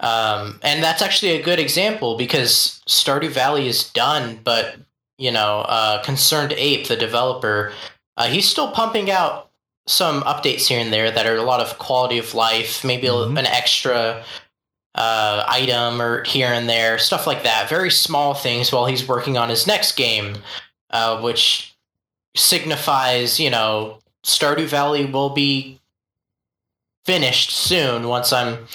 [0.00, 4.76] Um, and that's actually a good example because Stardew Valley is done, but
[5.18, 7.72] you know, uh, Concerned Ape, the developer,
[8.16, 9.50] uh, he's still pumping out
[9.86, 13.12] some updates here and there that are a lot of quality of life, maybe a-
[13.12, 13.38] Mhm.
[13.38, 14.24] an extra
[14.94, 17.66] uh, item or here and there, stuff like that.
[17.68, 20.42] Very small things while he's working on his next game,
[20.90, 21.72] uh, which
[22.36, 25.80] signifies, you know, Stardew Valley will be
[27.04, 28.66] finished soon once I'm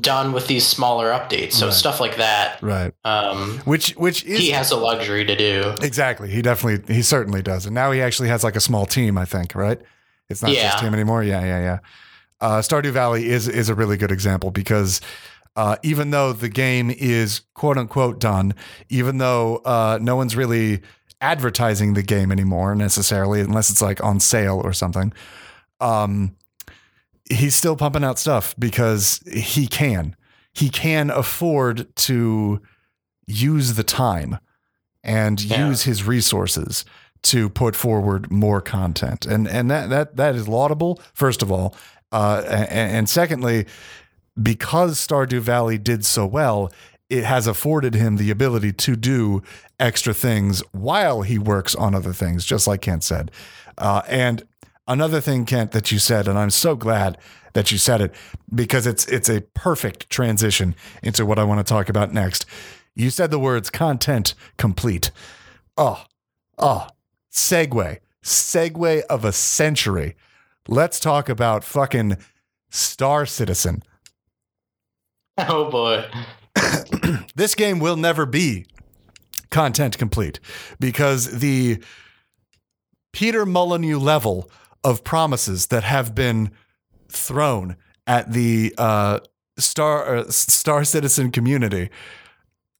[0.00, 1.52] done with these smaller updates.
[1.52, 1.74] So Right.
[1.74, 2.94] stuff like that, Right.
[3.04, 5.74] um, Which which is he has a luxury to do.
[5.82, 6.30] exactly.
[6.30, 7.66] He definitely he certainly does.
[7.66, 9.18] And now he actually has like a small team.
[9.18, 9.54] I think.
[9.54, 9.78] Right.
[10.30, 11.22] It's not just him anymore.
[11.22, 11.78] Yeah, yeah, yeah.
[12.40, 15.00] Uh, Stardew Valley is is a really good example because.
[15.56, 18.52] Uh, even though the game is quote unquote done,
[18.88, 20.82] even though uh, no one's really
[21.24, 25.12] advertising the game anymore necessarily, unless it's like on sale or something,
[25.80, 26.36] um,
[27.30, 30.14] he's still pumping out stuff because he can.
[30.52, 32.60] He can afford to
[33.26, 34.38] use the time
[35.02, 35.68] and Yeah.
[35.68, 36.84] use his resources
[37.22, 41.00] to put forward more content, and and that that that is laudable.
[41.14, 41.74] First of all,
[42.12, 43.64] uh, and, and secondly,
[44.40, 46.70] because Stardew Valley did so well,
[47.14, 49.40] it has afforded him the ability to do
[49.78, 53.30] extra things while he works on other things, just like Kent said.
[53.78, 54.42] Uh, and
[54.88, 57.16] another thing, Kent, that you said, and I'm so glad
[57.52, 58.12] that you said it
[58.52, 60.74] because it's it's a perfect transition
[61.04, 62.46] into what I want to talk about next.
[62.96, 65.12] You said the words content complete.
[65.76, 66.04] Oh,
[66.58, 66.88] oh,
[67.32, 70.16] segue, segue of a century.
[70.66, 72.16] Let's talk about fucking
[72.70, 73.84] Star Citizen.
[75.38, 76.06] Oh boy.
[77.34, 78.66] this game will never be
[79.50, 80.40] content complete
[80.80, 81.82] because the
[83.12, 84.50] Peter Molyneux level
[84.82, 86.50] of promises that have been
[87.08, 87.76] thrown
[88.06, 89.20] at the uh,
[89.56, 91.90] Star uh, Star Citizen community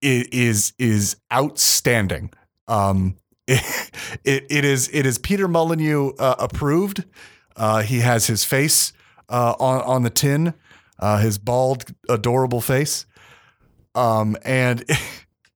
[0.02, 2.30] is is outstanding.
[2.68, 3.90] Um, it,
[4.24, 7.04] it, it is it is Peter Molyneux uh, approved.
[7.56, 8.92] Uh, he has his face
[9.28, 10.54] uh, on on the tin,
[10.98, 13.06] uh, his bald, adorable face,
[13.94, 14.84] um, and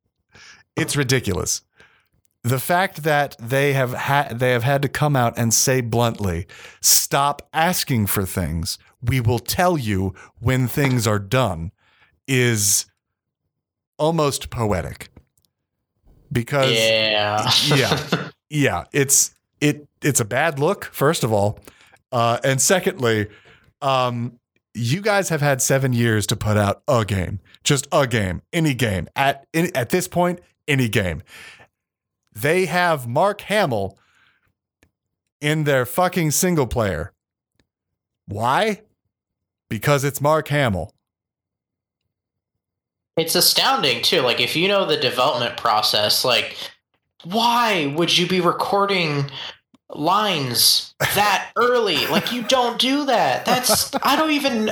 [0.77, 1.63] it's ridiculous.
[2.43, 6.47] The fact that they have had they have had to come out and say bluntly,
[6.81, 8.79] "Stop asking for things.
[9.03, 11.73] We will tell you when things are done,"
[12.27, 12.87] is
[13.99, 15.11] almost poetic.
[16.31, 17.51] Because Yeah.
[17.75, 18.29] yeah.
[18.49, 21.59] yeah, it's it it's a bad look, first of all.
[22.13, 23.29] Uh, and secondly,
[23.83, 24.39] um,
[24.75, 28.75] you guys have had seven years to put out a game, just a game, any
[28.75, 29.09] game.
[29.17, 31.23] At any, at this point, any game.
[32.33, 33.99] They have Mark Hamill
[35.41, 37.13] in their fucking single player.
[38.27, 38.83] Why?
[39.69, 40.93] Because it's Mark Hamill.
[43.17, 44.21] It's astounding too.
[44.21, 46.57] Like if you know the development process, like
[47.25, 49.31] why would you be recording
[49.91, 52.07] lines that early?
[52.07, 53.45] Like you don't do that.
[53.45, 54.71] That's I don't even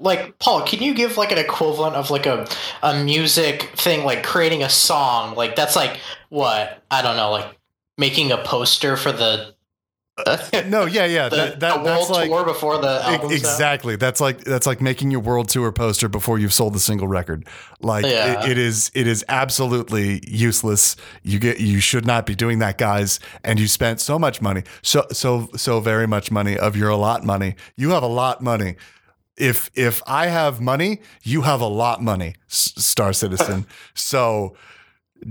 [0.00, 0.62] like Paul.
[0.62, 2.46] Can you give like an equivalent of like a
[2.82, 5.34] a music thing, like creating a song?
[5.34, 5.98] Like that's like
[6.28, 7.58] what I don't know, like
[7.98, 9.54] making a poster for the.
[10.66, 11.28] No, yeah, yeah.
[11.28, 14.64] the, that, that, the world that's like tour before the album exactly that's like that's
[14.64, 17.44] like making your world tour poster before you've sold the single record
[17.80, 18.44] like Yeah.
[18.44, 20.94] it, it is it is absolutely useless
[21.24, 24.62] you get you should not be doing that guys and you spent so much money
[24.82, 28.76] so so so very much money of your allot money you have a lot money
[29.36, 33.66] if if i have money you have a lot money star citizen.
[33.94, 34.54] So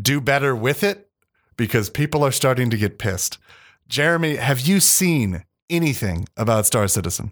[0.01, 1.09] do better with it
[1.57, 3.37] because people are starting to get pissed.
[3.87, 7.31] Jeremy have you seen anything about star citizen?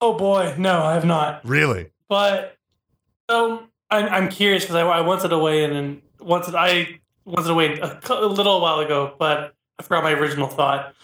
[0.00, 1.40] Oh boy, no, I have not.
[1.44, 1.90] really?
[2.08, 2.56] But
[3.30, 7.48] so I'm, I'm curious because I, I wanted to weigh in and wanted I wanted
[7.48, 10.94] to weigh in a, a little while ago, but I forgot my original thought.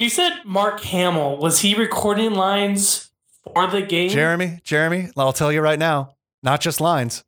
[0.00, 3.10] You said Mark Hamill was he recording lines
[3.44, 4.08] for the game?
[4.08, 7.22] Jeremy, Jeremy, I'll tell you right now, not just lines.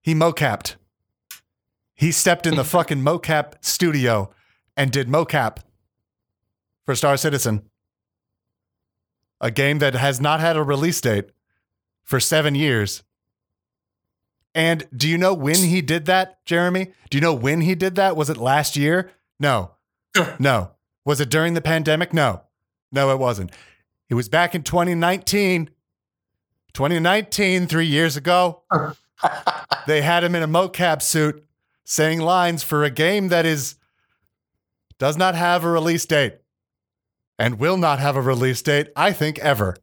[0.00, 0.74] He mocapped.
[1.94, 4.34] He stepped in the fucking mocap studio
[4.76, 5.58] and did mocap
[6.84, 7.62] for Star Citizen.
[9.40, 11.26] A game that has not had a release date
[12.02, 13.04] for seven years.
[14.56, 16.92] And do you know when he did that, Jeremy?
[17.10, 18.16] Do you know when he did that?
[18.16, 19.12] Was it last year?
[19.38, 19.76] No.
[20.40, 20.72] no.
[21.08, 22.12] Was it during the pandemic?
[22.12, 22.42] No.
[22.92, 23.50] No, it wasn't.
[24.10, 25.70] It was back in 2019.
[26.74, 28.60] 2019, three years ago.
[29.86, 31.42] they had him in a mocap suit
[31.82, 33.76] saying lines for a game that is
[34.98, 36.40] does not have a release date
[37.38, 39.78] and will not have a release date, I think, ever.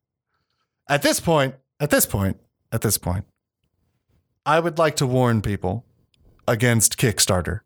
[0.87, 2.39] At this point, at this point,
[2.71, 3.25] at this point,
[4.45, 5.87] I would like to warn people
[6.47, 7.61] against Kickstarter.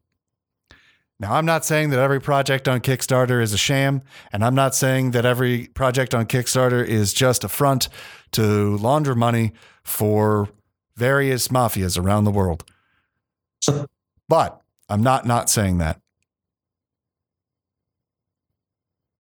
[1.19, 4.01] Now, I'm not saying that every project on Kickstarter is a sham,
[4.31, 7.89] and I'm not saying that every project on Kickstarter is just a front
[8.31, 9.51] to launder money
[9.83, 10.47] for
[10.95, 12.63] various mafias around the world.
[14.29, 15.99] but I'm not not saying that.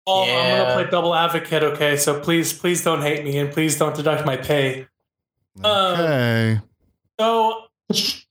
[0.06, 1.62] Oh, I'm gonna play double advocate.
[1.62, 4.86] Okay, so please, please don't hate me and please don't deduct my pay.
[5.64, 6.60] Um, Okay.
[7.18, 7.64] So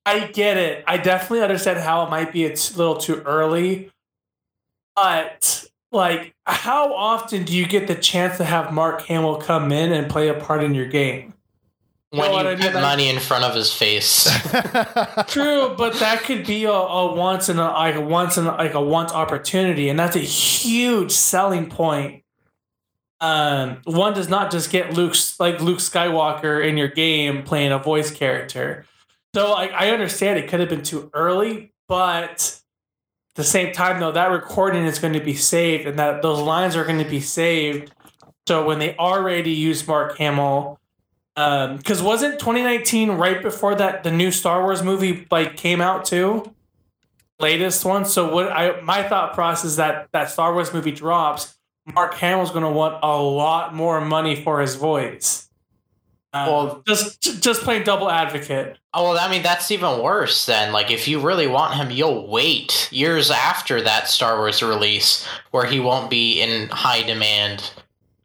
[0.06, 0.84] I get it.
[0.88, 3.92] I definitely understand how it might be a little too early,
[4.96, 9.92] but like, how often do you get the chance to have Mark Hamill come in
[9.92, 11.36] and play a part in your game?
[12.16, 12.72] when know you what I mean?
[12.72, 14.24] put money in front of his face.
[15.28, 18.52] True, but that could be a, a once in a like a once in a,
[18.56, 22.24] like a once opportunity, and that's a huge selling point.
[23.22, 27.80] Um, one does not just get Luke's like Luke Skywalker in your game playing a
[27.80, 28.86] voice character.
[29.36, 34.00] So like I understand it could have been too early, but at the same time
[34.00, 37.10] though, that recording is going to be saved, and that those lines are going to
[37.10, 37.92] be saved.
[38.48, 40.80] So when they already use Mark Hamill,
[41.36, 46.06] um, because wasn't 2019 right before that the new Star Wars movie like came out
[46.06, 46.56] too,
[47.38, 48.06] latest one.
[48.06, 52.64] So what I my thought process that that Star Wars movie drops, Mark Hamill's going
[52.64, 55.45] to want a lot more money for his voice.
[56.36, 58.78] Um, Well- just just playing double advocate.
[58.94, 60.74] Oh, well, I mean, that's even worse then.
[60.74, 65.66] Like, if you really want him, you'll wait years after that Star Wars release where
[65.66, 67.72] he won't be in high demand.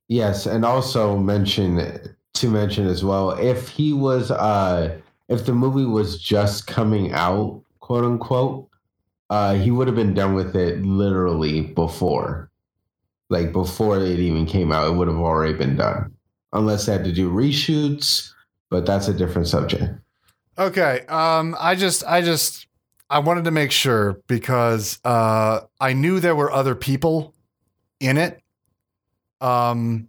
[0.08, 1.98] Yes, and also mention
[2.34, 4.96] to mention as well if he was uh
[5.28, 8.68] if the movie was just coming out, quote unquote,
[9.30, 12.50] uh, he would have been done with it literally before.
[13.28, 16.12] Like before it even came out, it would have already been done.
[16.52, 18.32] Unless they had to do reshoots,
[18.70, 19.94] but that's a different subject.
[20.58, 21.04] Okay.
[21.08, 22.66] Um, I just, I just,
[23.08, 27.34] I wanted to make sure because uh, I knew there were other people
[27.98, 28.40] in it.
[29.40, 30.08] Um,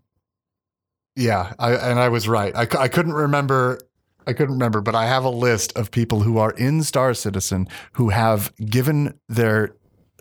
[1.15, 2.55] yeah, I and I was right.
[2.55, 3.79] I, I couldn't remember.
[4.27, 7.67] I couldn't remember, but I have a list of people who are in Star Citizen
[7.93, 9.75] who have given their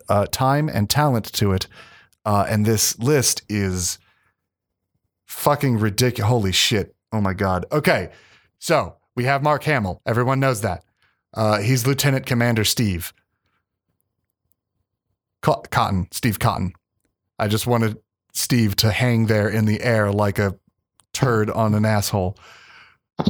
[0.09, 1.67] uh, time and talent to it,
[2.25, 3.99] uh, and this list is
[5.31, 6.29] fucking ridiculous.
[6.29, 6.95] Holy shit!
[7.13, 7.67] Oh my god.
[7.73, 8.11] Okay,
[8.59, 10.03] so we have Mark Hamill.
[10.07, 10.85] Everyone knows that.
[11.33, 13.13] Uh, he's Lieutenant Commander Steve
[15.43, 16.09] Co- Colton.
[16.11, 16.73] Steve Colton.
[17.39, 17.99] I just wanted
[18.33, 20.59] Steve to hang there in the air like a
[21.13, 22.37] turd on an asshole.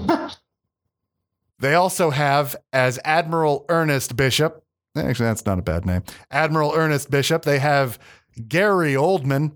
[1.59, 4.65] they also have as Admiral Ernest Bishop.
[4.97, 6.03] Actually, that's not a bad name.
[6.31, 7.43] Admiral Ernest Bishop.
[7.43, 7.99] They have
[8.49, 9.53] Gary Oldman.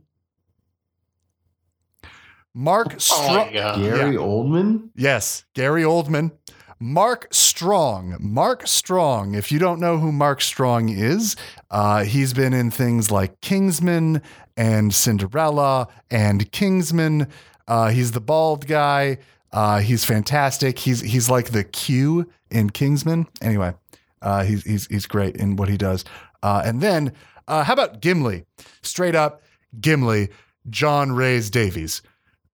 [2.55, 3.52] Mark Oh Strong.
[3.52, 3.78] god.
[3.81, 4.90] Gary Oldman?
[4.94, 6.32] Yes, Gary Oldman.
[6.81, 8.16] Mark Strong.
[8.20, 9.35] Mark Strong.
[9.35, 11.35] If you don't know who Mark Strong is,
[11.70, 14.22] uh, he's been in things like Kingsman
[14.56, 17.28] and Cinderella and Kingsman.
[17.66, 19.18] Uh, he's the bald guy.
[19.52, 20.78] Uh, he's fantastic.
[20.81, 23.26] He's he's like the Q in Kingsman.
[23.40, 23.72] Anyway,
[24.20, 26.05] uh, he's he's he's great in what he does.
[26.43, 27.12] Uh, and then
[27.48, 28.44] uh, how about Gimli?
[28.82, 29.43] Straight up
[29.81, 30.28] Gimli,
[30.68, 32.02] John Rhys-Davies.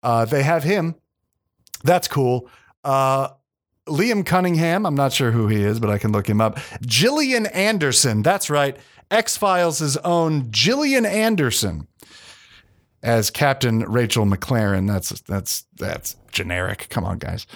[0.03, 0.95] Uh, they have him.
[1.85, 2.49] That's cool.
[2.85, 3.29] Uh,
[3.87, 6.59] Liam Cunningham, I'm not sure who he is, but I can look him up.
[6.83, 8.77] Gillian Anderson, that's right.
[9.11, 11.89] X Files' own Gillian Anderson
[13.03, 14.87] as Captain Rachel McLaren.
[14.87, 16.87] That's that's that's generic.
[16.91, 17.47] Come on, guys.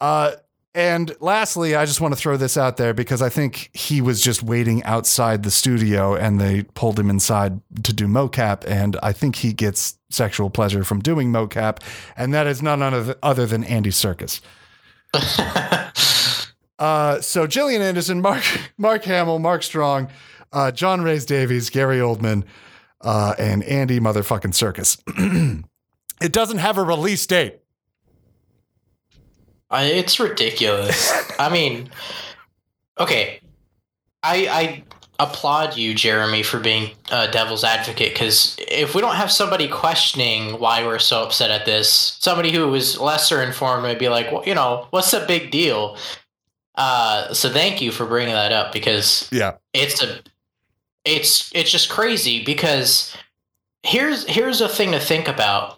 [0.00, 0.32] Uh,
[0.78, 4.20] and lastly, I just want to throw this out there because I think he was
[4.22, 8.62] just waiting outside the studio and they pulled him inside to do mocap.
[8.64, 11.82] And I think he gets sexual pleasure from doing mocap.
[12.16, 12.80] And that is none
[13.24, 14.40] other than Andy Serkis.
[16.78, 18.44] Uh, so Gillian Anderson, Mark
[18.78, 20.10] Mark Hamill, Mark Strong,
[20.52, 22.44] uh, John Rhys-Davies, Gary Oldman,
[23.00, 24.96] uh, and Andy motherfucking Serkis.
[26.22, 27.62] it doesn't have a release date.
[29.70, 31.12] I, it's ridiculous.
[31.38, 31.90] I mean,
[32.98, 33.40] okay,
[34.22, 34.84] I I
[35.20, 38.12] applaud you, Jeremy, for being a devil's advocate.
[38.14, 42.68] Because if we don't have somebody questioning why we're so upset at this, somebody who
[42.68, 45.96] was lesser informed may be like, well, you know, what's the big deal?
[46.76, 49.54] Uh, so thank you for bringing that up because Yeah.
[49.72, 50.20] it's a
[51.04, 53.16] it's it's just crazy because
[53.82, 55.77] here's here's a thing to think about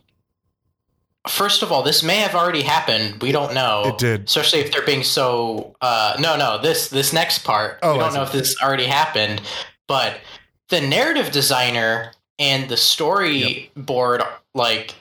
[1.30, 3.22] first of all this may have already happened.
[3.22, 3.82] We don't know.
[3.86, 4.24] It did.
[4.24, 8.04] especially if they're being so uh no no this this next part Oh, we I
[8.04, 9.42] don't know if this already happened
[9.86, 10.20] but
[10.68, 14.94] the narrative designer and the storyboard like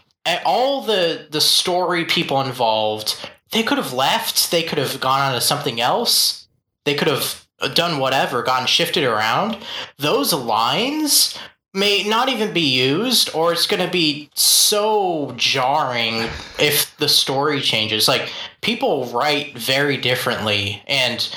[0.46, 3.18] all the the story people involved
[3.52, 4.52] they could have left.
[4.52, 6.48] They could have gone on to something else.
[6.86, 9.58] They could have done whatever gotten shifted around.
[9.98, 11.38] Those lines
[11.74, 16.30] may not even be used or it's going to be so jarring
[16.60, 18.08] if the story changes.
[18.08, 18.32] Like
[18.62, 21.30] people write very differently and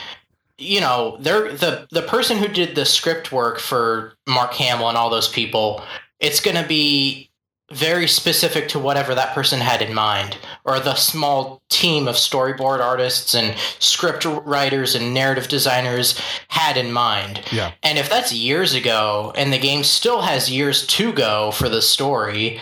[0.58, 4.96] you know they're the the person who did the script work for mark hamill and
[4.96, 5.82] all those people
[6.20, 7.31] it's going to be
[7.72, 12.80] very specific to whatever that person had in mind or the small team of storyboard
[12.80, 16.18] artists and script writers and narrative designers
[16.48, 17.72] had in mind Yeah.
[17.82, 21.82] and if that's years ago and the game still has years to go for the
[21.82, 22.60] story,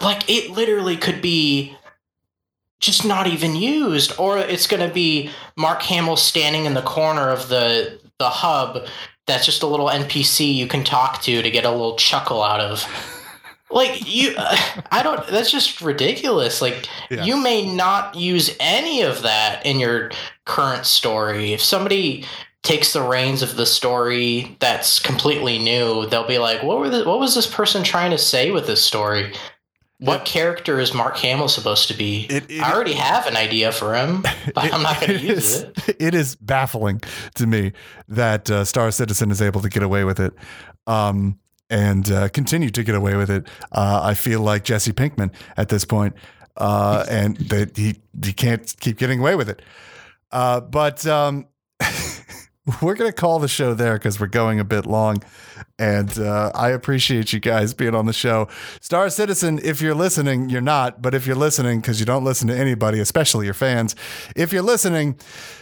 [0.00, 1.76] like it literally could be
[2.80, 7.30] just not even used or it's going to be Mark Hamill standing in the corner
[7.30, 8.84] of the the hub
[9.26, 12.60] that's just a little NPC you can talk to to get a little chuckle out
[12.60, 12.84] of.
[13.72, 16.60] Like you I don't that's just ridiculous.
[16.62, 17.24] Like Yeah.
[17.24, 20.10] you may not use any of that in your
[20.44, 21.52] current story.
[21.52, 22.24] If somebody
[22.62, 27.04] takes the reins of the story that's completely new, they'll be like, "What were the,
[27.04, 29.32] What was this person trying to say with this story?
[29.98, 32.26] What character is Mark Hamill supposed to be?
[32.28, 34.22] It- it- I already have an idea for him,
[34.54, 37.00] but I'm not going to use is- it." It is baffling
[37.36, 37.72] to me
[38.08, 40.32] that uh, Star Citizen is able to get away with it.
[40.86, 41.38] Um,
[41.72, 43.48] and uh, continue to get away with it.
[43.72, 46.14] Uh, I feel like Jesse Pinkman at this point,
[46.58, 49.62] uh, and that he he can't keep getting away with it.
[50.30, 51.46] Uh, but um,
[52.82, 55.22] we're gonna call the show there because we're going a bit long,
[55.78, 58.48] and uh, I appreciate you guys being on the show.
[58.82, 62.48] Star Citizen, if you're listening, you're not, but if you're listening because you don't listen
[62.48, 63.96] to anybody, especially your fans,
[64.36, 65.18] if you're listening,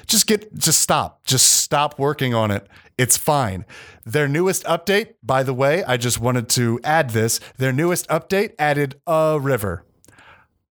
[0.06, 2.66] just get just stop, just stop working on it.
[3.00, 3.64] It's fine.
[4.04, 7.40] Their newest update, by the way, I just wanted to add this.
[7.56, 9.86] Their newest update added a river,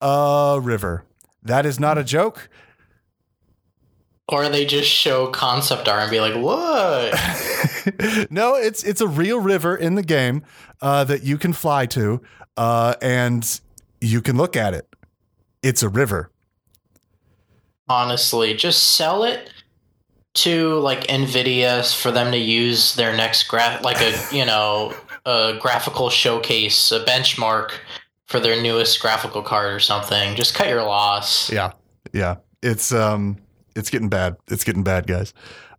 [0.01, 1.05] a river.
[1.43, 2.49] That is not a joke.
[4.27, 7.13] Or they just show concept art and be like, "What?"
[8.31, 10.45] no, it's it's a real river in the game
[10.81, 12.23] uh, that you can fly to,
[12.57, 13.61] uh, and
[14.01, 14.89] you can look at it.
[15.63, 16.31] It's a river.
[17.87, 19.51] Honestly, just sell it
[20.35, 24.95] to like Nvidia for them to use their next graph, like a you know
[25.27, 27.73] a graphical showcase, a benchmark
[28.27, 30.35] for their newest graphical card or something.
[30.35, 31.51] Just cut your loss.
[31.51, 31.73] Yeah,
[32.13, 32.37] yeah.
[32.63, 33.39] It's um,
[33.77, 34.37] it's getting bad.
[34.49, 35.35] It's getting bad, guys.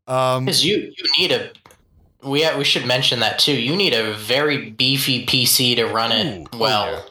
[0.08, 1.52] Um, Because you you need a
[2.24, 3.54] we we should mention that too.
[3.54, 6.92] You need a very beefy PC to run it well.
[6.92, 7.02] Yeah.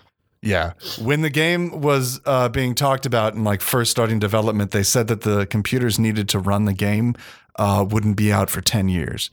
[1.01, 5.09] When the game was uh, being talked about and like first starting development, they said
[5.09, 7.15] that the computers needed to run the game
[7.57, 9.31] uh, wouldn't be out for 10 years.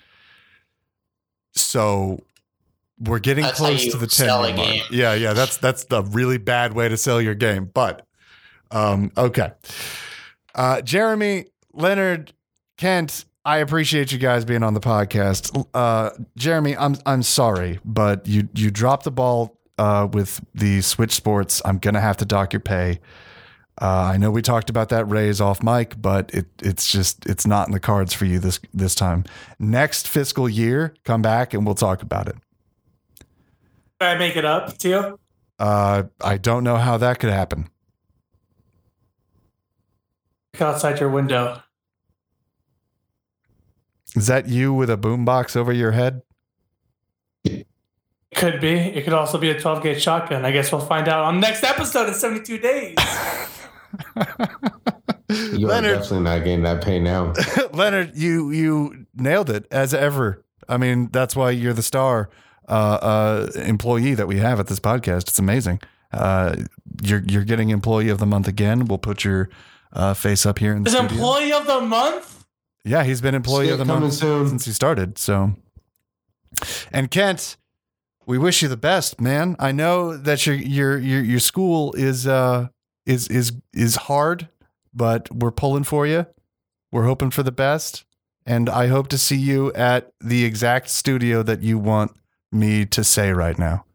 [1.54, 2.22] So
[2.98, 4.92] we're getting That's close to the 10 year mark.
[4.92, 7.70] Yeah, yeah, that's that's the really bad way to sell your game.
[7.74, 8.06] But
[8.72, 9.52] um, okay.
[10.56, 12.34] Uh, Jeremy, Leonard,
[12.78, 15.66] Kent, I appreciate you guys being on the podcast.
[15.74, 21.14] Uh, Jeremy, I'm I'm sorry, but you you dropped the ball uh, with the Switch
[21.14, 21.62] Sports.
[21.66, 23.00] I'm gonna have to dock your pay.
[23.82, 27.48] Uh, I know we talked about that raise off mic, but it it's just it's
[27.48, 29.24] not in the cards for you this this time.
[29.60, 32.36] Next fiscal year, come back and we'll talk about it.
[34.00, 35.20] I make it up to you?
[35.60, 37.70] Uh, I don't know how that could happen.
[40.54, 41.62] Look outside your window.
[44.16, 46.22] Is that you with a boombox over your head?
[48.36, 48.72] Could be.
[48.74, 50.46] It could also be a 12 gauge shotgun.
[50.46, 52.96] I guess we'll find out on the next episode in 72 days.
[55.30, 55.92] You Leonard.
[55.92, 57.34] are definitely not getting that pay now.
[57.74, 60.44] Leonard, you you nailed it as ever.
[60.68, 62.30] I mean, that's why you're the star
[62.68, 62.72] uh,
[63.02, 65.30] uh, employee that we have at this podcast.
[65.30, 65.80] It's amazing.
[66.12, 66.58] Uh,
[67.02, 68.86] you're you're getting employee of the month again.
[68.86, 69.50] We'll put your
[69.94, 71.14] uh, face up here in the Is studio.
[71.14, 72.44] employee of the month?
[72.84, 74.50] yeah, he's been employee Shit of the month soon.
[74.50, 75.18] since he started.
[75.18, 75.54] So,
[76.92, 77.56] and Kent,
[78.26, 79.56] we wish you the best, man.
[79.60, 82.68] I know that your your your your school is uh
[83.06, 84.48] is is is hard,
[84.94, 86.26] but we're pulling for you.
[86.92, 88.06] We're hoping for the best,
[88.46, 92.12] and I hope to see you at the exact studio that you want
[92.52, 93.86] me to say right now.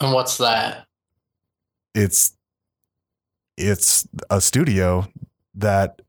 [0.00, 0.86] And what's that?
[1.94, 2.32] It's
[3.56, 5.06] it's a studio
[5.54, 6.00] that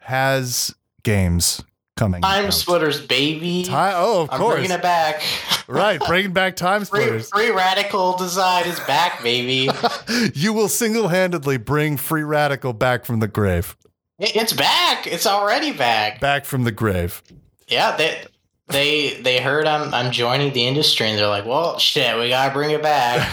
[0.00, 1.62] has games
[2.00, 2.22] coming.
[2.22, 2.54] Time out.
[2.54, 3.64] Splitters, baby.
[3.64, 4.54] Time, oh, of I'm course.
[4.54, 5.22] bringing it back.
[5.70, 9.70] Right, bringing back time Free, free radical design is back, baby.
[10.34, 13.76] you will single-handedly bring free radical back from the grave.
[14.18, 15.06] It- it's back.
[15.06, 16.18] It's already back.
[16.18, 17.22] Back from the grave.
[17.68, 18.24] Yeah, they
[18.66, 22.52] they they heard I'm I'm joining the industry and they're like, well, shit, we gotta
[22.52, 23.28] bring it back.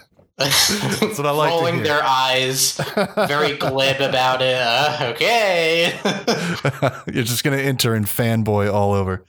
[0.45, 2.79] That's what I like to Rolling their eyes,
[3.27, 4.55] very glib about it.
[4.57, 5.99] Uh, okay.
[7.13, 9.23] You're just gonna enter and fanboy all over.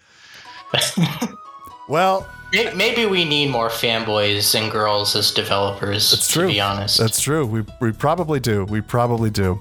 [1.88, 6.10] well, Maybe we need more fanboys and girls as developers.
[6.10, 6.48] That's true.
[6.48, 7.46] To be honest, That's true.
[7.46, 8.64] We we probably do.
[8.66, 9.58] We probably do.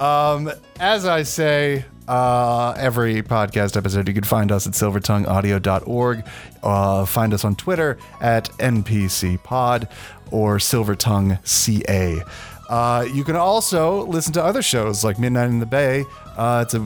[0.00, 6.24] Um, as I say, uh, every podcast episode, you can find us at silvertongueaudio.org.
[6.62, 9.88] Uh, find us on Twitter at NPCPod
[10.30, 12.28] or SilvertongueCA.
[12.68, 16.04] Uh, you can also listen to other shows like Midnight in the Bay.
[16.36, 16.80] Uh, it's a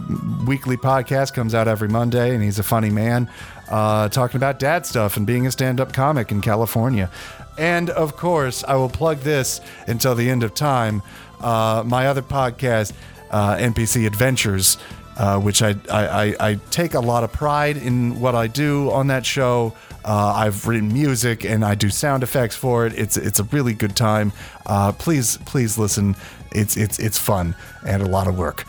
[0.47, 3.29] weekly podcast, comes out every Monday, and he's a funny man
[3.69, 7.11] uh, talking about dad stuff and being a stand up comic in California.
[7.59, 11.03] And of course, I will plug this until the end of time.
[11.41, 12.93] Uh, my other podcast,
[13.31, 14.79] uh, NPC Adventures,
[15.17, 18.91] uh, which I, I, I, I take a lot of pride in what I do
[18.91, 19.75] on that show.
[20.05, 22.93] Uh, I've written music and I do sound effects for it.
[22.99, 24.33] It's it's a really good time.
[24.67, 26.15] Uh, please please listen.
[26.53, 27.55] It's it's it's fun
[27.87, 28.65] and a lot of work.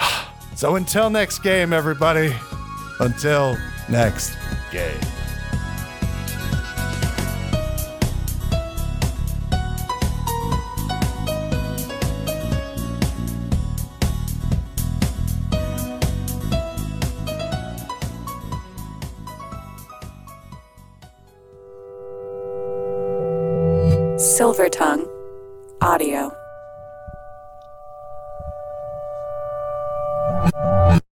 [0.54, 2.34] So until next game, everybody.
[2.98, 3.58] Until
[3.90, 4.34] next
[4.72, 4.98] game.